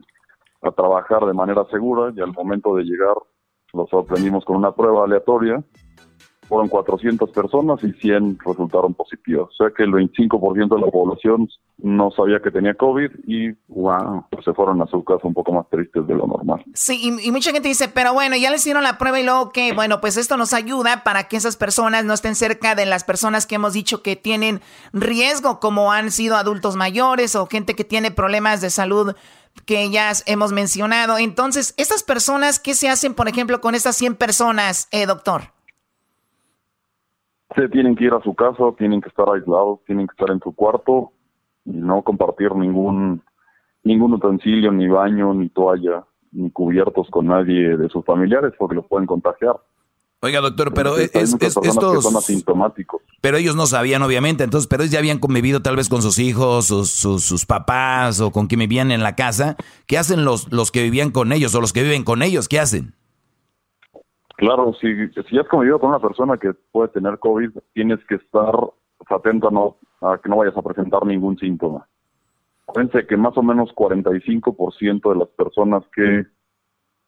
[0.64, 3.16] a trabajar de manera segura y al momento de llegar
[3.74, 5.64] los sorprendimos con una prueba aleatoria
[6.48, 9.50] fueron 400 personas y 100 resultaron positivos.
[9.52, 14.26] O sea que el 25% de la población no sabía que tenía COVID y wow,
[14.32, 16.64] pues se fueron a su casa un poco más tristes de lo normal.
[16.74, 19.74] Sí, y, mucha gente dice, pero bueno, ya les hicieron la prueba y luego que,
[19.74, 23.46] bueno, pues esto nos ayuda para que esas personas no estén cerca de las personas
[23.46, 24.62] que hemos dicho que tienen
[24.94, 29.16] riesgo, como han sido adultos mayores o gente que tiene problemas de salud
[29.66, 31.18] que ya hemos mencionado.
[31.18, 35.57] Entonces, estas personas, ¿qué se hacen, por ejemplo, con estas 100 personas, eh, doctor?
[37.56, 40.40] Se tienen que ir a su casa, tienen que estar aislados, tienen que estar en
[40.42, 41.12] su cuarto
[41.66, 43.22] y no compartir ningún
[43.84, 48.86] ningún utensilio, ni baño, ni toalla, ni cubiertos con nadie de sus familiares porque los
[48.88, 49.56] pueden contagiar.
[50.20, 51.54] Oiga, doctor, pero es, estos...
[52.04, 53.02] son asintomáticos.
[53.22, 56.18] Pero ellos no sabían, obviamente, entonces, pero ellos ya habían convivido tal vez con sus
[56.18, 59.56] hijos, sus, sus, papás o con quien vivían en la casa.
[59.86, 62.48] ¿Qué hacen los, los que vivían con ellos o los que viven con ellos?
[62.48, 62.96] ¿Qué hacen?
[64.38, 64.88] Claro, si,
[65.30, 68.54] si has convivido con una persona que puede tener COVID, tienes que estar
[69.10, 71.88] atento a, no, a que no vayas a presentar ningún síntoma.
[72.74, 76.26] Fíjense que más o menos 45% de las personas que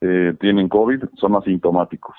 [0.01, 2.15] eh, tienen COVID son asintomáticos.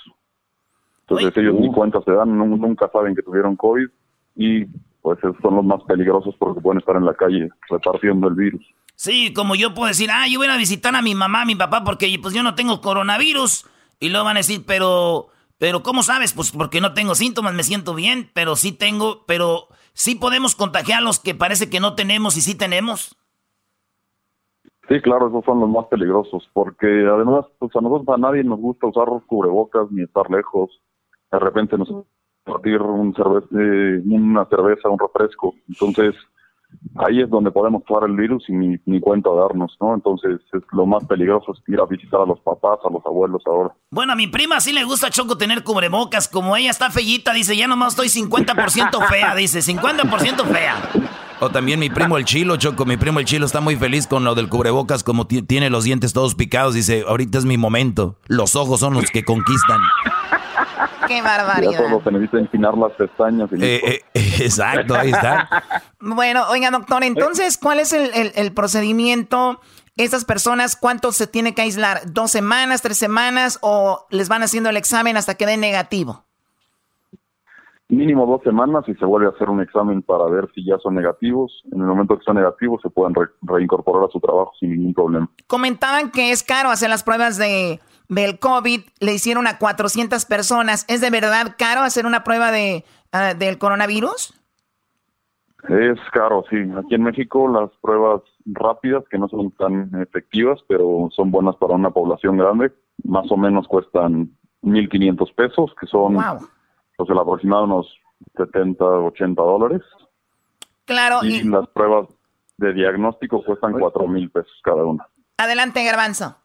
[1.03, 3.89] Entonces ellos ni cuenta se dan, nunca saben que tuvieron COVID
[4.37, 4.65] y
[5.03, 8.65] pues esos son los más peligrosos porque pueden estar en la calle repartiendo el virus.
[8.95, 11.57] Sí, como yo puedo decir, ah, yo voy a visitar a mi mamá, a mi
[11.57, 13.66] papá, porque pues yo no tengo coronavirus.
[14.01, 15.28] Y luego van a decir, pero,
[15.59, 16.32] pero ¿cómo sabes?
[16.32, 20.98] Pues porque no tengo síntomas, me siento bien, pero sí tengo, pero sí podemos contagiar
[20.98, 23.16] a los que parece que no tenemos y sí tenemos.
[24.89, 28.59] Sí, claro, esos son los más peligrosos, porque además, pues a nosotros a nadie nos
[28.59, 30.70] gusta usar cubrebocas ni estar lejos.
[31.31, 31.89] De repente nos
[32.44, 33.14] partir un
[33.52, 35.55] eh, una cerveza, un refresco.
[35.68, 36.14] Entonces,
[36.97, 39.94] ahí es donde podemos tomar el virus y ni, ni cuenta darnos, ¿no?
[39.94, 43.42] Entonces, es lo más peligroso es ir a visitar a los papás, a los abuelos
[43.47, 43.74] ahora.
[43.90, 46.28] Bueno, a mi prima sí le gusta Choco tener cubrebocas.
[46.28, 50.76] Como ella está fellita, dice, ya nomás estoy 50% fea, dice, 50% fea.
[51.42, 54.24] O también mi primo el Chilo, Choco, mi primo el Chilo está muy feliz con
[54.24, 58.56] lo del cubrebocas, como tiene los dientes todos picados, dice, ahorita es mi momento, los
[58.56, 59.80] ojos son los que conquistan.
[61.07, 61.73] Qué barbaridad.
[61.73, 63.51] Ya solo se necesita empinar las pestañas.
[63.52, 65.48] Eh, eh, exacto, ahí está.
[66.01, 69.61] bueno, oiga, doctor, entonces, ¿cuál es el, procedimiento?
[69.97, 72.01] Estas personas, ¿cuánto se tiene que aislar?
[72.12, 76.24] ¿Dos semanas, tres semanas o les van haciendo el examen hasta que den negativo?
[77.89, 80.94] Mínimo dos semanas y se vuelve a hacer un examen para ver si ya son
[80.94, 81.65] negativos.
[81.73, 85.28] En el momento que son negativos se pueden reincorporar a su trabajo sin ningún problema.
[85.48, 87.81] Comentaban que es caro hacer las pruebas de
[88.11, 90.85] del COVID le hicieron a 400 personas.
[90.89, 94.35] ¿Es de verdad caro hacer una prueba de, ah, del coronavirus?
[95.69, 96.57] Es caro, sí.
[96.77, 101.74] Aquí en México las pruebas rápidas, que no son tan efectivas, pero son buenas para
[101.74, 102.73] una población grande,
[103.05, 104.31] más o menos cuestan
[104.62, 106.16] 1.500 pesos, que son
[106.97, 107.95] pues, el aproximado unos
[108.37, 109.82] 70, 80 dólares.
[110.85, 111.20] Claro.
[111.23, 112.09] Y, las pruebas
[112.57, 115.07] de diagnóstico cuestan 4.000 pesos cada una.
[115.37, 116.40] Adelante, Garbanzo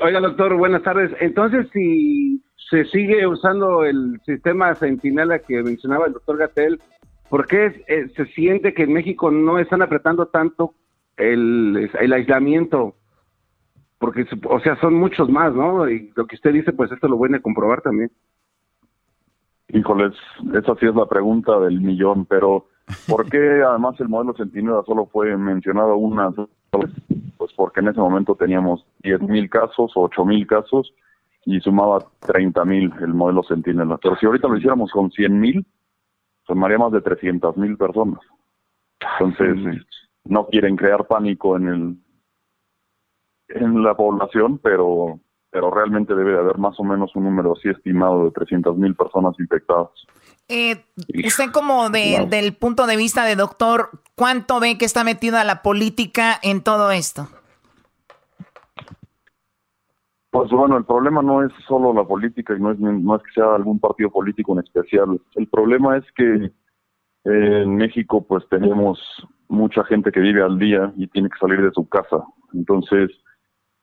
[0.00, 1.10] oiga, doctor, buenas tardes.
[1.20, 6.80] Entonces, si se sigue usando el sistema Centinela que mencionaba el doctor Gatel,
[7.28, 10.74] ¿por qué eh, se siente que en México no están apretando tanto
[11.16, 12.94] el, aislamiento?
[13.98, 15.88] Porque, o sea, son muchos más, ¿no?
[15.88, 18.10] Y lo que usted dice, pues esto lo voy a comprobar también.
[19.68, 20.12] Híjoles,
[20.54, 22.66] esa sí es la pregunta del millón, pero
[23.06, 26.30] ¿por qué además el modelo Centinela solo fue mencionado una
[26.70, 30.94] pues porque en ese momento teníamos 10.000 casos o 8.000 casos
[31.44, 33.98] y sumaba 30.000 el modelo Centinela.
[33.98, 35.64] Pero si ahorita lo hiciéramos con 100.000,
[36.46, 38.20] sumaría más de 300.000 personas.
[39.20, 39.84] Entonces,
[40.24, 41.96] no quieren crear pánico en el
[43.48, 45.18] en la población, pero
[45.50, 49.34] pero realmente debe de haber más o menos un número así estimado de 300.000 personas
[49.40, 49.90] infectadas.
[50.48, 50.84] Eh,
[51.24, 53.90] usted como del punto de vista de doctor,
[54.20, 57.26] ¿cuánto ve que está metida la política en todo esto?
[60.30, 63.54] Pues bueno, el problema no es solo la política y no es, no que sea
[63.54, 65.18] algún partido político en especial.
[65.36, 66.52] El problema es que
[67.24, 69.00] en México pues tenemos
[69.48, 72.22] mucha gente que vive al día y tiene que salir de su casa.
[72.52, 73.10] Entonces,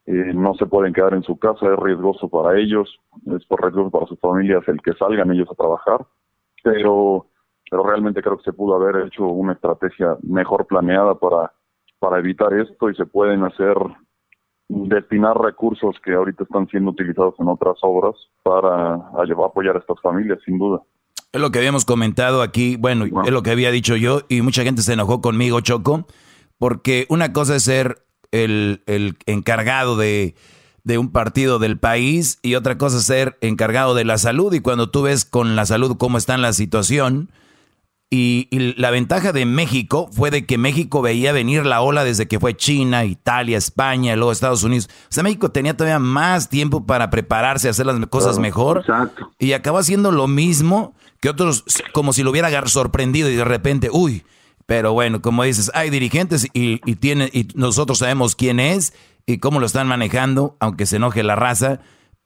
[0.05, 2.88] eh, no se pueden quedar en su casa, es riesgoso para ellos,
[3.35, 6.05] es por riesgo para sus familias el que salgan ellos a trabajar
[6.64, 7.27] pero,
[7.69, 11.52] pero realmente creo que se pudo haber hecho una estrategia mejor planeada para,
[11.99, 13.76] para evitar esto y se pueden hacer
[14.69, 18.95] destinar recursos que ahorita están siendo utilizados en otras obras para
[19.45, 20.81] apoyar a estas familias, sin duda.
[21.31, 24.64] Es lo que habíamos comentado aquí, bueno, es lo que había dicho yo y mucha
[24.64, 26.06] gente se enojó conmigo, Choco,
[26.57, 28.81] porque una cosa es ser el,
[29.26, 30.35] encargado de,
[30.84, 34.61] de un partido del país y otra cosa es ser encargado de la salud y
[34.61, 37.30] cuando tú ves con la salud cómo está la situación,
[38.09, 38.47] y,
[38.77, 42.55] la ventaja de México fue de que México veía venir la ola desde que fue
[42.55, 44.89] China, Italia, España, luego Estados Unidos.
[45.03, 48.85] O sea, México tenía todavía más tiempo para prepararse, hacer las cosas mejor.
[49.39, 53.89] Y acabó haciendo lo mismo que otros, como si lo hubiera sorprendido y de repente,
[53.91, 54.23] uy.
[54.65, 58.93] Pero bueno, como dices, hay dirigentes y, y, tiene, y nosotros sabemos quién es
[59.25, 61.79] y cómo lo están manejando, aunque se enoje la raza,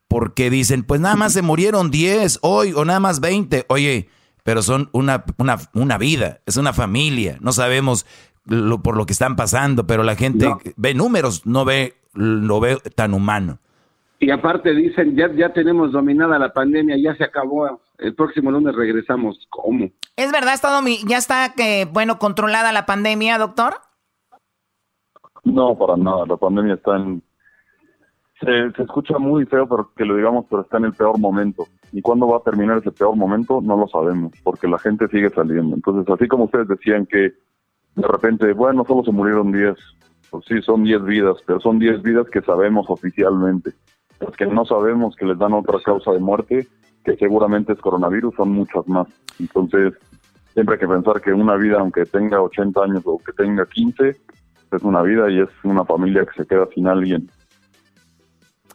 [0.08, 3.66] porque dicen, pues nada más se murieron 10 hoy o nada más 20.
[3.70, 4.10] Oye,
[4.44, 7.38] pero son una, una, una vida, es una familia.
[7.42, 8.06] No sabemos
[8.46, 12.78] lo, por lo que están pasando, pero la gente ve números, no ve, lo ve
[12.96, 13.60] tan humano.
[14.20, 18.76] Y aparte dicen, ya, ya tenemos dominada la pandemia, ya se acabó, el próximo lunes
[18.76, 19.48] regresamos.
[19.50, 19.90] ¿Cómo?
[20.16, 23.76] ¿Es verdad, está ya está, que, bueno, controlada la pandemia, doctor?
[25.44, 27.24] No, para nada, la pandemia está en...
[28.40, 31.68] Se, se escucha muy feo pero que lo digamos, pero está en el peor momento.
[31.92, 33.62] ¿Y cuándo va a terminar ese peor momento?
[33.62, 35.76] No lo sabemos, porque la gente sigue saliendo.
[35.76, 37.34] Entonces, así como ustedes decían que
[37.96, 39.76] de repente, bueno, solo se murieron 10,
[40.30, 43.72] pues sí, son 10 vidas, pero son 10 vidas que sabemos oficialmente.
[44.20, 46.68] Las que no sabemos que les dan otra causa de muerte,
[47.04, 49.08] que seguramente es coronavirus, son muchas más.
[49.40, 49.94] Entonces,
[50.54, 54.10] siempre hay que pensar que una vida, aunque tenga 80 años o que tenga 15,
[54.72, 57.30] es una vida y es una familia que se queda sin alguien.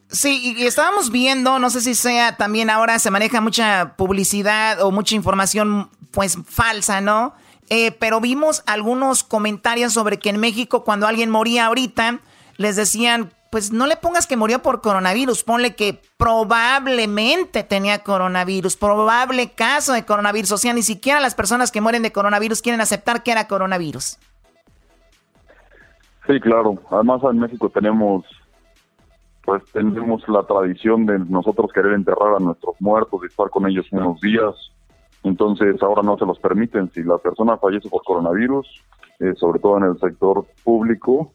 [0.08, 4.92] Sí, y estábamos viendo, no sé si sea también ahora se maneja mucha publicidad o
[4.92, 7.34] mucha información pues falsa, ¿no?
[7.68, 12.20] Eh, pero vimos algunos comentarios sobre que en México cuando alguien moría ahorita,
[12.56, 18.76] les decían, pues no le pongas que murió por coronavirus, ponle que probablemente tenía coronavirus,
[18.76, 22.80] probable caso de coronavirus, o sea, ni siquiera las personas que mueren de coronavirus quieren
[22.80, 24.18] aceptar que era coronavirus.
[26.26, 26.80] Sí, claro.
[26.90, 28.24] Además en México tenemos
[29.47, 33.86] pues tenemos la tradición de nosotros querer enterrar a nuestros muertos y estar con ellos
[33.93, 34.55] unos días.
[35.23, 36.90] Entonces ahora no se los permiten.
[36.93, 38.66] Si la persona fallece por coronavirus,
[39.20, 41.32] eh, sobre todo en el sector público,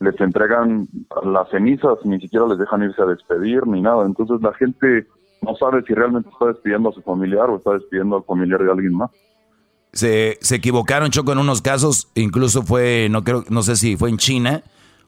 [0.00, 0.88] les entregan
[1.24, 4.04] las cenizas, ni siquiera les dejan irse a despedir ni nada.
[4.04, 5.06] Entonces la gente
[5.40, 8.70] no sabe si realmente está despidiendo a su familiar o está despidiendo al familiar de
[8.70, 9.10] alguien más.
[9.92, 14.10] Se, se equivocaron, Choco, en unos casos, incluso fue, no creo, no sé si fue
[14.10, 14.62] en China,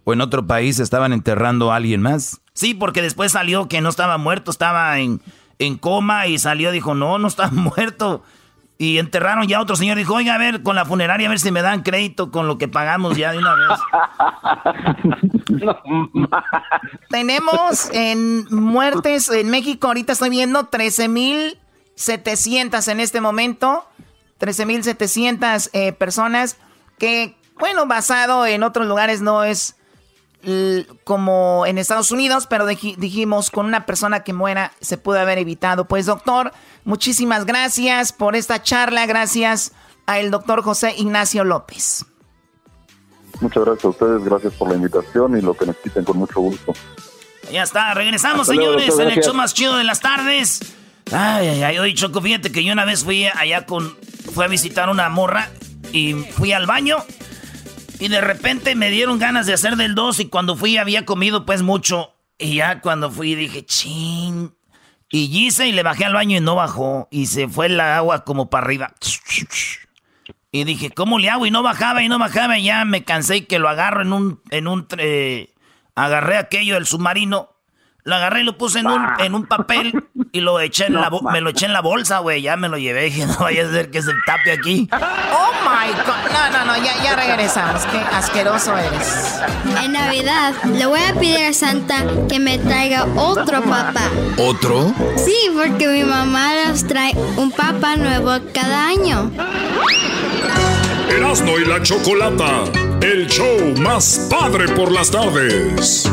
[0.05, 2.43] o en otro país estaban enterrando a alguien más.
[2.53, 5.23] Sí, porque después salió que no estaba muerto, estaba en,
[5.59, 8.23] en coma y salió, dijo, no, no está muerto.
[8.79, 11.39] Y enterraron ya a otro señor, dijo, oiga, a ver, con la funeraria, a ver
[11.39, 13.79] si me dan crédito con lo que pagamos ya de una vez.
[17.11, 23.85] Tenemos en muertes en México, ahorita estoy viendo 13.700 en este momento,
[24.41, 26.57] 13.700 eh, personas
[26.99, 29.77] que, bueno, basado en otros lugares no es
[31.05, 35.85] como en Estados Unidos, pero dijimos con una persona que muera se puede haber evitado.
[35.87, 36.53] Pues doctor,
[36.85, 39.73] muchísimas gracias por esta charla, gracias
[40.07, 42.07] al doctor José Ignacio López.
[43.41, 46.73] Muchas gracias a ustedes, gracias por la invitación y lo que necesiten con mucho gusto.
[47.53, 50.61] Ya está, regresamos señores en el show más chido de las tardes.
[51.13, 53.97] Ay, ay, ay, oye Choco, fíjate que yo una vez fui allá con,
[54.33, 55.51] fui a visitar una morra
[55.93, 56.99] y fui al baño
[58.01, 61.45] y de repente me dieron ganas de hacer del 2 y cuando fui había comido
[61.45, 62.15] pues mucho.
[62.39, 64.55] Y ya cuando fui dije, ching.
[65.11, 67.09] Y hice y le bajé al baño y no bajó.
[67.11, 68.95] Y se fue la agua como para arriba.
[70.51, 71.45] Y dije, ¿cómo le hago?
[71.45, 72.59] Y no bajaba y no bajaba.
[72.59, 74.41] Y ya me cansé y que lo agarro en un...
[74.51, 74.89] En un
[75.95, 77.51] agarré aquello del submarino
[78.05, 81.11] lo agarré y lo puse en un, en un papel y lo eché en la
[81.33, 82.43] me lo eché en la bolsa, güey.
[82.43, 83.05] Ya me lo llevé.
[83.11, 84.89] Dije, no vaya a ser que se tape aquí.
[84.93, 86.33] Oh my God.
[86.33, 87.83] No, no, no, ya, ya regresamos.
[87.87, 89.41] Qué asqueroso eres.
[89.83, 94.09] En Navidad le voy a pedir a Santa que me traiga otro papá.
[94.39, 94.93] ¿Otro?
[95.17, 99.31] Sí, porque mi mamá nos trae un papá nuevo cada año.
[101.11, 102.65] Erasmo y la Chocolata,
[103.01, 106.09] el show más padre por las tardes.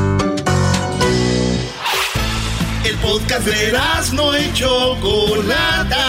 [2.83, 3.73] El podcast de
[4.13, 6.05] no y Chocolata.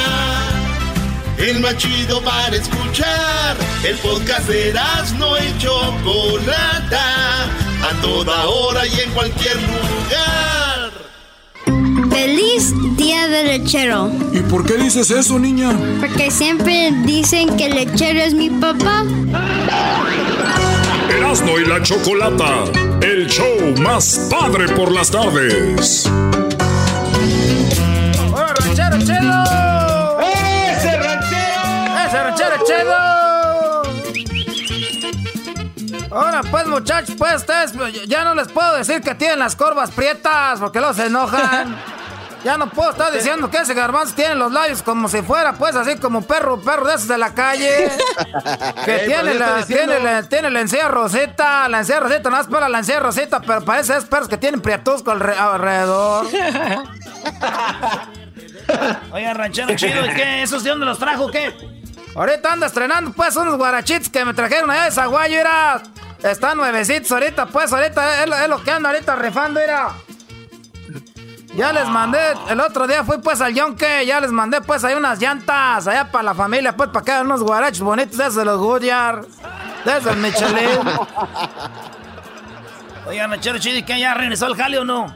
[1.36, 3.57] El más chido para escuchar.
[3.85, 4.74] El podcast de
[5.19, 7.45] no y Chocolata.
[7.82, 10.90] A toda hora y en cualquier lugar.
[12.11, 14.11] ¡Feliz Día del Lechero!
[14.32, 15.77] ¿Y por qué dices eso, niña?
[16.01, 19.05] Porque siempre dicen que el lechero es mi papá.
[21.11, 22.65] Erasmo y la Chocolata
[23.01, 26.11] el show más padre por las tardes.
[36.19, 37.73] Ahora pues muchachos, pues ustedes
[38.09, 41.77] ya no les puedo decir que tienen las corvas prietas porque los enojan.
[42.45, 45.74] Ya no puedo estar diciendo que ese garbanzo tiene los labios como si fuera, pues,
[45.74, 47.90] así como perro, perro de esos de la calle.
[48.85, 52.47] que Ey, tiene, la, tiene, la, tiene la encía rosita, la encía rosita, nada más
[52.47, 56.27] para la encía rosita, pero parece esos perros que tienen prietusco alre- alrededor.
[59.11, 60.43] Oiga, ranchero chido, ¿y qué?
[60.43, 61.53] ¿Esos de dónde los trajo qué?
[62.15, 65.82] Ahorita anda estrenando, pues, unos guarachitos que me trajeron allá de Zaguayo, mira.
[66.23, 69.90] Están nuevecitos ahorita, pues, ahorita es, lo- es lo que anda ahorita rifando, mira.
[71.55, 72.19] Ya les mandé,
[72.49, 76.09] el otro día fui pues al Yonke, ya les mandé pues ahí unas llantas, allá
[76.11, 79.23] para la familia, pues para que hagan unos guarachos bonitos de esos de los Goodyear,
[79.85, 80.78] de esos Michelin.
[83.07, 83.99] Oiga, ranchero chido, ¿y qué?
[83.99, 85.12] ¿Ya regresó al jale o no?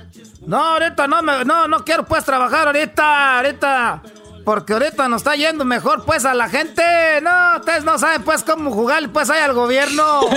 [0.47, 4.03] No, ahorita no, me, no, no quiero pues trabajar ahorita, ahorita.
[4.45, 6.83] Porque ahorita nos está yendo mejor pues a la gente.
[7.23, 10.21] No, ustedes no saben pues cómo jugar pues ahí al gobierno.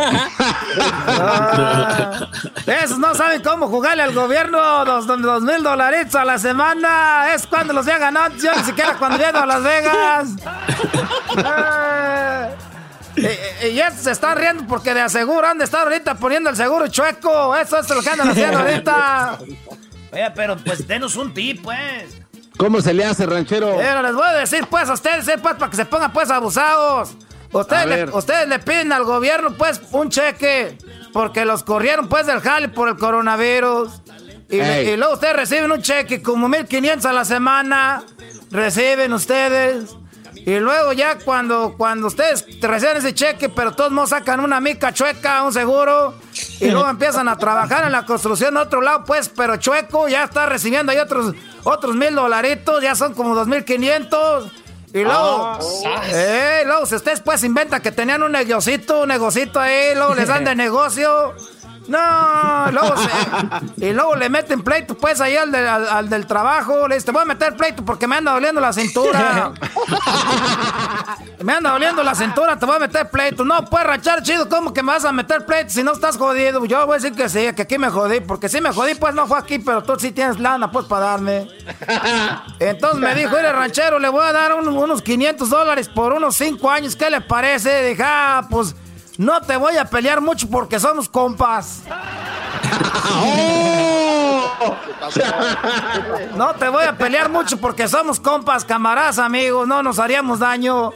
[1.08, 2.28] Ah,
[2.84, 7.34] esos no saben cómo jugarle al gobierno dos, dos- mil dolaritos a la semana.
[7.34, 10.30] Es cuando los había ganado, yo ni siquiera cuando llego a Las Vegas.
[11.38, 12.48] Ah,
[13.16, 13.26] y,
[13.66, 16.56] y- y estos se están riendo porque de aseguro han de estar ahorita poniendo el
[16.56, 17.56] seguro chueco.
[17.56, 19.40] Eso es lo que andan haciendo ahorita.
[20.12, 22.18] Oiga, pero pues denos un tip, pues.
[22.58, 23.76] ¿Cómo se le hace, ranchero?
[23.78, 26.30] Pero les voy a decir pues a ustedes, eh, pues, para que se pongan pues
[26.30, 27.16] abusados.
[27.52, 30.78] Ustedes le, ustedes le piden al gobierno pues un cheque
[31.14, 34.02] porque los corrieron pues del jale por el coronavirus.
[34.50, 34.90] Y, le- Ey.
[34.90, 38.04] y luego ustedes reciben un cheque como 1500 a la semana.
[38.52, 39.96] Reciben ustedes.
[40.36, 44.94] Y luego ya cuando, cuando ustedes reciben ese cheque, pero todos modos sacan una mica
[44.94, 46.14] chueca, un seguro,
[46.60, 50.26] y luego empiezan a trabajar en la construcción en otro lado, pues, pero chueco, ya
[50.26, 51.34] está recibiendo ahí otros,
[51.66, 54.50] otros mil dolaritos, ya son como dos mil quinientos.
[54.94, 55.60] Y luego, Ah,
[56.10, 60.30] eh, luego si ustedes pues inventan que tenían un negocito, un negocito ahí, luego les
[60.30, 61.34] dan de negocio.
[61.88, 66.26] No, luego se- y luego le meten pleito pues ahí al, del- al- al del
[66.26, 66.88] trabajo.
[66.88, 69.52] Le dice, te voy a meter pleito porque me anda doliendo la cintura.
[71.44, 73.46] me anda doliendo la cintura, te voy a meter pleito.
[73.46, 76.66] No, pues rachar chido, ¿cómo que me vas a meter pleito si no estás jodido?
[76.66, 79.14] Yo voy a decir que sí, que aquí me jodí, porque si me jodí, pues
[79.14, 81.48] no fue aquí, pero tú sí tienes lana pues para darme.
[82.60, 86.36] Entonces me dijo, mire ranchero, le voy a dar un- unos 500 dólares por unos
[86.36, 87.84] 5 años, ¿qué le parece?
[87.90, 88.76] Dije, ah, pues
[89.18, 91.84] no te voy a pelear mucho porque somos compas.
[96.36, 100.92] No te voy a pelear mucho porque somos compas, camaradas, amigos, no nos haríamos daño.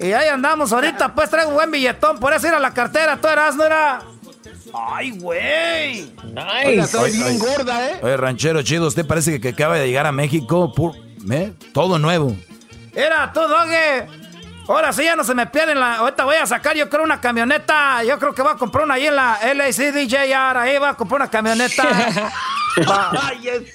[0.00, 3.26] Y ahí andamos ahorita, pues traigo buen billetón, por eso ir a la cartera, tú
[3.28, 4.00] eras, no era.
[4.72, 6.12] ¡Ay, güey!
[6.66, 8.00] Oiga, estoy bien Oye, gorda, ¿eh?
[8.02, 10.94] Oye, ranchero chido, usted parece que, que acaba de llegar a México, pur-
[11.30, 11.52] ¿eh?
[11.72, 12.36] todo nuevo.
[12.94, 14.06] Era tú, Doge.
[14.68, 15.94] Ahora sí ya no se me pierden la.
[15.96, 18.04] Ahorita voy a sacar, yo creo, una camioneta.
[18.04, 20.58] Yo creo que voy a comprar una ahí en la LACDJR.
[20.58, 21.84] Ahí voy a comprar una camioneta.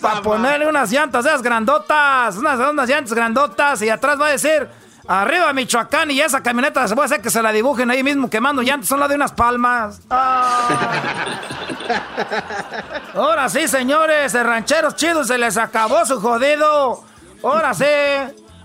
[0.01, 2.37] Para ponerle unas llantas esas grandotas.
[2.37, 3.81] Unas, unas llantas grandotas.
[3.81, 4.69] Y atrás va a decir.
[5.05, 8.61] Arriba Michoacán y esa camioneta se puede hacer que se la dibujen ahí mismo quemando
[8.61, 9.99] llantas, son las de unas palmas.
[13.13, 17.03] Ahora sí, señores, el rancheros chidos se les acabó su jodido.
[17.43, 17.83] Ahora sí.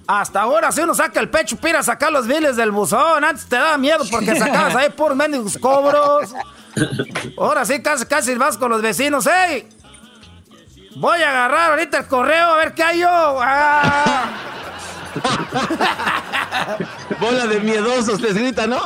[0.09, 3.23] Hasta ahora sí uno saca el pecho para sacar los biles del buzón.
[3.23, 6.33] Antes te daba miedo porque sacabas ahí por mendigos cobros.
[7.37, 9.27] Ahora sí casi casi vas con los vecinos.
[9.27, 9.69] ¡Ey!
[10.97, 13.09] Voy a agarrar ahorita el correo a ver qué hay yo.
[13.11, 14.25] Ah.
[17.21, 18.79] Bola de miedosos, te grita, ¿no?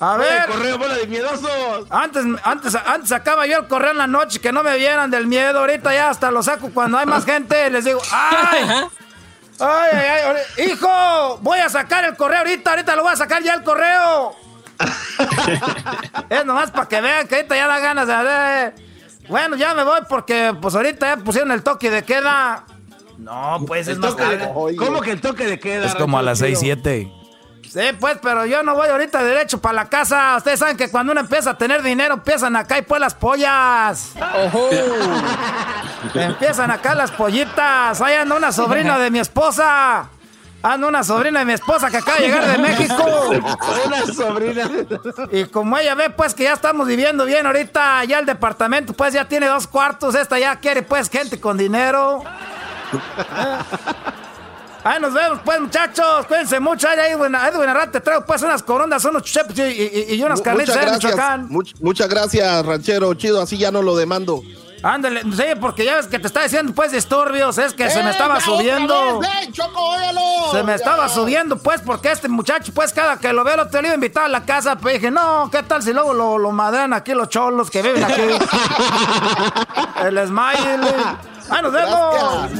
[0.00, 0.40] A Bola ver.
[0.40, 1.86] de correo, bola de miedosos.
[1.90, 5.26] Antes, antes, antes sacaba yo el correo en la noche que no me vieran del
[5.26, 5.58] miedo.
[5.58, 7.68] Ahorita ya hasta lo saco cuando hay más gente.
[7.68, 8.88] Les digo, ¡ay!
[9.60, 10.66] ¡Ay, ay, ay!
[10.70, 11.38] ¡Hijo!
[11.42, 12.70] Voy a sacar el correo ahorita.
[12.70, 14.34] Ahorita lo voy a sacar ya el correo.
[16.30, 18.72] es nomás para que vean que ahorita ya da ganas de...
[19.28, 22.64] Bueno, ya me voy porque pues ahorita ya pusieron el toque de queda.
[23.18, 24.76] No, pues es El más toque de- tarde.
[24.76, 25.86] ¿Cómo que el toque de queda?
[25.86, 26.82] Es como a las ranchero 6, chido?
[26.82, 27.19] 7.
[27.72, 30.34] Sí, pues, pero yo no voy ahorita derecho para la casa.
[30.36, 34.10] Ustedes saben que cuando uno empieza a tener dinero, empiezan acá y pues las pollas.
[36.14, 38.00] Empiezan acá las pollitas.
[38.00, 40.08] Ahí anda una sobrina de mi esposa.
[40.62, 42.94] Anda una sobrina de mi esposa que acaba de llegar de México.
[43.86, 44.70] Una sobrina.
[45.30, 49.14] Y como ella ve, pues, que ya estamos viviendo bien ahorita, ya el departamento, pues,
[49.14, 50.14] ya tiene dos cuartos.
[50.14, 52.22] Esta ya quiere, pues, gente con dinero.
[54.90, 54.94] Eh.
[54.94, 56.26] Ahí nos vemos, pues, muchachos.
[56.26, 56.88] Cuídense mucho.
[56.88, 57.92] Ahí, buena, ahí buena rata.
[57.92, 61.48] Te traigo, pues, unas corondas, unos chepes y, y, unas carnitas de Michoacán.
[61.80, 63.14] muchas gracias, ranchero.
[63.14, 64.42] Chido, así ya no lo demando.
[64.82, 68.10] Ándale, sí, porque ya ves que te está diciendo pues disturbios, es que se me
[68.10, 69.20] estaba subiendo.
[70.52, 73.78] se me estaba subiendo pues porque este muchacho pues cada que lo veo lo te
[73.80, 76.50] iba a invitar a la casa, pues dije, no, ¿qué tal si luego lo, lo
[76.50, 78.22] madrean aquí los cholos que viven aquí?
[80.06, 80.80] El smile.
[81.50, 82.50] ¡Ah, nos vemos!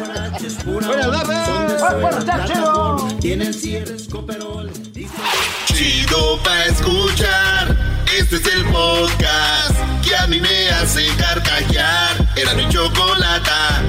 [5.67, 7.77] Chido para escuchar.
[8.19, 12.29] Este es el podcast que a mí me hace carcajear.
[12.37, 13.83] Era mi chocolata.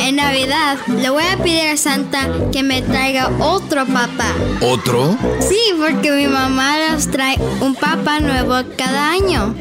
[0.00, 4.32] En Navidad le voy a pedir a Santa que me traiga otro papá.
[4.60, 5.16] ¿Otro?
[5.40, 9.54] Sí, porque mi mamá nos trae un papá nuevo cada año.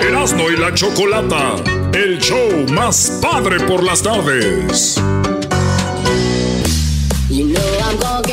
[0.00, 1.56] Erasmo y la Chocolata,
[1.92, 5.00] el show más padre por las tardes.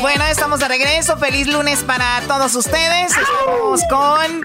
[0.00, 1.16] Bueno, estamos de regreso.
[1.18, 3.10] Feliz lunes para todos ustedes.
[3.10, 4.44] Estamos con.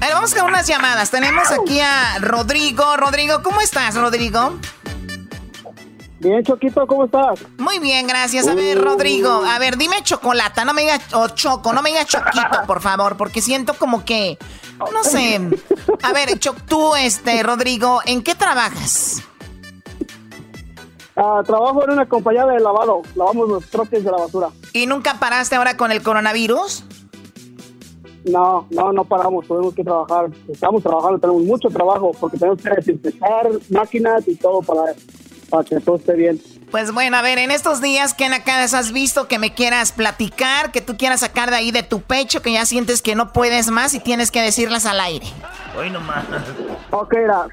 [0.00, 1.10] A ver, vamos con unas llamadas.
[1.10, 2.96] Tenemos aquí a Rodrigo.
[2.96, 4.58] Rodrigo, ¿cómo estás, Rodrigo?
[6.22, 7.40] Bien, Choquito, ¿cómo estás?
[7.58, 8.46] Muy bien, gracias.
[8.46, 12.06] A ver, Rodrigo, a ver, dime chocolata, no me digas, o choco, no me digas
[12.06, 14.38] choquito, por favor, porque siento como que,
[14.92, 15.40] no sé.
[16.04, 16.38] A ver,
[16.68, 19.20] tú, este, Rodrigo, ¿en qué trabajas?
[21.16, 24.50] Ah, trabajo en una compañía de lavado, lavamos los troques de la basura.
[24.72, 26.84] ¿Y nunca paraste ahora con el coronavirus?
[28.26, 30.30] No, no, no paramos, tenemos que trabajar.
[30.48, 34.94] Estamos trabajando, tenemos mucho trabajo porque tenemos que desinfectar máquinas y todo para
[35.52, 36.40] para que todo esté bien.
[36.70, 40.72] Pues bueno, a ver, en estos días, ¿qué nacadas has visto que me quieras platicar,
[40.72, 43.70] que tú quieras sacar de ahí de tu pecho, que ya sientes que no puedes
[43.70, 45.26] más y tienes que decirlas al aire?
[45.78, 46.24] Hoy nomás.
[46.90, 47.46] Ok, era.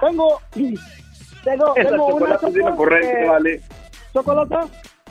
[0.00, 0.40] tengo,
[1.44, 3.62] tengo, tengo una chocolate, vale.
[4.12, 4.56] chocolate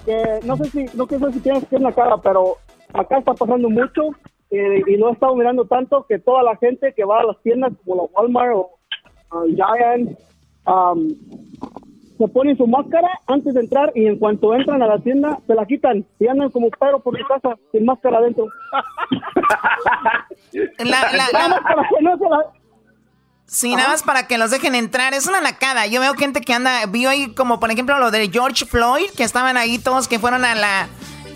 [0.06, 2.57] que no sé si, no sé si tienes que en cara, pero
[2.93, 4.10] acá está pasando mucho
[4.49, 7.41] eh, y no he estado mirando tanto que toda la gente que va a las
[7.41, 8.81] tiendas como la Walmart o
[9.56, 10.18] Giant,
[10.68, 11.10] um,
[12.18, 15.56] se ponen su máscara antes de entrar y en cuanto entran a la tienda se
[15.56, 18.45] la quitan y andan como perro por su casa sin máscara adentro.
[20.80, 22.52] La, la,
[23.45, 25.14] Sí, nada más para que los dejen entrar.
[25.14, 25.86] Es una nacada.
[25.86, 29.24] Yo veo gente que anda, vio ahí como por ejemplo lo de George Floyd, que
[29.24, 30.88] estaban ahí todos que fueron a la,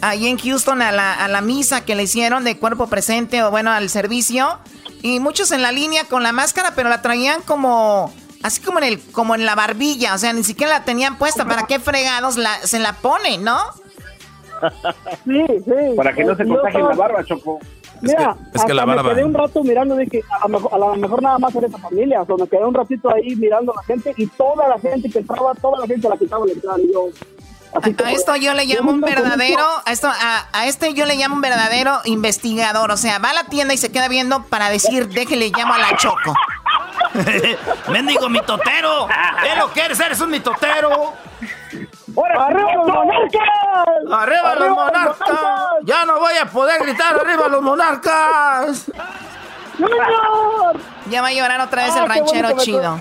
[0.01, 3.51] ahí en Houston a la, a la misa que le hicieron de cuerpo presente o
[3.51, 4.59] bueno, al servicio.
[5.05, 8.11] Y muchos en la línea con la máscara, pero la traían como
[8.41, 11.45] así como en el como en la barbilla, o sea, ni siquiera la tenían puesta,
[11.45, 13.59] ¿para qué fregados la, se la ponen, no?
[15.23, 15.95] Sí, sí.
[15.95, 17.59] Para que no se contagien la barba, Choco.
[18.01, 19.03] Mira, es que, la barba...
[19.03, 21.67] me quedé un rato mirando, dije, a lo, mejor, a lo mejor nada más era
[21.67, 24.67] esa familia, o sea, me quedé un ratito ahí mirando a la gente y toda
[24.67, 27.09] la gente que entraba, toda la gente la quitaba la entrada y yo...
[27.81, 31.41] A, esto yo le llamo un verdadero, a, esto, a, este yo le llamo un
[31.41, 32.91] verdadero investigador.
[32.91, 35.79] O sea, va a la tienda y se queda viendo para decir, déjele llamo a
[35.79, 36.33] la Choco.
[37.89, 39.07] ¡Mendigo mitotero!
[39.41, 39.99] ¿Qué lo quieres?
[39.99, 41.13] ¡Eres un mitotero!
[42.17, 43.41] ¡Arriba los monarcas!
[44.11, 45.39] ¡Arriba, los monarcas!
[45.83, 48.85] ¡Ya no voy a poder gritar ¡Arriba los monarcas!
[51.09, 52.99] Ya va a llorar otra vez el ah, ranchero chido.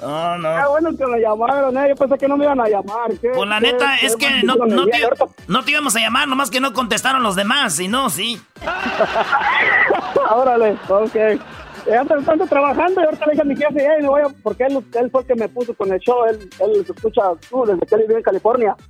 [0.00, 0.48] No, no.
[0.56, 1.88] Qué bueno que me llamaron, ¿eh?
[1.90, 3.10] Yo pensé que no me iban a llamar.
[3.20, 5.00] pues la neta es que no, no, te,
[5.48, 8.40] no, te, íbamos a llamar, nomás que no contestaron los demás, si no, sí.
[10.30, 11.40] Órale, ok.
[11.86, 14.28] Ya tanto trabajando y ahorita le dije a mi jefe, hey, me voy a...
[14.42, 17.66] porque él, él fue el que me puso con el show, él, él escucha uh,
[17.66, 18.76] desde que él vive en California.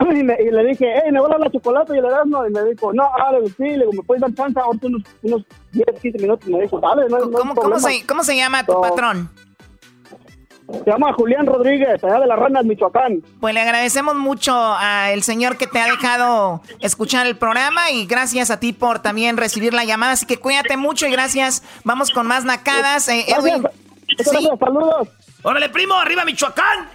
[0.00, 2.46] Y, me, y, le dije, hey, me voy a la chocolate y le das, no,
[2.46, 5.42] y me dijo, no, dale, sí, le digo, ¿me puedes dar chance ahorita unos, unos
[5.72, 6.48] 10, 15 minutos?
[6.48, 9.28] Y me dijo, dale, no, ¿Cómo, no ¿cómo, se, ¿Cómo se llama tu patrón?
[10.70, 13.22] Se llama Julián Rodríguez, allá de las Ranas, Michoacán.
[13.40, 18.50] Pues le agradecemos mucho al señor que te ha dejado escuchar el programa y gracias
[18.50, 20.12] a ti por también recibir la llamada.
[20.12, 21.62] Así que cuídate mucho y gracias.
[21.84, 23.08] Vamos con más nacadas.
[23.08, 23.66] Eh, Edwin.
[24.58, 25.08] saludos.
[25.42, 26.88] Órale, primo, arriba Michoacán.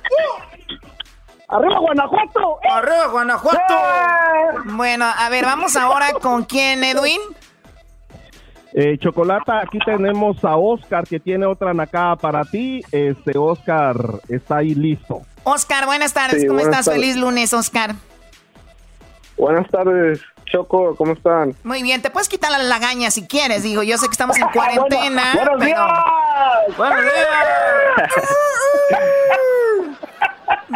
[1.47, 2.59] ¡Arriba Guanajuato!
[2.71, 3.73] ¡Arriba Guanajuato!
[4.65, 7.19] Bueno, a ver, vamos ahora con quién, Edwin.
[8.75, 12.81] Eh, Chocolata, aquí tenemos a Oscar que tiene otra nacada para ti.
[12.91, 13.95] Este Oscar
[14.27, 15.21] está ahí listo.
[15.43, 16.43] Oscar, buenas tardes.
[16.47, 16.85] ¿Cómo estás?
[16.85, 17.93] Feliz lunes, Oscar.
[19.37, 20.95] Buenas tardes, Choco.
[20.95, 21.53] ¿Cómo están?
[21.63, 22.01] Muy bien.
[22.01, 23.61] Te puedes quitar la lagaña si quieres.
[23.61, 25.33] Digo, yo sé que estamos en cuarentena.
[25.35, 25.79] ¡Buenos días!
[26.77, 28.11] ¡Buenos días!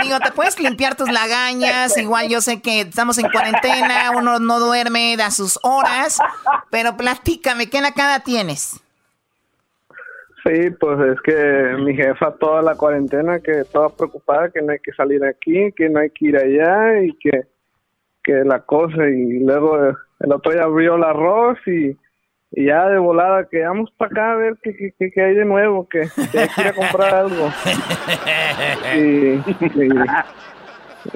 [0.02, 1.98] Digo, te puedes limpiar tus lagañas.
[1.98, 6.20] Igual yo sé que estamos en cuarentena, uno no duerme a sus horas.
[6.70, 8.82] Pero platícame, ¿qué nacada tienes?
[10.44, 14.80] Sí, pues es que mi jefa toda la cuarentena que estaba preocupada que no hay
[14.80, 17.42] que salir aquí, que no hay que ir allá y que,
[18.24, 19.78] que la cosa y luego
[20.20, 21.98] el otro día abrió el arroz y,
[22.52, 25.46] y ya de volada que vamos para acá a ver qué, qué, qué hay de
[25.46, 27.52] nuevo, que, que hay que ir a comprar algo.
[28.96, 29.90] Y, y,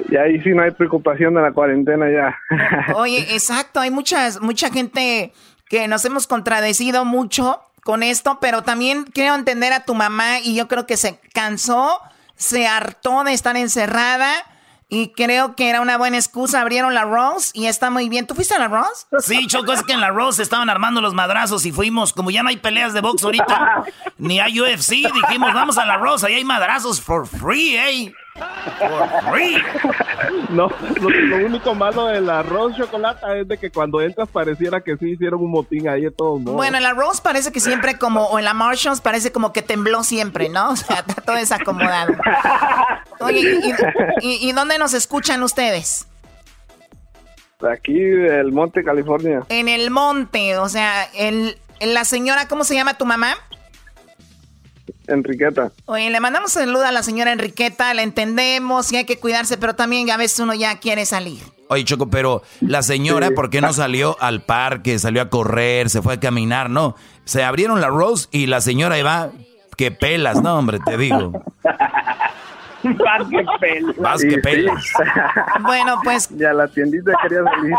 [0.09, 2.93] y ahí sí no hay preocupación de la cuarentena ya.
[2.95, 5.33] Oye, exacto, hay muchas, mucha gente
[5.67, 10.55] que nos hemos contradecido mucho con esto, pero también quiero entender a tu mamá y
[10.55, 11.99] yo creo que se cansó,
[12.35, 14.31] se hartó de estar encerrada
[14.93, 16.59] y creo que era una buena excusa.
[16.59, 18.27] Abrieron la Rose y está muy bien.
[18.27, 19.05] ¿Tú fuiste a la Rose?
[19.19, 22.11] Sí, Choco, es que en la Rose estaban armando los madrazos y fuimos.
[22.11, 23.85] Como ya no hay peleas de box ahorita,
[24.17, 28.13] ni hay UFC, dijimos, vamos a la Rose, ahí hay madrazos for free, eh.
[30.49, 34.97] No, lo, lo único malo del arroz chocolate es de que cuando entras pareciera que
[34.97, 36.55] sí hicieron un motín ahí de todos modos.
[36.55, 39.61] Bueno, en la Rose parece que siempre como, o en la Marshalls parece como que
[39.61, 40.71] tembló siempre, ¿no?
[40.71, 42.13] O sea, está todo desacomodado.
[43.19, 43.59] Oye,
[44.21, 46.07] ¿y, y, y dónde nos escuchan ustedes?
[47.61, 49.41] De aquí, del Monte, California.
[49.49, 53.35] En el monte, o sea, el, la señora, ¿cómo se llama tu mamá?
[55.07, 55.71] Enriqueta.
[55.85, 59.75] Oye, le mandamos saludo a la señora Enriqueta, la entendemos y hay que cuidarse, pero
[59.75, 61.41] también a veces uno ya quiere salir.
[61.67, 66.01] Oye, Choco, pero la señora, ¿por qué no salió al parque, salió a correr, se
[66.01, 66.69] fue a caminar?
[66.69, 69.31] No, se abrieron la Rose y la señora iba,
[69.77, 71.31] que pelas, no, hombre, te digo.
[72.83, 73.97] Más que pelas.
[73.97, 74.83] Más que pelas.
[75.61, 76.29] Bueno, pues.
[76.31, 77.73] Ya la tiendita quería salir.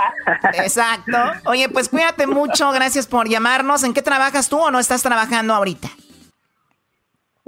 [0.64, 1.18] Exacto.
[1.44, 3.82] Oye, pues cuídate mucho, gracias por llamarnos.
[3.82, 5.88] ¿En qué trabajas tú o no estás trabajando ahorita?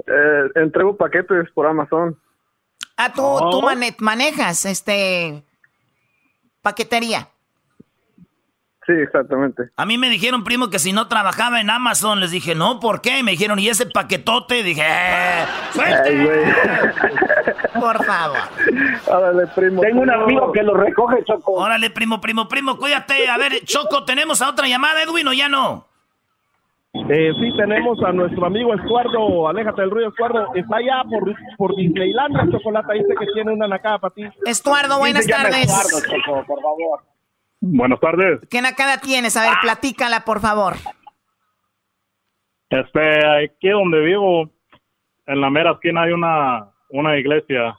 [0.07, 2.17] Eh, entrego paquetes por Amazon.
[2.97, 3.21] Ah, tú,
[3.51, 5.43] tú mane- manejas este
[6.61, 7.27] paquetería.
[8.85, 9.63] Sí, exactamente.
[9.77, 13.01] A mí me dijeron, primo, que si no trabajaba en Amazon, les dije, no, ¿por
[13.01, 13.23] qué?
[13.23, 14.61] Me dijeron, ¿y ese paquetote?
[14.61, 15.45] Dije, ¡eh!
[15.83, 16.45] Ay, güey.
[17.81, 18.37] Por favor.
[19.07, 19.81] Órale, primo.
[19.81, 21.53] Tengo un amigo que lo recoge, Choco.
[21.53, 23.27] Órale, primo, primo, primo, cuídate.
[23.27, 25.87] A ver, Choco, ¿tenemos a otra llamada, Edwin, o ya no?
[27.09, 31.75] Eh, sí, tenemos a nuestro amigo Escuardo, aléjate del ruido, Escuardo, está allá por, por
[31.75, 34.23] Disneylandia, Chocolata, dice que tiene una nacada para ti.
[34.45, 35.67] Estuardo, buenas tardes.
[36.25, 37.03] por favor.
[37.59, 38.39] Buenas tardes.
[38.49, 39.35] ¿Qué nacada tienes?
[39.35, 40.75] A ver, platícala, por favor.
[42.69, 44.49] Este, aquí donde vivo,
[45.27, 47.77] en la mera esquina hay una, una iglesia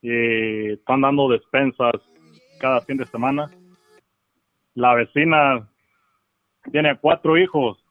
[0.00, 1.94] y están dando despensas
[2.60, 3.50] cada fin de semana.
[4.74, 5.68] La vecina
[6.72, 7.83] tiene cuatro hijos.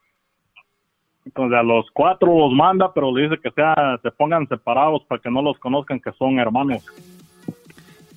[1.26, 5.22] Entonces a los cuatro los manda, pero le dice que sea, se pongan separados para
[5.22, 6.84] que no los conozcan que son hermanos.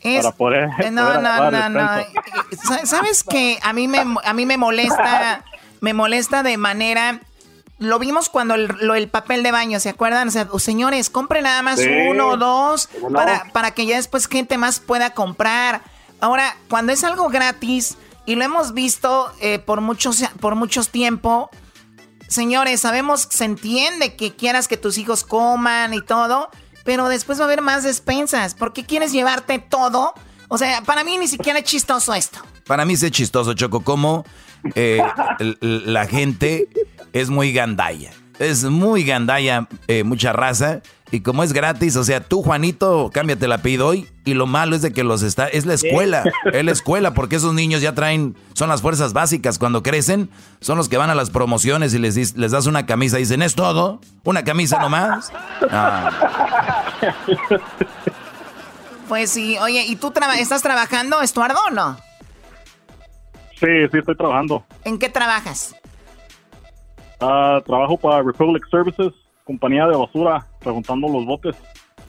[0.02, 1.88] Es- Para poder, Eh, No, poder no, no, no.
[2.62, 5.44] Sa- ¿Sabes que A mí me, a mí me molesta,
[5.80, 7.20] me molesta de manera...
[7.78, 10.28] Lo vimos cuando el, lo, el papel de baño, ¿se acuerdan?
[10.28, 11.90] O sea, oh, señores, compren nada más Sí.
[12.10, 15.82] uno o dos para, para que ya después gente más pueda comprar.
[16.22, 21.50] Ahora, cuando es algo gratis, y lo hemos visto eh, por, muchos, por muchos tiempo,
[22.28, 26.50] señores, sabemos, se entiende que quieras que tus hijos coman y todo,
[26.84, 28.54] pero después va a haber más despensas.
[28.54, 30.14] ¿Por qué quieres llevarte todo?
[30.48, 32.38] O sea, para mí ni siquiera es chistoso esto.
[32.66, 34.24] Para mí es chistoso, Choco, como
[34.74, 35.02] eh,
[35.60, 36.68] la gente
[37.12, 38.10] es muy gandalla.
[38.38, 40.82] Es muy gandalla, eh, mucha raza.
[41.12, 44.08] Y como es gratis, o sea, tú, Juanito, cámbiate el apellido hoy.
[44.24, 45.46] Y lo malo es de que los está.
[45.46, 46.24] Es la escuela.
[46.52, 48.36] Es la escuela, porque esos niños ya traen.
[48.54, 49.58] Son las fuerzas básicas.
[49.58, 50.28] Cuando crecen,
[50.60, 53.18] son los que van a las promociones y les, les das una camisa.
[53.18, 54.00] Dicen, ¿es todo?
[54.24, 55.32] ¿Una camisa nomás?
[55.70, 56.10] Ah.
[59.08, 61.96] Pues sí, oye, ¿y tú traba- estás trabajando, Estuardo, o no?
[63.60, 64.64] Sí, sí, estoy trabajando.
[64.84, 65.76] ¿En qué trabajas?
[67.20, 69.12] Ah, trabajo para Republic Services,
[69.46, 71.54] compañía de basura, preguntando los botes.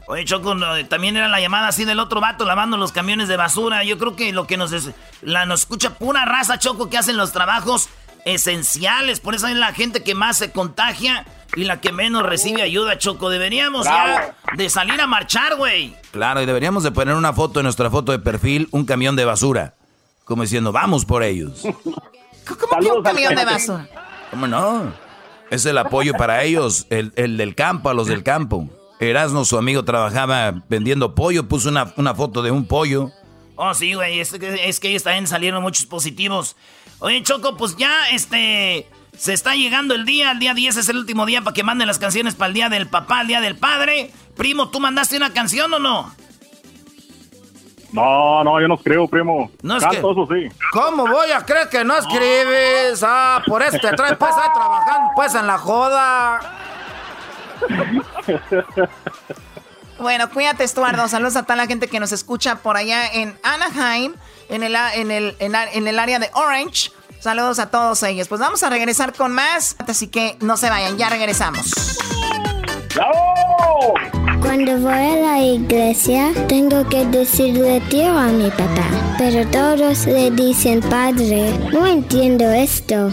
[0.08, 0.54] Oye, Choco,
[0.88, 3.84] también era la llamada así del otro vato lavando los camiones de basura.
[3.84, 4.90] Yo creo que lo que nos, es-
[5.22, 7.88] la, nos escucha pura raza, Choco, que hacen los trabajos
[8.24, 9.20] esenciales.
[9.20, 12.98] Por eso es la gente que más se contagia y la que menos recibe ayuda,
[12.98, 13.28] Choco.
[13.30, 15.94] Deberíamos ya de salir a marchar, güey.
[16.10, 19.24] Claro, y deberíamos de poner una foto en nuestra foto de perfil, un camión de
[19.26, 19.74] basura.
[20.24, 21.62] Como diciendo, vamos por ellos.
[21.84, 23.86] ¿Cómo que un camión de basura?
[24.30, 24.92] ¿Cómo no?
[25.50, 28.68] Es el apoyo para ellos, el, el del campo, a los del campo.
[29.00, 33.10] Erasmo, su amigo, trabajaba vendiendo pollo, puso una, una foto de un pollo.
[33.56, 36.56] Oh, sí, güey, es que, es que ellos también salieron muchos positivos.
[36.98, 40.96] Oye, Choco, pues ya, este, se está llegando el día, el día 10 es el
[40.96, 43.56] último día para que manden las canciones para el día del papá, el día del
[43.56, 44.10] padre.
[44.36, 46.14] Primo, ¿tú mandaste una canción o no?
[47.92, 49.50] No, no, yo no escribo, primo.
[49.62, 50.56] No es Canto, que- eso sí.
[50.72, 53.02] ¿Cómo voy a creer que no escribes?
[53.06, 56.40] Ah, por eso te traes pues ahí trabajando pues en la joda.
[59.98, 61.08] Bueno, cuídate, Estuardo.
[61.08, 64.14] Saludos a toda la gente que nos escucha por allá en Anaheim,
[64.48, 66.92] en el, en el, en, el área de Orange.
[67.20, 68.28] Saludos a todos ellos.
[68.28, 71.72] Pues vamos a regresar con más, así que no se vayan, ya regresamos.
[74.40, 78.88] Cuando voy a la iglesia, tengo que decirle tío a mi papá,
[79.18, 81.52] pero todos le dicen padre.
[81.72, 83.10] No entiendo esto.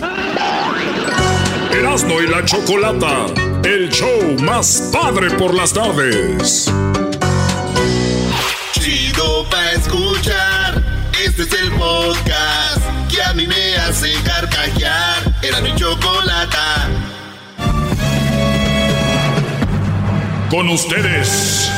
[1.72, 3.26] Erasmo y la Chocolata,
[3.64, 6.72] el show más padre por las tardes.
[8.74, 10.84] Chido pa' escuchar,
[11.26, 15.24] este es el podcast que a mí me hace carcajear.
[15.42, 16.95] Era mi chocolata.
[20.50, 21.72] Con ustedes.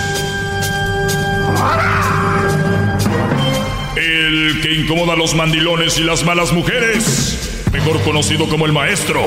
[3.96, 9.22] El que incomoda a los mandilones y las malas mujeres, mejor conocido como el maestro.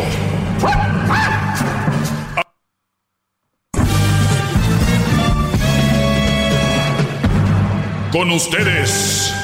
[8.12, 9.34] Con ustedes.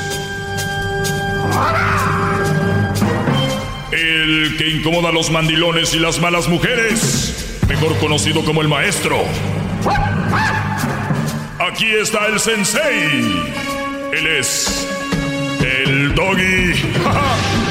[3.92, 9.24] El que incomoda a los mandilones y las malas mujeres, mejor conocido como el maestro.
[11.68, 13.44] Aquí está el sensei.
[14.12, 14.86] Él es
[15.60, 16.74] el doggy.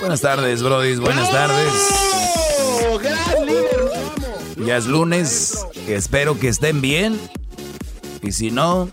[0.00, 0.96] Buenas tardes, Brody.
[0.96, 1.72] Buenas tardes.
[4.56, 5.64] Ya es lunes.
[5.86, 7.20] Espero que estén bien.
[8.22, 8.90] Y si no,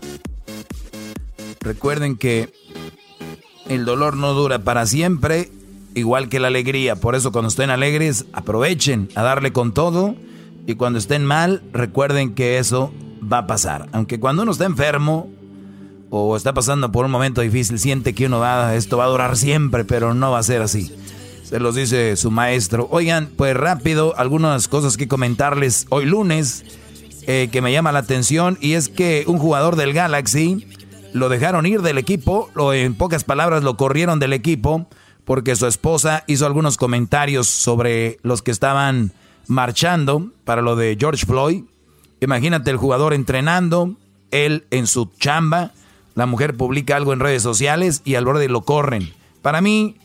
[1.60, 2.52] recuerden que
[3.68, 5.50] el dolor no dura para siempre,
[5.94, 6.96] igual que la alegría.
[6.96, 10.14] Por eso cuando estén alegres, aprovechen a darle con todo.
[10.66, 13.88] Y cuando estén mal, recuerden que eso va a pasar.
[13.92, 15.30] Aunque cuando uno está enfermo
[16.10, 19.36] o está pasando por un momento difícil, siente que uno va, esto va a durar
[19.36, 20.92] siempre, pero no va a ser así.
[21.44, 22.88] Se los dice su maestro.
[22.90, 26.64] Oigan, pues rápido, algunas cosas que comentarles hoy lunes
[27.28, 30.66] eh, que me llama la atención y es que un jugador del Galaxy
[31.16, 34.86] lo dejaron ir del equipo, o en pocas palabras lo corrieron del equipo
[35.24, 39.12] porque su esposa hizo algunos comentarios sobre los que estaban
[39.48, 41.64] marchando para lo de George Floyd.
[42.20, 43.96] Imagínate el jugador entrenando,
[44.30, 45.72] él en su chamba,
[46.14, 49.12] la mujer publica algo en redes sociales y al borde lo corren.
[49.42, 49.96] Para mí,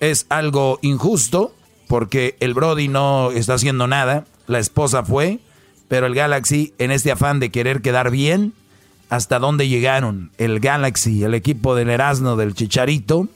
[0.00, 1.54] es algo injusto
[1.88, 5.38] porque el Brody no está haciendo nada, la esposa fue,
[5.88, 8.54] pero el Galaxy en este afán de querer quedar bien,
[9.14, 13.28] hasta dónde llegaron el Galaxy, el equipo del Erasmo, del Chicharito,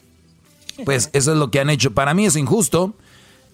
[0.85, 1.93] pues eso es lo que han hecho.
[1.93, 2.95] Para mí es injusto,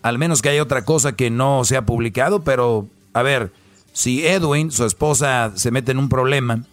[0.03, 3.53] al menos que haya otra cosa que no se ha publicado, pero a ver,
[3.93, 6.65] si Edwin, su esposa, se mete en un problema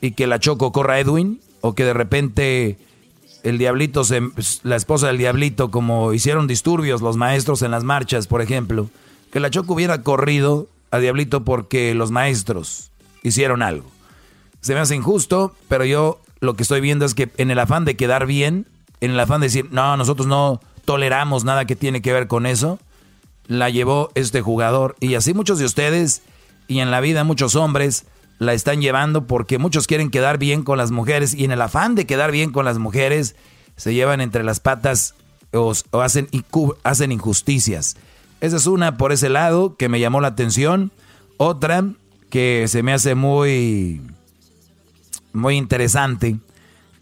[0.00, 2.78] y que la Choco corra a Edwin, o que de repente
[3.42, 4.20] el diablito, se,
[4.62, 8.88] la esposa del diablito, como hicieron disturbios los maestros en las marchas, por ejemplo,
[9.32, 12.90] que la Choco hubiera corrido a diablito porque los maestros
[13.24, 13.90] hicieron algo.
[14.62, 17.84] Se me hace injusto, pero yo lo que estoy viendo es que en el afán
[17.84, 18.66] de quedar bien,
[19.00, 22.46] en el afán de decir, no, nosotros no toleramos nada que tiene que ver con
[22.46, 22.78] eso,
[23.46, 24.96] la llevó este jugador.
[25.00, 26.22] Y así muchos de ustedes,
[26.68, 28.06] y en la vida muchos hombres,
[28.38, 31.94] la están llevando porque muchos quieren quedar bien con las mujeres y en el afán
[31.94, 33.36] de quedar bien con las mujeres
[33.76, 35.14] se llevan entre las patas
[35.52, 36.28] o, hacen,
[36.82, 37.96] hacen injusticias.
[38.40, 40.90] Esa es una por ese lado que me llamó la atención.
[41.36, 41.84] Otra
[42.30, 44.00] que se me hace muy,
[45.32, 46.38] muy interesante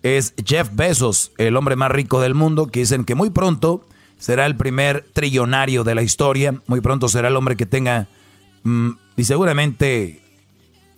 [0.03, 3.87] es Jeff Bezos, el hombre más rico del mundo, que dicen que muy pronto
[4.19, 6.55] será el primer trillonario de la historia.
[6.67, 8.09] Muy pronto será el hombre que tenga,
[8.63, 10.23] mm, y seguramente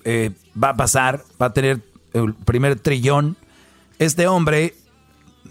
[0.04, 0.30] eh,
[0.60, 1.80] va a pasar, va a tener
[2.12, 3.36] el primer trillón.
[3.98, 4.74] Este hombre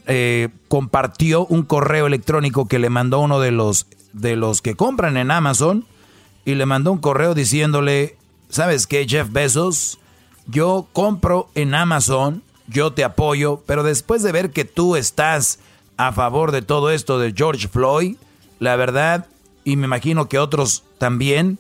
[0.08, 5.18] eh, compartió un correo electrónico que le mandó uno de los, de los que compran
[5.18, 5.86] en Amazon
[6.46, 8.18] y le mandó un correo diciéndole,
[8.50, 10.01] ¿sabes qué, Jeff Bezos?
[10.52, 15.60] Yo compro en Amazon, yo te apoyo, pero después de ver que tú estás
[15.98, 18.18] a favor de todo esto de George Floyd,
[18.60, 19.28] la verdad,
[19.64, 21.58] y me imagino que otros también,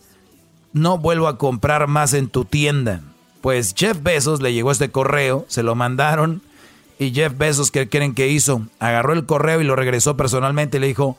[0.73, 3.01] no vuelvo a comprar más en tu tienda.
[3.41, 6.41] Pues Jeff Bezos le llegó este correo, se lo mandaron
[6.99, 8.67] y Jeff Bezos, ¿qué creen que hizo?
[8.79, 11.17] Agarró el correo y lo regresó personalmente y le dijo,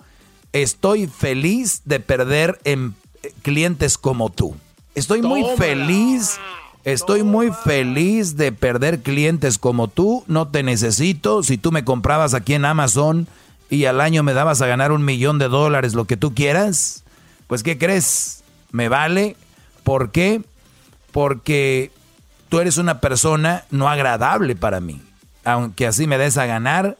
[0.52, 2.94] estoy feliz de perder en
[3.42, 4.54] clientes como tú.
[4.94, 6.38] Estoy muy feliz,
[6.84, 12.34] estoy muy feliz de perder clientes como tú, no te necesito, si tú me comprabas
[12.34, 13.26] aquí en Amazon
[13.70, 17.04] y al año me dabas a ganar un millón de dólares, lo que tú quieras,
[17.46, 18.42] pues ¿qué crees?
[18.70, 19.36] Me vale,
[19.84, 20.42] ¿por qué?
[21.12, 21.90] Porque
[22.48, 25.00] tú eres una persona no agradable para mí.
[25.44, 26.96] Aunque así me des a ganar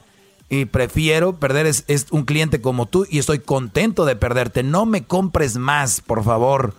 [0.48, 4.62] y prefiero perder es, un cliente como tú y estoy contento de perderte.
[4.62, 6.74] No me compres más, por favor,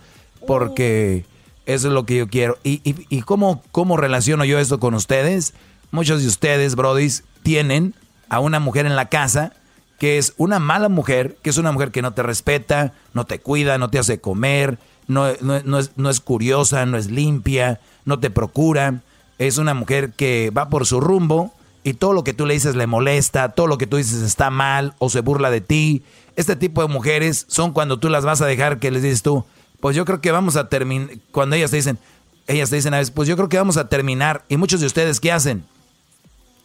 [0.46, 1.24] porque
[1.66, 2.58] eso es lo que yo quiero.
[2.62, 5.54] ¿Y, y, cómo, cómo relaciono yo esto con ustedes?
[5.90, 7.94] Muchos de ustedes, brodis, tienen
[8.28, 9.52] a una mujer en la casa
[9.98, 13.38] que es una mala mujer, que es una mujer que no te respeta, no te
[13.38, 18.18] cuida, no te hace comer, no, no, es, no es curiosa, no es limpia, no
[18.18, 19.02] te procura.
[19.38, 21.54] Es una mujer que va por su rumbo
[21.84, 24.50] y todo lo que tú le dices le molesta, todo lo que tú dices está
[24.50, 26.02] mal o se burla de ti.
[26.36, 29.44] Este tipo de mujeres son cuando tú las vas a dejar que les dices tú,
[29.80, 31.98] pues yo creo que vamos a terminar, cuando ellas te dicen,
[32.46, 34.44] ellas te dicen a veces, pues yo creo que vamos a terminar.
[34.48, 35.64] Y muchos de ustedes, ¿qué hacen?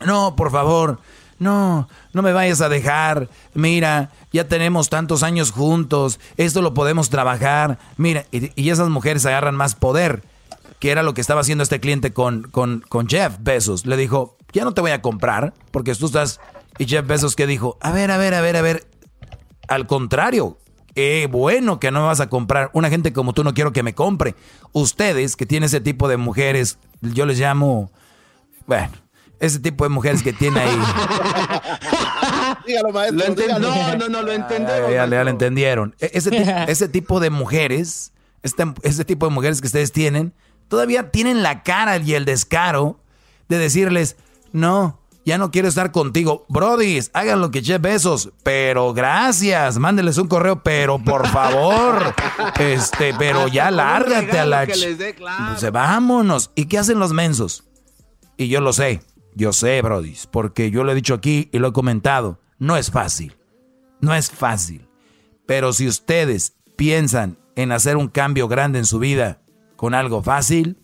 [0.06, 1.00] No, por favor,
[1.40, 3.30] no, no me vayas a dejar.
[3.54, 6.20] Mira, ya tenemos tantos años juntos.
[6.38, 7.80] Esto lo podemos trabajar.
[7.98, 10.24] Mira, y, esas mujeres agarran más poder,
[10.80, 13.86] que era lo que estaba haciendo este cliente con, con, con Jeff Bezos.
[13.86, 16.40] Le dijo, ya no te voy a comprar porque tú estás...
[16.78, 18.88] Y Jeff Bezos que dijo, a ver, a ver, a ver, a ver.
[19.68, 20.58] Al contrario,
[21.00, 22.72] qué bueno que no me vas a comprar.
[22.74, 24.36] Una gente como tú no quiero que me compre.
[24.74, 27.90] Ustedes que tienen ese tipo de mujeres, yo les llamo...
[28.68, 28.92] Bueno,
[29.40, 30.78] ese tipo de mujeres que tiene ahí.
[32.68, 33.60] dígalo, maestro.
[33.60, 34.92] No, no, no, lo entendieron.
[34.92, 35.96] ya, ya, lo entendieron.
[36.02, 38.12] E, ese, ese tipo de mujeres,
[38.44, 40.34] este, ese tipo de mujeres que ustedes tienen,
[40.68, 43.00] todavía tienen la cara y el descaro
[43.48, 44.18] de decirles,
[44.52, 46.46] no, ya no quiero estar contigo.
[46.50, 52.14] Brodis, hagan lo que Jeff Besos, pero gracias, mándenles un correo, pero por favor,
[52.60, 54.66] este, pero ya lárgate a la...
[54.66, 56.52] Pues, vámonos.
[56.56, 57.66] ¿Y qué hacen los mensos?
[58.38, 59.02] Y yo lo sé.
[59.36, 62.40] Yo sé, Brody, porque yo lo he dicho aquí y lo he comentado.
[62.58, 63.38] No es fácil.
[64.02, 64.88] No es fácil.
[65.46, 69.42] Pero si ustedes piensan en hacer un cambio grande en su vida
[69.76, 70.78] con algo fácil,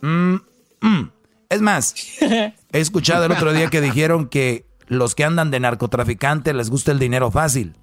[0.00, 0.34] mm,
[0.80, 1.10] mm.
[1.52, 6.52] Es más, he escuchado el otro día que dijeron que los que andan de narcotraficante
[6.54, 7.74] les gusta el dinero fácil.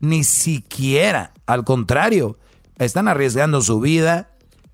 [0.00, 2.38] Ni siquiera, al contrario,
[2.78, 4.30] están arriesgando su vida,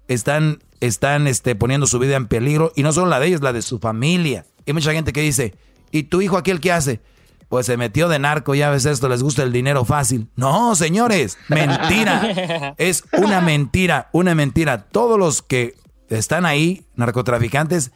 [0.08, 3.52] están, están este, poniendo su vida en peligro, y no solo la de ellos, la
[3.52, 4.46] de su familia.
[4.66, 5.54] Hay mucha gente que dice,
[5.90, 7.00] ¿y tu hijo aquel qué hace?
[7.48, 10.28] Pues se metió de narco, ya ves esto, les gusta el dinero fácil.
[10.36, 12.74] No, señores, mentira.
[12.78, 14.86] es una mentira, una mentira.
[14.86, 15.74] Todos los que
[16.08, 17.90] están ahí, narcotraficantes,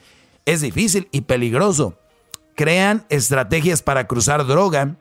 [0.46, 1.98] es difícil y peligroso.
[2.54, 4.96] Crean estrategias para cruzar droga,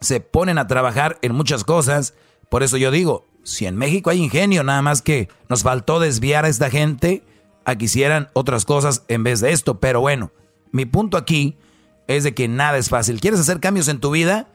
[0.00, 2.14] se ponen a trabajar en muchas cosas.
[2.48, 6.44] Por eso yo digo, si en México hay ingenio, nada más que nos faltó desviar
[6.44, 7.22] a esta gente
[7.64, 9.78] a que hicieran otras cosas en vez de esto.
[9.80, 10.32] Pero bueno,
[10.72, 11.58] mi punto aquí
[12.06, 13.20] es de que nada es fácil.
[13.20, 14.48] ¿Quieres hacer cambios en tu vida?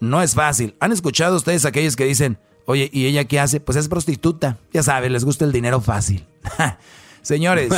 [0.00, 0.74] No es fácil.
[0.80, 3.60] ¿Han escuchado ustedes aquellos que dicen, oye, ¿y ella qué hace?
[3.60, 4.58] Pues es prostituta.
[4.72, 6.26] Ya saben, les gusta el dinero fácil.
[7.22, 7.72] Señores,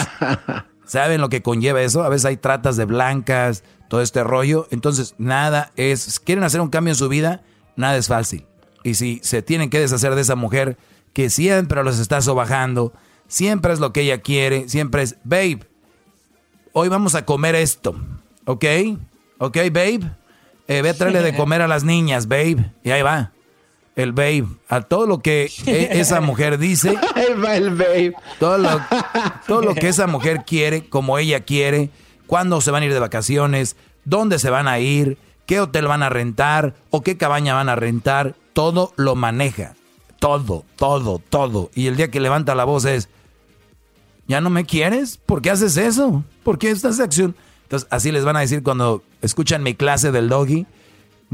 [0.86, 2.02] ¿saben lo que conlleva eso?
[2.02, 4.66] A veces hay tratas de blancas, todo este rollo.
[4.70, 7.42] Entonces, nada es, quieren hacer un cambio en su vida,
[7.76, 8.46] nada es fácil.
[8.82, 10.76] Y si se tienen que deshacer de esa mujer
[11.12, 12.92] que siempre los está sobajando,
[13.28, 15.60] siempre es lo que ella quiere, siempre es, babe,
[16.72, 17.94] hoy vamos a comer esto,
[18.44, 18.64] ¿ok?
[19.38, 20.10] ¿Ok, babe?
[20.66, 22.72] Eh, ve a traerle de comer a las niñas, babe.
[22.82, 23.32] Y ahí va.
[23.96, 24.46] El babe.
[24.68, 26.96] A todo lo que e, esa mujer dice.
[27.14, 28.14] ahí va el babe.
[28.38, 28.80] Todo lo,
[29.46, 31.90] todo lo que esa mujer quiere, como ella quiere,
[32.26, 36.02] cuándo se van a ir de vacaciones, dónde se van a ir, qué hotel van
[36.02, 38.34] a rentar o qué cabaña van a rentar.
[38.52, 39.74] Todo lo maneja.
[40.18, 41.70] Todo, todo, todo.
[41.74, 43.08] Y el día que levanta la voz es,
[44.26, 45.18] ¿Ya no me quieres?
[45.18, 46.24] ¿Por qué haces eso?
[46.42, 47.34] ¿Por qué esta acción?
[47.64, 50.66] Entonces, así les van a decir cuando escuchan mi clase del doggy.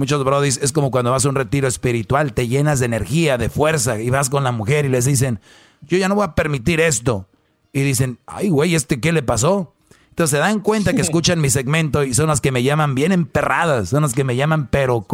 [0.00, 3.50] Muchos brodis es como cuando vas a un retiro espiritual, te llenas de energía, de
[3.50, 5.40] fuerza, y vas con la mujer y les dicen,
[5.82, 7.28] yo ya no voy a permitir esto.
[7.70, 9.74] Y dicen, ay, güey, ¿este qué le pasó?
[10.08, 13.12] Entonces se dan cuenta que escuchan mi segmento y son las que me llaman bien
[13.12, 15.06] emperradas, son las que me llaman pero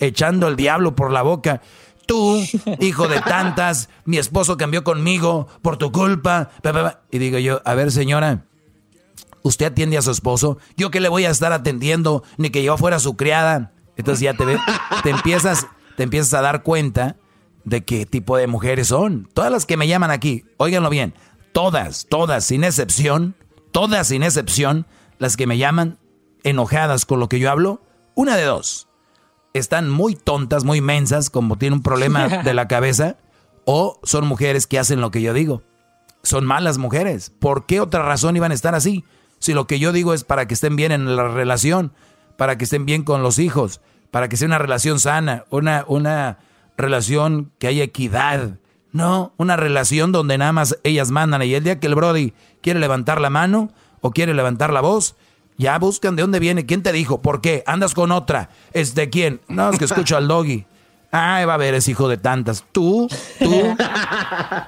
[0.00, 1.62] echando el diablo por la boca.
[2.08, 2.44] Tú,
[2.80, 6.50] hijo de tantas, mi esposo cambió conmigo por tu culpa.
[7.12, 8.44] Y digo yo, a ver señora,
[9.42, 10.58] ¿usted atiende a su esposo?
[10.76, 12.24] ¿Yo qué le voy a estar atendiendo?
[12.38, 13.70] Ni que yo fuera su criada.
[13.96, 14.44] Entonces ya te,
[15.02, 15.66] te, empiezas,
[15.96, 17.16] te empiezas a dar cuenta
[17.64, 19.28] de qué tipo de mujeres son.
[19.34, 21.14] Todas las que me llaman aquí, óiganlo bien,
[21.52, 23.34] todas, todas, sin excepción,
[23.70, 24.86] todas sin excepción,
[25.18, 25.98] las que me llaman
[26.42, 27.82] enojadas con lo que yo hablo,
[28.14, 28.88] una de dos
[29.54, 33.16] están muy tontas, muy mensas, como tienen un problema de la cabeza,
[33.64, 35.62] o son mujeres que hacen lo que yo digo.
[36.22, 37.32] Son malas mujeres.
[37.38, 39.04] ¿Por qué otra razón iban a estar así?
[39.38, 41.92] Si lo que yo digo es para que estén bien en la relación,
[42.36, 43.80] para que estén bien con los hijos,
[44.10, 46.38] para que sea una relación sana, una, una
[46.76, 48.58] relación que haya equidad.
[48.92, 51.42] No, una relación donde nada más ellas mandan.
[51.42, 53.70] Y el día que el Brody quiere levantar la mano
[54.02, 55.16] o quiere levantar la voz,
[55.56, 59.08] ya buscan de dónde viene, quién te dijo, por qué, andas con otra, es de
[59.08, 60.66] quién, no, es que escucho al doggy.
[61.10, 62.64] Ay, va a ver, es hijo de tantas.
[62.72, 63.06] Tú,
[63.38, 63.76] tú,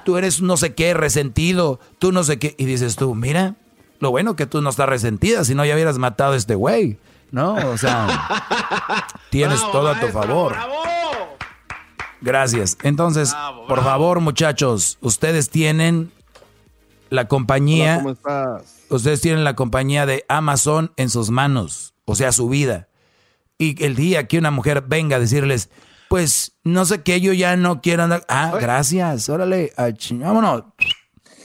[0.05, 2.53] tú eres no sé qué, resentido, tú no sé qué.
[2.57, 3.55] Y dices tú, mira,
[3.99, 6.99] lo bueno que tú no estás resentida, si no ya hubieras matado a este güey,
[7.31, 7.55] ¿no?
[7.71, 10.55] O sea, tienes todo a tu favor.
[12.21, 12.77] Gracias.
[12.83, 13.35] Entonces,
[13.67, 16.11] por favor, muchachos, ustedes tienen
[17.09, 17.97] la compañía.
[17.97, 18.83] ¿Cómo estás?
[18.89, 22.87] Ustedes tienen la compañía de Amazon en sus manos, o sea, su vida.
[23.57, 25.69] Y el día que una mujer venga a decirles,
[26.09, 28.25] pues no sé qué, yo ya no quiero andar.
[28.27, 30.63] Ah, gracias, órale, vámonos.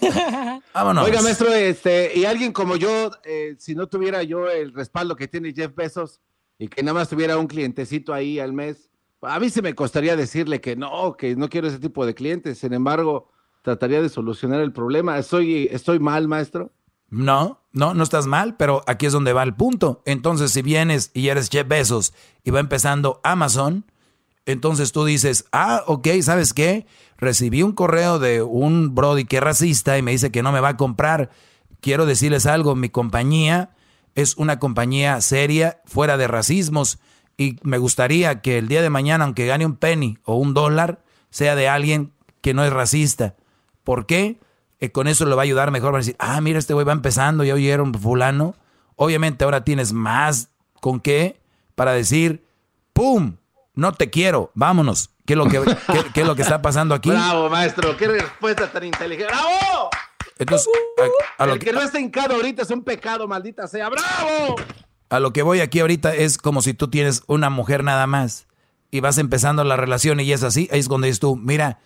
[0.74, 1.05] Vámonos.
[1.05, 5.28] Oiga, maestro, este, y alguien como yo, eh, si no tuviera yo el respaldo que
[5.28, 6.20] tiene Jeff Bezos
[6.59, 8.90] y que nada más tuviera un clientecito ahí al mes,
[9.22, 12.59] a mí se me costaría decirle que no, que no quiero ese tipo de clientes.
[12.59, 13.31] Sin embargo,
[13.62, 15.18] trataría de solucionar el problema.
[15.18, 16.72] ¿Estoy, estoy mal, maestro?
[17.09, 20.02] No, no, no estás mal, pero aquí es donde va el punto.
[20.06, 22.14] Entonces, si vienes y eres Jeff Bezos
[22.44, 23.85] y va empezando Amazon,
[24.51, 26.86] entonces tú dices, ah, ok, ¿sabes qué?
[27.18, 30.60] Recibí un correo de un Brody que es racista y me dice que no me
[30.60, 31.31] va a comprar.
[31.81, 33.70] Quiero decirles algo, mi compañía
[34.14, 36.98] es una compañía seria, fuera de racismos,
[37.36, 41.02] y me gustaría que el día de mañana, aunque gane un penny o un dólar,
[41.31, 42.12] sea de alguien
[42.43, 43.36] que no es racista.
[43.85, 44.39] ¿Por qué?
[44.78, 45.94] Eh, con eso le va a ayudar mejor.
[45.94, 48.55] Va decir, ah, mira, este güey va empezando, ya oyeron fulano.
[48.97, 50.51] Obviamente ahora tienes más
[50.81, 51.40] con qué
[51.74, 52.44] para decir,
[52.93, 53.36] ¡pum!
[53.81, 55.11] No te quiero, vámonos.
[55.24, 55.62] ¿Qué es lo que,
[56.12, 57.09] qué, es lo que está pasando aquí?
[57.09, 59.32] Bravo, maestro, qué respuesta tan inteligente.
[59.32, 59.89] ¡Bravo!
[60.39, 60.69] Entonces,
[61.39, 63.89] a, lo El que, no está hincado ahorita es un pecado, maldita sea.
[63.89, 64.57] ¡Bravo!
[65.09, 68.48] A lo que voy aquí ahorita es como si tú tienes una mujer nada más
[68.90, 70.69] y vas empezando la relación y es así.
[70.70, 71.78] Ahí es cuando dices tú, mira,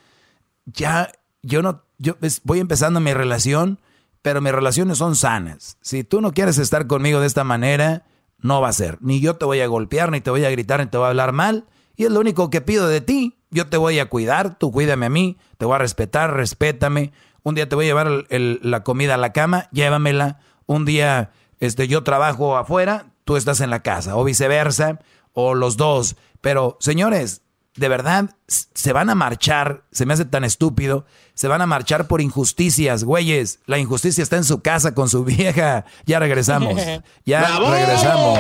[0.67, 1.13] ya
[1.43, 3.79] yo no, yo voy empezando mi relación,
[4.21, 5.79] pero mis relaciones son sanas.
[5.81, 8.03] Si tú no quieres estar conmigo de esta manera,
[8.39, 8.99] no va a ser.
[9.01, 11.11] Ni yo te voy a golpear, ni te voy a gritar, ni te voy a
[11.11, 11.67] hablar mal.
[11.97, 13.39] Y es lo único que pido de ti.
[13.51, 17.13] Yo te voy a cuidar, tú cuídame a mí, te voy a respetar, respétame.
[17.43, 20.41] Un día te voy a llevar la comida a la cama, llévamela.
[20.67, 21.31] Un día
[21.61, 25.01] este, yo trabajo afuera, tú estás en la casa, o viceversa,
[25.33, 26.17] o los dos.
[26.41, 27.43] Pero, señores,
[27.77, 32.07] de verdad, se van a marchar, se me hace tan estúpido, se van a marchar
[32.07, 33.61] por injusticias, güeyes.
[33.67, 35.85] La injusticia está en su casa con su vieja.
[36.07, 36.81] Ya regresamos.
[37.25, 38.39] Ya regresamos.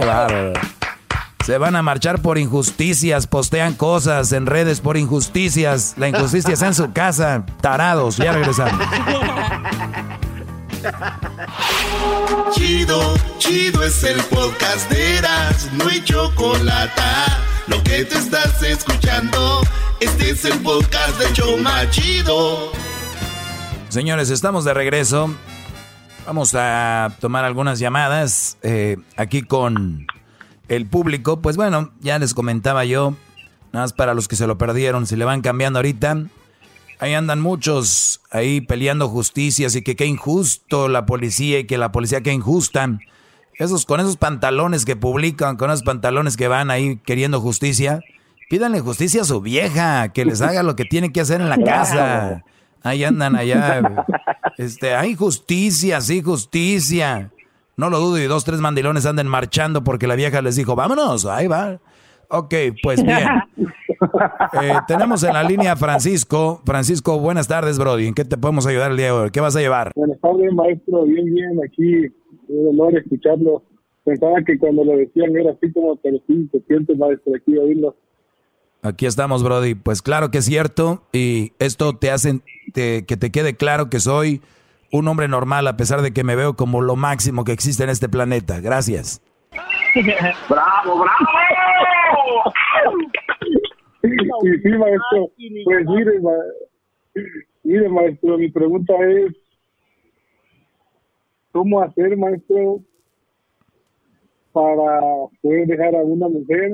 [0.00, 0.52] Claro.
[1.44, 5.92] Se van a marchar por injusticias, postean cosas en redes por injusticias.
[5.98, 7.44] La injusticia está en su casa.
[7.60, 8.80] Tarados, ya regresamos.
[12.52, 17.02] Chido, chido es el podcast de Eras, no hay chocolate.
[17.66, 19.60] Lo que te estás escuchando,
[20.00, 22.72] este es el podcast de Choma Chido.
[23.90, 25.34] Señores, estamos de regreso.
[26.24, 30.06] Vamos a tomar algunas llamadas eh, aquí con
[30.68, 33.14] el público, pues bueno, ya les comentaba yo,
[33.72, 36.24] nada más para los que se lo perdieron, si le van cambiando ahorita,
[36.98, 41.92] ahí andan muchos ahí peleando justicias y que qué injusto la policía y que la
[41.92, 42.98] policía qué injusta.
[43.56, 48.00] Esos con esos pantalones que publican, con esos pantalones que van ahí queriendo justicia,
[48.50, 51.58] pídanle justicia a su vieja, que les haga lo que tiene que hacer en la
[51.58, 52.44] casa.
[52.82, 54.04] Ahí andan allá.
[54.56, 57.32] Este, hay justicia, sí, justicia.
[57.76, 61.26] No lo dudo y dos, tres mandilones anden marchando porque la vieja les dijo, vámonos,
[61.26, 61.80] ahí va.
[62.28, 63.26] Ok, pues bien.
[64.60, 66.60] Eh, tenemos en la línea Francisco.
[66.66, 68.06] Francisco, buenas tardes, Brody.
[68.06, 69.30] ¿En qué te podemos ayudar el día de hoy?
[69.30, 69.92] ¿Qué vas a llevar?
[69.94, 71.04] Buenas tardes, maestro.
[71.04, 71.58] Bien, bien.
[71.64, 72.12] Aquí,
[72.48, 73.62] un honor escucharlo.
[74.04, 77.96] Pensaba que cuando lo decían era así como, pero sí, se siente, maestro, aquí oírlo.
[78.82, 79.74] Aquí estamos, Brody.
[79.74, 81.02] Pues claro que es cierto.
[81.12, 82.40] Y esto te hace
[82.74, 84.42] que te quede claro que soy
[84.98, 87.90] un hombre normal a pesar de que me veo como lo máximo que existe en
[87.90, 88.60] este planeta.
[88.60, 89.20] Gracias.
[90.48, 92.52] ¡Bravo, bravo!
[94.02, 94.10] Sí,
[94.62, 95.30] sí, maestro.
[95.64, 96.12] Pues mire,
[97.64, 99.32] mire, maestro, mi pregunta es,
[101.50, 102.78] ¿cómo hacer, maestro,
[104.52, 105.00] para
[105.42, 106.70] poder dejar a una mujer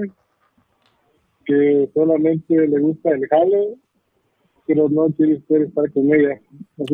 [1.46, 3.76] que solamente le gusta el jale
[4.70, 6.40] pero no quiere usted estar con ella.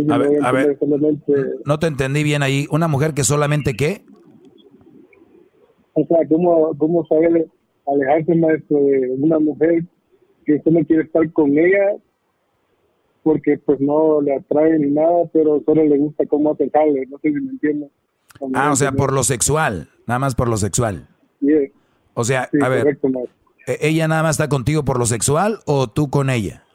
[0.09, 0.79] a ver, a ver.
[1.67, 2.67] no te entendí bien ahí.
[2.71, 4.03] ¿Una mujer que solamente qué?
[5.93, 7.47] O sea, ¿cómo, cómo saber
[7.87, 9.85] alejarse, maestro, de una mujer
[10.47, 11.97] que usted no quiere estar con ella
[13.23, 17.29] porque pues no le atrae ni nada, pero solo le gusta cómo acercarle, no sé
[17.29, 17.91] si me entiende.
[18.55, 21.09] Ah, o sea, por lo sexual, nada más por lo sexual.
[22.15, 22.99] O sea, a ver,
[23.67, 26.66] ¿e-, ¿ella nada más está contigo por lo sexual o tú con ella?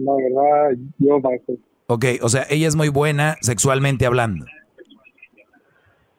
[0.00, 1.56] La verdad, yo, maestro.
[1.86, 4.46] Ok, o sea, ella es muy buena sexualmente hablando.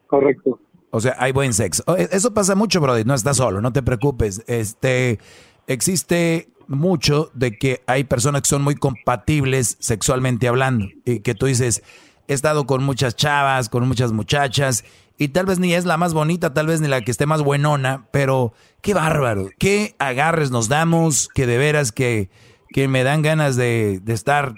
[0.08, 0.60] Correcto.
[0.92, 1.84] O sea, hay buen sexo.
[1.88, 3.06] Oh, e, eso pasa mucho, Brody.
[3.06, 4.44] No estás solo, no te preocupes.
[4.48, 5.20] Este,
[5.68, 10.88] existe mucho de que hay personas que son muy compatibles sexualmente hablando.
[11.06, 11.84] Y que tú dices,
[12.28, 14.84] he estado con muchas chavas, con muchas muchachas,
[15.18, 17.44] y tal vez ni es la más bonita, tal vez ni la que esté más
[17.44, 22.30] buenona, pero qué bárbaro, qué agarres nos damos, que de veras que,
[22.74, 24.56] que me dan ganas de, estar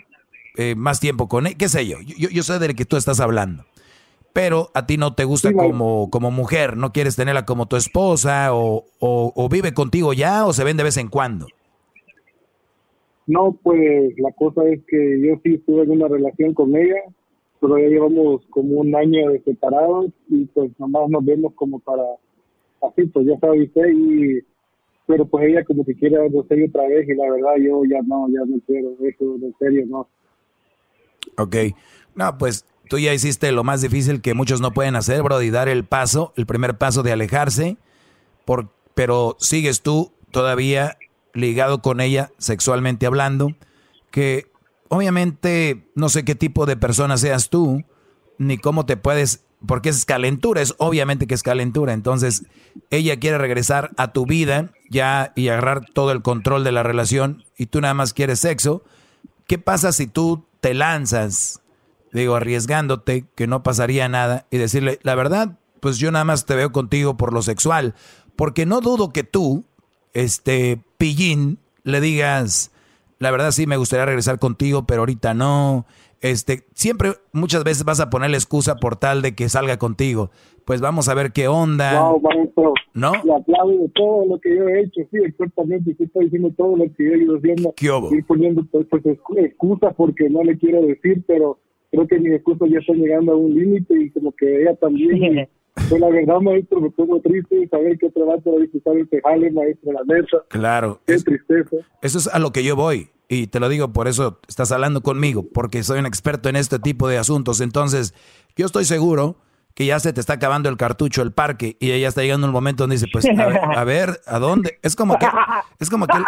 [0.58, 1.98] eh, más tiempo con él, qué sé yo.
[2.02, 3.66] yo, yo sé de que tú estás hablando
[4.34, 8.50] pero a ti no te gusta como, como mujer, no quieres tenerla como tu esposa
[8.54, 11.46] o, o, vive contigo ya o se ven de vez en cuando.
[13.28, 17.02] No, pues la cosa es que yo sí estuve en una relación con ella,
[17.62, 22.04] pero ya llevamos como un año de separados y pues nomás nos vemos como para
[22.82, 24.40] así, pues ya sabes y
[25.08, 28.02] pero pues ella como que quiere algo serio otra vez y la verdad yo ya
[28.06, 30.08] no, ya no quiero eso, de serio no.
[31.38, 31.56] Ok,
[32.16, 35.50] no, pues tú ya hiciste lo más difícil que muchos no pueden hacer, bro, y
[35.50, 37.78] dar el paso, el primer paso de alejarse,
[38.46, 40.98] por, pero sigues tú todavía
[41.34, 43.56] ligado con ella sexualmente hablando,
[44.12, 44.48] que
[44.90, 47.84] obviamente no sé qué tipo de persona seas tú,
[48.38, 52.44] ni cómo te puedes, porque es calentura, es obviamente que es calentura, entonces
[52.90, 57.44] ella quiere regresar a tu vida ya y agarrar todo el control de la relación
[57.58, 58.84] y tú nada más quieres sexo.
[59.48, 61.64] ¿Qué pasa si tú te lanzas
[62.14, 66.56] digo, arriesgándote, que no pasaría nada, y decirle, la verdad, pues yo nada más te
[66.56, 67.96] veo contigo por lo sexual,
[68.36, 69.66] porque no dudo que tú,
[70.14, 72.72] este, pillín, le digas,
[73.20, 75.86] la verdad sí me gustaría regresar contigo, pero ahorita no.
[76.24, 80.32] Este, siempre, muchas veces vas a ponerle excusa por tal de que salga contigo.
[80.64, 81.96] Pues vamos a ver qué onda.
[81.96, 82.74] No, maestro.
[82.94, 83.12] ¿No?
[83.26, 85.94] Le aplaudo todo lo que yo he hecho, sí, exactamente.
[85.98, 87.74] Sí, estoy diciendo todo lo que yo he ido haciendo.
[87.76, 89.04] ¿Qué Estoy poniendo pues, pues
[89.36, 91.60] excusa porque no le quiero decir, pero
[91.92, 95.50] creo que mis excusas ya están llegando a un límite y como que ella también.
[95.74, 99.10] pues la verdad, maestro, me pongo triste saber que otro vato va a disfrutar el
[99.22, 100.38] jale, maestro, la mesa.
[100.48, 101.02] Claro.
[101.06, 101.76] Qué tristeza.
[102.02, 103.10] Eso es a lo que yo voy.
[103.34, 106.78] Y te lo digo, por eso estás hablando conmigo, porque soy un experto en este
[106.80, 107.62] tipo de asuntos.
[107.62, 108.14] Entonces,
[108.56, 109.38] yo estoy seguro
[109.74, 112.54] que ya se te está acabando el cartucho, el parque, y ella está llegando un
[112.54, 114.80] momento donde dice, pues, a ver, a, dónde?
[114.84, 115.26] Es como que,
[115.80, 116.24] es como aquel,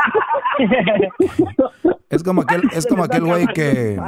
[2.09, 3.99] es como aquel, es como aquel güey que,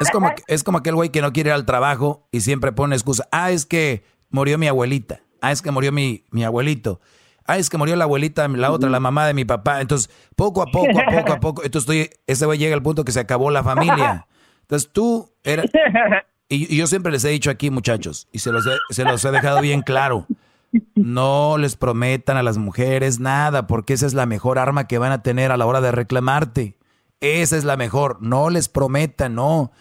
[0.00, 2.96] es como, es como aquel güey que no quiere ir al trabajo y siempre pone
[2.96, 3.28] excusa.
[3.30, 5.20] Ah, es que murió mi abuelita.
[5.40, 7.00] Ah, es que murió mi, mi abuelito.
[7.46, 9.80] Ah, es que murió la abuelita, la otra, la mamá de mi papá.
[9.80, 11.64] Entonces, poco a poco, a poco, a poco.
[11.64, 14.26] Entonces, ese güey llega al punto que se acabó la familia.
[14.62, 15.66] Entonces, tú eras...
[16.48, 19.62] Y, yo siempre les he dicho aquí, muchachos, y se los, se los he dejado
[19.62, 20.26] bien claro.
[20.94, 25.12] No les prometan a las mujeres nada, porque esa es la mejor arma que van
[25.12, 26.76] a tener a la hora de reclamarte.
[27.20, 28.18] Esa es la mejor.
[28.20, 29.72] No les prometa, no.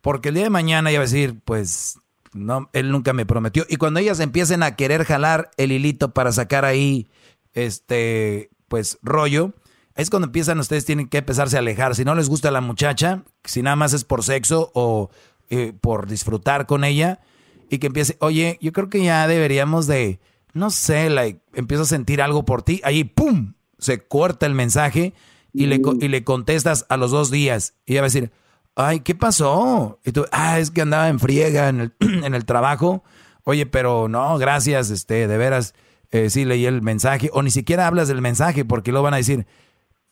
[0.00, 1.98] Porque el día de mañana ya va a decir, pues,
[2.32, 3.66] no, él nunca me prometió.
[3.68, 7.08] Y cuando ellas empiecen a querer jalar el hilito para sacar ahí,
[7.52, 9.52] este, pues, rollo,
[9.94, 11.94] es cuando empiezan, ustedes tienen que empezarse a alejar.
[11.94, 15.10] Si no les gusta la muchacha, si nada más es por sexo o
[15.50, 17.20] eh, por disfrutar con ella,
[17.68, 20.20] y que empiece, oye, yo creo que ya deberíamos de,
[20.52, 23.54] no sé, like, empiezo a sentir algo por ti, ahí, ¡pum!
[23.78, 25.14] Se corta el mensaje
[25.52, 28.30] y le, y le contestas a los dos días y ella va a decir,
[28.74, 29.98] ay, ¿qué pasó?
[30.04, 33.02] Y tú, ah, es que andaba en friega en el, en el trabajo.
[33.44, 35.74] Oye, pero no, gracias, este, de veras,
[36.10, 37.30] eh, sí leí el mensaje.
[37.32, 39.46] O ni siquiera hablas del mensaje porque lo van a decir,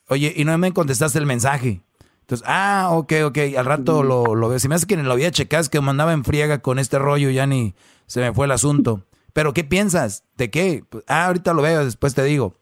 [0.09, 1.81] oye, y no me contestaste el mensaje.
[2.21, 4.59] Entonces, ah, ok, ok, al rato lo, lo veo.
[4.59, 6.79] Si me hace que ni lo había checado, es que me andaba en friega con
[6.79, 7.75] este rollo, ya ni
[8.05, 9.05] se me fue el asunto.
[9.33, 10.23] Pero, ¿qué piensas?
[10.37, 10.83] ¿De qué?
[10.87, 12.55] Pues, ah, ahorita lo veo, después te digo.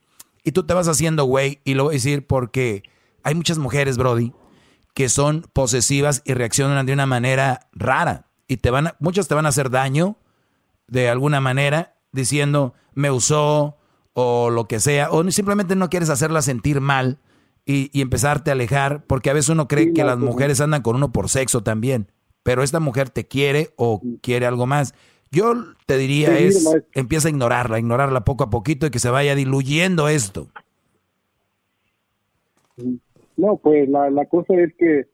[0.44, 2.84] Y tú te vas haciendo güey, y lo voy a decir porque
[3.24, 4.34] hay muchas mujeres, Brody,
[4.94, 8.26] que son posesivas y reaccionan de una manera rara.
[8.48, 10.18] Y te van muchas te van a hacer daño
[10.88, 13.78] de alguna manera, diciendo me usó
[14.14, 17.20] o lo que sea, o simplemente no quieres hacerla sentir mal
[17.66, 20.96] y, y empezarte a alejar, porque a veces uno cree que las mujeres andan con
[20.96, 22.12] uno por sexo también,
[22.44, 24.94] pero esta mujer te quiere o quiere algo más.
[25.32, 25.54] Yo
[25.86, 30.08] te diría es, empieza a ignorarla, ignorarla poco a poquito y que se vaya diluyendo
[30.08, 30.50] esto.
[33.40, 35.06] No, pues la, la cosa es que,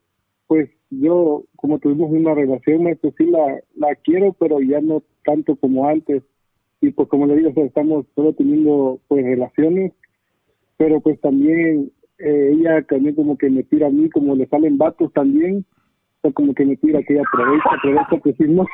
[0.47, 5.55] pues yo, como tuvimos una relación, pues sí la, la quiero, pero ya no tanto
[5.55, 6.23] como antes.
[6.81, 9.93] Y pues como le digo, estamos solo teniendo pues relaciones,
[10.75, 14.79] pero pues también eh, ella también como que me tira a mí, como le salen
[14.79, 15.63] vatos también,
[16.33, 18.65] como que me tira que aprovecha, aprovecha que si no.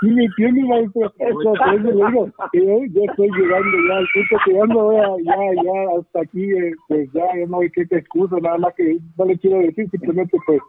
[0.00, 1.12] ¿Sí me entiende, maestro?
[1.18, 5.36] Eso, por eso le digo, que yo, estoy llegando ya al punto ya no ya,
[5.62, 8.98] ya, hasta aquí, eh, pues ya, ya no hay que te excusa, nada más que
[9.16, 10.60] no le quiero decir, simplemente pues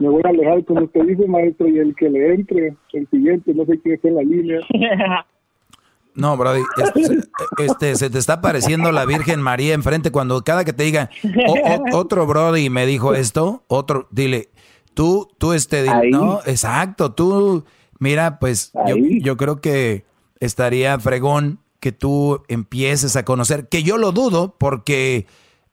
[0.00, 3.54] me voy a alejar como usted dice, maestro, y el que le entre, el siguiente,
[3.54, 4.60] no sé quién está en la línea.
[6.18, 7.18] No, Brody, este,
[7.64, 11.10] este, se te está apareciendo la Virgen María enfrente cuando cada que te diga
[11.46, 11.52] "O-
[11.92, 14.50] o- otro Brody me dijo esto, otro, dile,
[14.94, 17.64] tú, tú este, no, exacto, tú,
[18.00, 20.04] mira, pues yo, yo creo que
[20.40, 25.26] estaría fregón que tú empieces a conocer, que yo lo dudo porque,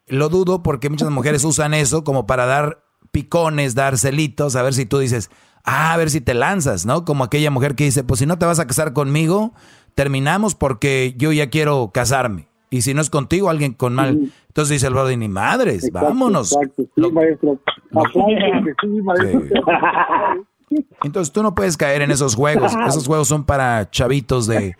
[0.06, 4.76] lo dudo porque muchas mujeres usan eso como para dar picones, dar celitos, a ver
[4.76, 5.32] si tú dices,
[5.64, 7.04] ah, a ver si te lanzas, ¿no?
[7.06, 9.54] Como aquella mujer que dice, pues si no te vas a casar conmigo,
[9.96, 12.48] terminamos porque yo ya quiero casarme.
[12.70, 14.32] Y si no es contigo, alguien con mal.
[14.48, 16.52] Entonces dice el brother, ni madres, Exacto, vámonos.
[16.52, 17.60] Exacto, sí, maestro.
[18.82, 19.42] Sí, maestro.
[21.04, 22.74] Entonces tú no puedes caer en esos juegos.
[22.88, 24.76] Esos juegos son para chavitos de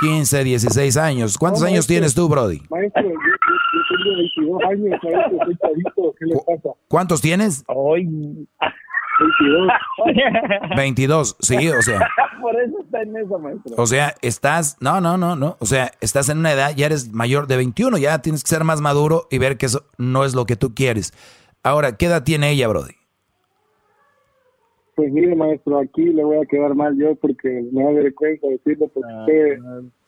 [0.00, 1.38] 15, 16 años.
[1.38, 1.92] ¿Cuántos No, años maestro.
[1.94, 2.62] tienes tú, Brody?
[2.70, 6.74] Maestro, yo, yo, yo tengo 22 años, maestro, soy chavito, ¿qué le pasa?
[6.88, 7.64] ¿Cuántos tienes?
[7.66, 8.46] Hoy.
[9.20, 9.68] 22.
[10.76, 12.00] 22, sí, o sea.
[12.40, 13.74] Por eso está en eso, maestro.
[13.76, 15.56] O sea, estás, no, no, no, no.
[15.60, 18.64] O sea, estás en una edad, ya eres mayor de 21, ya tienes que ser
[18.64, 21.12] más maduro y ver que eso no es lo que tú quieres.
[21.62, 22.94] Ahora, ¿qué edad tiene ella, Brody?
[24.94, 28.88] Pues mire, maestro, aquí le voy a quedar mal yo porque me da vergüenza decirlo
[28.88, 29.58] porque usted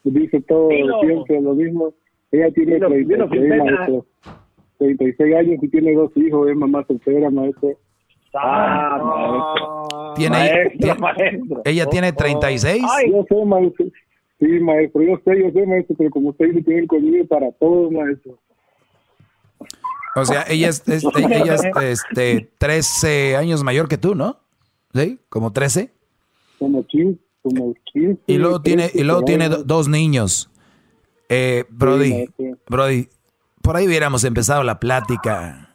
[0.04, 1.00] dice todo Dilo.
[1.00, 1.94] siempre lo mismo.
[2.30, 3.64] Ella tiene Dilo, dilo, 36, Quintana.
[3.76, 4.06] maestro.
[4.78, 7.78] 36 años y tiene dos hijos, es mamá soltera, maestro.
[8.34, 10.14] Ah, maestro.
[10.14, 11.62] ¿Tiene, Maestro, tiene- maestro.
[11.64, 12.82] ella tiene 36.
[13.10, 13.86] Yo sé, maestro.
[14.40, 17.90] Sí, maestro, yo sé, yo sé, maestro, pero como usted dice, tienen conmigo para todo,
[17.90, 18.38] maestro.
[20.16, 21.62] O sea, ella es, es- ella es
[22.10, 24.36] este, 13 años mayor que tú, ¿no?
[24.94, 25.18] ¿Sí?
[25.28, 25.90] ¿Como 13?
[26.58, 28.20] Como 15, como 15.
[28.26, 30.50] Y luego tiene, y luego 13, tiene do- dos niños.
[31.28, 32.44] Eh, Brody, maestro.
[32.68, 33.08] Brody,
[33.62, 35.68] por ahí hubiéramos empezado la plática.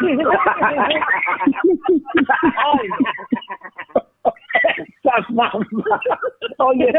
[4.88, 5.52] Estás mamá.
[6.58, 6.92] Oye.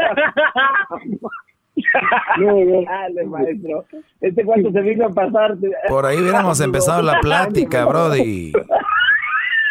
[2.38, 2.82] No, no.
[2.82, 3.84] Dale, maestro.
[4.20, 5.56] Este cuánto se vino a pasar.
[5.88, 8.52] Por ahí hubiéramos empezado la plática, Brody.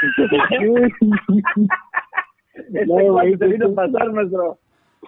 [0.01, 0.27] Este
[2.85, 4.57] No, cuánto se vino a pasar, maestro.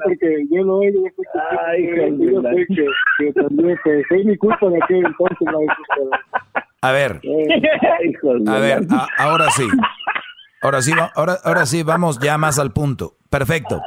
[0.04, 1.04] Porque yo lo oigo,
[1.66, 1.86] Ay,
[2.18, 2.86] yo sé que,
[3.18, 6.10] que también, pues, es mi culpa de aquel entonces, maestro, pero,
[6.82, 9.64] A ver, Hijo de a ver, a- ahora sí.
[10.62, 13.16] Ahora sí, va- ahora, ahora sí, vamos ya más al punto.
[13.30, 13.80] Perfecto.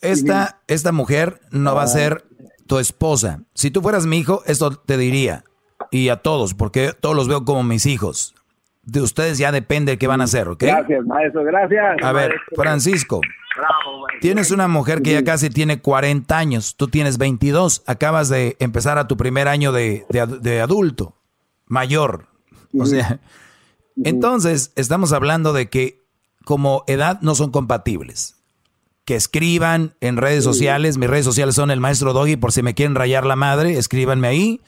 [0.00, 2.24] Esta, esta mujer no va a ser
[2.66, 3.40] tu esposa.
[3.54, 5.44] Si tú fueras mi hijo, esto te diría.
[5.90, 8.34] Y a todos, porque todos los veo como mis hijos.
[8.82, 10.64] De ustedes ya depende qué van a hacer, ¿ok?
[10.64, 11.96] Gracias, maestro, gracias.
[12.02, 12.34] A ver.
[12.56, 13.20] Francisco,
[13.56, 18.56] Bravo, tienes una mujer que ya casi tiene 40 años, tú tienes 22, acabas de
[18.60, 21.14] empezar a tu primer año de, de de adulto,
[21.66, 22.26] mayor.
[22.78, 23.20] O sea,
[24.04, 26.00] entonces estamos hablando de que
[26.44, 28.36] como edad no son compatibles.
[29.04, 32.74] Que escriban en redes sociales, mis redes sociales son el maestro Doggy, por si me
[32.74, 34.60] quieren rayar la madre, escríbanme ahí.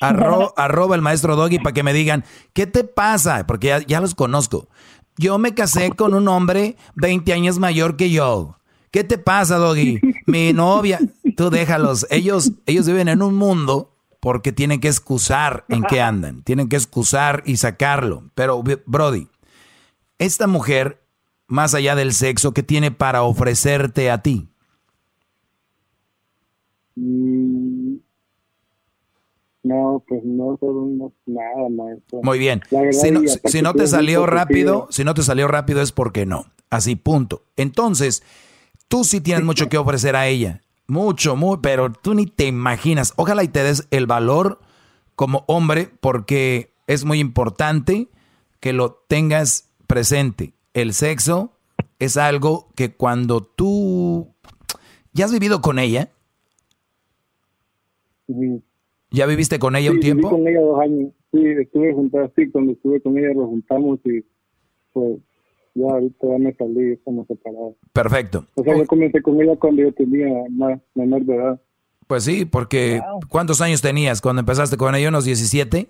[0.00, 3.46] Arro- arroba el maestro Doggy para que me digan, ¿qué te pasa?
[3.46, 4.68] Porque ya, ya los conozco.
[5.16, 8.56] Yo me casé con un hombre 20 años mayor que yo.
[8.92, 10.00] ¿Qué te pasa, Doggy?
[10.26, 11.00] Mi novia.
[11.36, 12.06] Tú déjalos.
[12.10, 16.42] Ellos, ellos viven en un mundo porque tienen que excusar en qué andan.
[16.42, 18.30] Tienen que excusar y sacarlo.
[18.34, 19.28] Pero, Brody,
[20.18, 21.02] esta mujer,
[21.48, 24.48] más allá del sexo, ¿qué tiene para ofrecerte a ti?
[29.68, 32.20] No, pues no, no, nada, maestro.
[32.22, 32.62] Muy bien.
[32.70, 33.20] Verdad, Si no,
[33.72, 36.46] si- te salió rápido, si no te salió rápido es porque no.
[36.70, 37.42] Así, punto.
[37.56, 38.22] Entonces,
[38.88, 40.62] tú sí tienes mucho que ofrecer a ella.
[40.86, 43.12] Mucho, muy, pero tú ni te imaginas.
[43.16, 44.60] Ojalá y te des el valor
[45.14, 48.08] como hombre porque es muy importante
[48.60, 50.54] que lo tengas presente.
[50.74, 51.52] El sexo
[51.98, 54.34] es algo que cuando tú
[55.12, 56.10] ya has vivido con ella,
[58.28, 58.62] Ujú.
[59.10, 60.30] Ya viviste con ella un Sí, viví tiempo.
[60.30, 61.12] con ella dos años.
[61.32, 64.24] Sí, estuve junto así, cuando estuve con ella nos juntamos y
[64.92, 65.18] pues
[65.74, 67.74] ya ahorita ya me salí, estamos separados.
[67.92, 68.44] Perfecto.
[68.54, 71.60] O sea, yo comencé con ella cuando yo tenía más menor de edad.
[72.06, 75.10] Pues sí, porque ¿cuántos años tenías cuando empezaste con ella?
[75.10, 75.88] ¿Unos 17?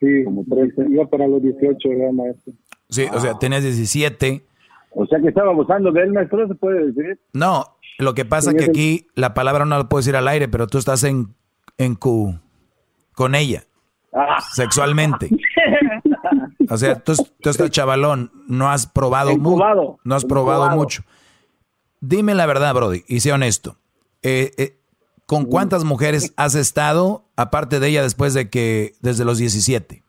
[0.00, 2.52] Sí, como 13, iba para los 18 ya, maestro.
[2.90, 4.42] Sí, o sea, tenías 17
[4.90, 7.18] O sea que estaba abusando de él, maestro, ¿se puede decir?
[7.32, 7.64] No,
[7.98, 10.66] lo que pasa es que aquí la palabra no la puedes decir al aire, pero
[10.66, 11.34] tú estás en,
[11.78, 12.38] en Q
[13.14, 13.64] con ella.
[14.14, 14.40] Ah.
[14.52, 15.30] Sexualmente.
[16.68, 19.98] O sea, tú, tú estás chavalón, no has probado mucho.
[20.04, 21.02] No has probado mucho.
[22.00, 23.78] Dime la verdad, Brody, y sé honesto.
[24.22, 24.76] Eh, eh,
[25.26, 30.02] ¿Con cuántas mujeres has estado, aparte de ella, después de que, desde los 17?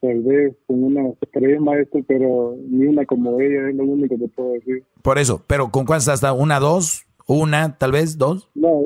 [0.00, 1.02] Tal vez con una
[1.32, 4.82] tres maestro, pero ni una como ella, es lo único que puedo decir.
[5.02, 6.34] Por eso, pero ¿con cuántas has estado?
[6.34, 7.04] ¿Una, dos?
[7.26, 8.48] ¿Una, tal vez, dos?
[8.54, 8.82] No,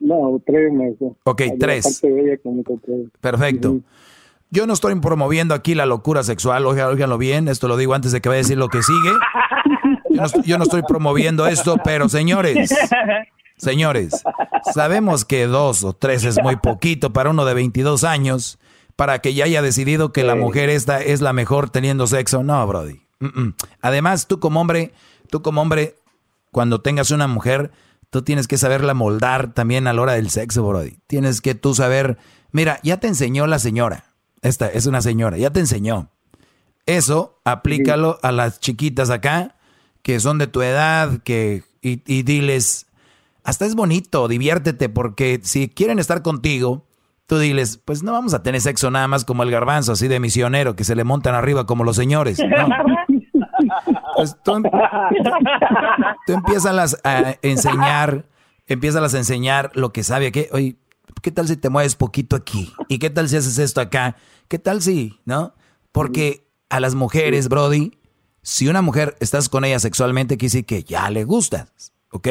[0.00, 1.16] no, tres maestro.
[1.24, 2.00] Ok, tres.
[2.02, 2.38] De ella.
[3.20, 3.80] Perfecto.
[4.50, 8.20] Yo no estoy promoviendo aquí la locura sexual, óiganlo bien, esto lo digo antes de
[8.20, 9.10] que vaya a decir lo que sigue.
[10.10, 12.72] Yo no, estoy- yo no estoy promoviendo esto, pero señores,
[13.56, 14.22] señores,
[14.72, 18.58] sabemos que dos o tres es muy poquito para uno de 22 años,
[18.96, 22.42] para que ya haya decidido que la mujer esta es la mejor teniendo sexo.
[22.42, 23.00] No, Brody.
[23.20, 23.54] Mm, mm.
[23.80, 24.92] Además, tú como hombre,
[25.30, 25.96] tú como hombre,
[26.52, 27.72] cuando tengas una mujer,
[28.10, 30.98] tú tienes que saberla moldar también a la hora del sexo, Brody.
[31.06, 32.18] Tienes que tú saber,
[32.52, 34.04] mira, ya te enseñó la señora.
[34.42, 36.10] Esta es una señora, ya te enseñó.
[36.86, 39.56] Eso aplícalo a las chiquitas acá,
[40.02, 42.86] que son de tu edad, que y, y diles,
[43.42, 46.86] hasta es bonito, diviértete, porque si quieren estar contigo,
[47.26, 50.20] tú diles, pues no vamos a tener sexo nada más como el garbanzo, así de
[50.20, 52.38] misionero, que se le montan arriba como los señores.
[52.38, 52.68] No.
[54.16, 54.62] Pues tú,
[56.26, 58.26] tú empiezas a enseñar,
[58.66, 60.76] empiezas a enseñar lo que sabe, que, oye,
[61.22, 62.72] ¿qué tal si te mueves poquito aquí?
[62.88, 64.16] ¿Y qué tal si haces esto acá?
[64.48, 65.54] ¿Qué tal si, no?
[65.92, 67.98] Porque a las mujeres, Brody,
[68.42, 72.28] si una mujer estás con ella sexualmente, quiere decir que ya le gustas, ¿ok?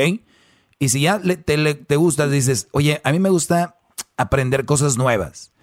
[0.79, 3.75] Y si ya le- te, le- te gustas, dices, oye, a mí me gusta
[4.17, 5.53] aprender cosas nuevas.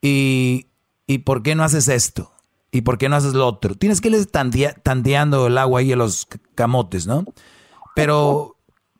[0.00, 0.68] Y,
[1.06, 2.32] ¿Y por qué no haces esto?
[2.70, 3.74] ¿Y por qué no haces lo otro?
[3.74, 7.24] Tienes que ir tandea- tandeando el agua ahí en los camotes, ¿no?
[7.94, 8.58] Pero,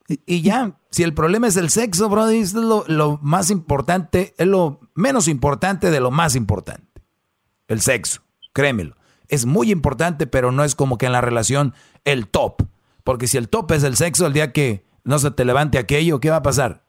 [0.08, 4.34] y, y ya, si el problema es el sexo, Brody, es lo, lo más importante,
[4.38, 7.02] es lo menos importante de lo más importante.
[7.68, 8.22] El sexo,
[8.52, 8.96] créemelo.
[9.28, 11.74] Es muy importante, pero no es como que en la relación
[12.04, 12.62] el top.
[13.04, 16.20] Porque si el top es el sexo, el día que no se te levante aquello,
[16.20, 16.85] ¿qué va a pasar?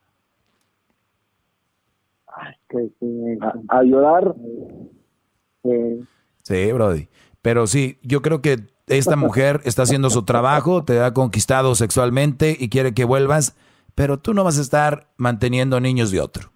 [2.69, 3.37] Que, sí,
[3.69, 4.35] A, a llorar.
[5.63, 5.99] eh,
[6.43, 7.07] Sí, Brody.
[7.41, 8.57] Pero sí, yo creo que
[8.87, 13.57] esta mujer está haciendo su trabajo, te ha conquistado sexualmente y quiere que vuelvas,
[13.95, 16.49] pero tú no vas a estar manteniendo niños de otro.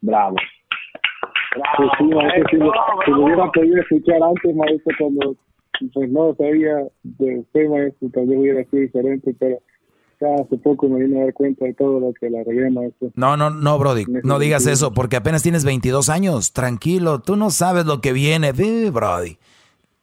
[0.00, 0.36] Bravo.
[1.76, 2.72] Pues sí, maestro, si, lo-
[3.04, 5.36] si lo hubiera podido escuchar antes, maestro, cuando
[5.92, 9.58] pues no sabía de usted, maestro, tal vez hubiera sido diferente, pero
[10.20, 13.10] ya hace poco me vine a dar cuenta de todo lo que la regué, maestro.
[13.14, 16.52] No, no, no, Brody, no digas eso, porque apenas tienes 22 años.
[16.52, 19.38] Tranquilo, tú no sabes lo que viene, Brody.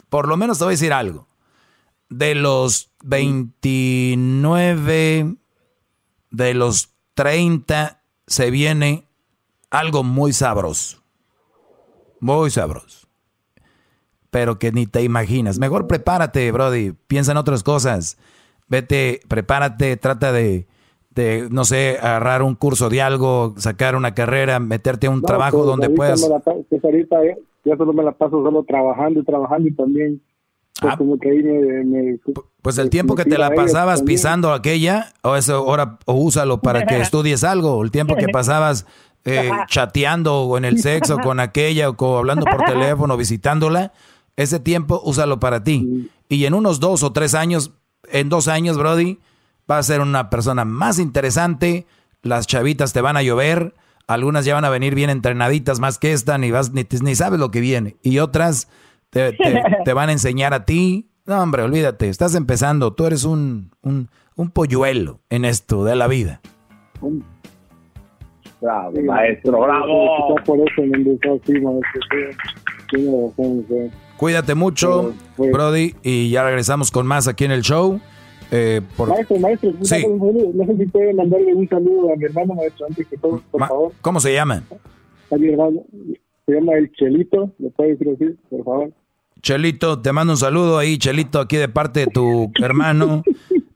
[0.09, 1.27] Por lo menos te voy a decir algo.
[2.09, 5.35] De los 29,
[6.31, 9.07] de los 30, se viene
[9.69, 11.01] algo muy sabroso.
[12.19, 13.07] Muy sabroso.
[14.29, 15.59] Pero que ni te imaginas.
[15.59, 16.93] Mejor prepárate, Brody.
[17.07, 18.17] Piensa en otras cosas.
[18.71, 20.65] Vete, prepárate, trata de,
[21.13, 25.27] de, no sé, agarrar un curso de algo, sacar una carrera, meterte a un No,
[25.27, 26.21] trabajo pues, donde puedas...
[26.21, 27.35] la pues, ahorita ya,
[27.65, 30.21] ya solo me la paso solo trabajando y trabajando y también
[30.79, 31.83] pues, como que ahí me...
[31.83, 32.19] me-
[32.61, 36.85] Pues el tiempo que te la pasabas pisando aquella, o eso ahora o úsalo para
[36.85, 37.83] que estudies algo.
[37.83, 38.85] El tiempo que pasabas
[39.25, 43.91] eh, chateando o en el sexo con aquella o hablando por teléfono, visitándola,
[44.37, 46.09] ese tiempo úsalo para ti.
[46.29, 47.73] Y en unos dos o tres años,
[48.09, 49.19] en dos años, Brody,
[49.67, 51.85] vas a ser una persona más interesante.
[52.23, 53.73] Las chavitas te van a llover.
[54.07, 57.39] Algunas ya van a venir bien entrenaditas más que esta, ni, vas, ni, ni sabes
[57.39, 57.95] lo que viene.
[58.03, 58.67] Y otras
[59.09, 61.07] te, te- te van a enseñar a ti.
[61.25, 62.93] No, hombre, olvídate, estás empezando.
[62.93, 66.41] Tú eres un, un, un polluelo en esto de la vida.
[68.59, 70.35] Bravo, maestro, bravo.
[70.45, 72.01] Por eso me empezó así, maestro.
[72.89, 73.91] Tiene razón.
[74.21, 77.99] Cuídate mucho, Brody, y ya regresamos con más aquí en el show.
[78.51, 80.05] Eh, por- Maestro, maestro, Sí.
[80.53, 83.61] no sé si puede mandarle un saludo a mi hermano, maestro, antes que todo, por
[83.61, 83.91] Ma- favor.
[84.01, 84.61] ¿Cómo se llama?
[85.31, 85.81] A mi hermano,
[86.45, 88.91] se llama el Chelito, ¿le puede decir así, por favor?
[89.41, 93.23] Chelito, te mando un saludo ahí, Chelito, aquí de parte de tu hermano,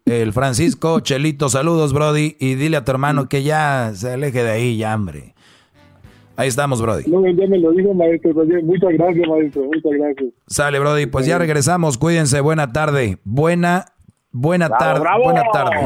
[0.06, 1.00] el Francisco.
[1.00, 4.94] Chelito, saludos, Brody, y dile a tu hermano que ya se aleje de ahí, ya,
[4.94, 5.34] hombre.
[6.38, 7.10] Ahí estamos, Brody.
[7.10, 10.34] No, ya me lo dijo, maestro, pues, muchas gracias, maestro, muchas gracias.
[10.48, 11.98] Sale, Brody, pues ya regresamos.
[11.98, 13.18] Cuídense, buena tarde.
[13.24, 13.86] Buena,
[14.38, 15.78] Buena tarde, buena tarde.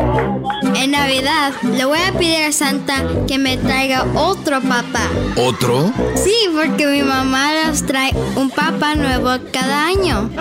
[0.75, 2.95] En Navidad le voy a pedir a Santa
[3.27, 5.07] que me traiga otro papá.
[5.37, 5.93] ¿Otro?
[6.15, 10.31] Sí, porque mi mamá nos trae un papá nuevo cada año.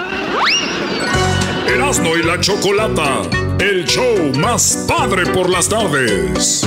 [1.70, 3.20] Erasmo y la Chocolata,
[3.58, 6.66] el show más padre por las tardes.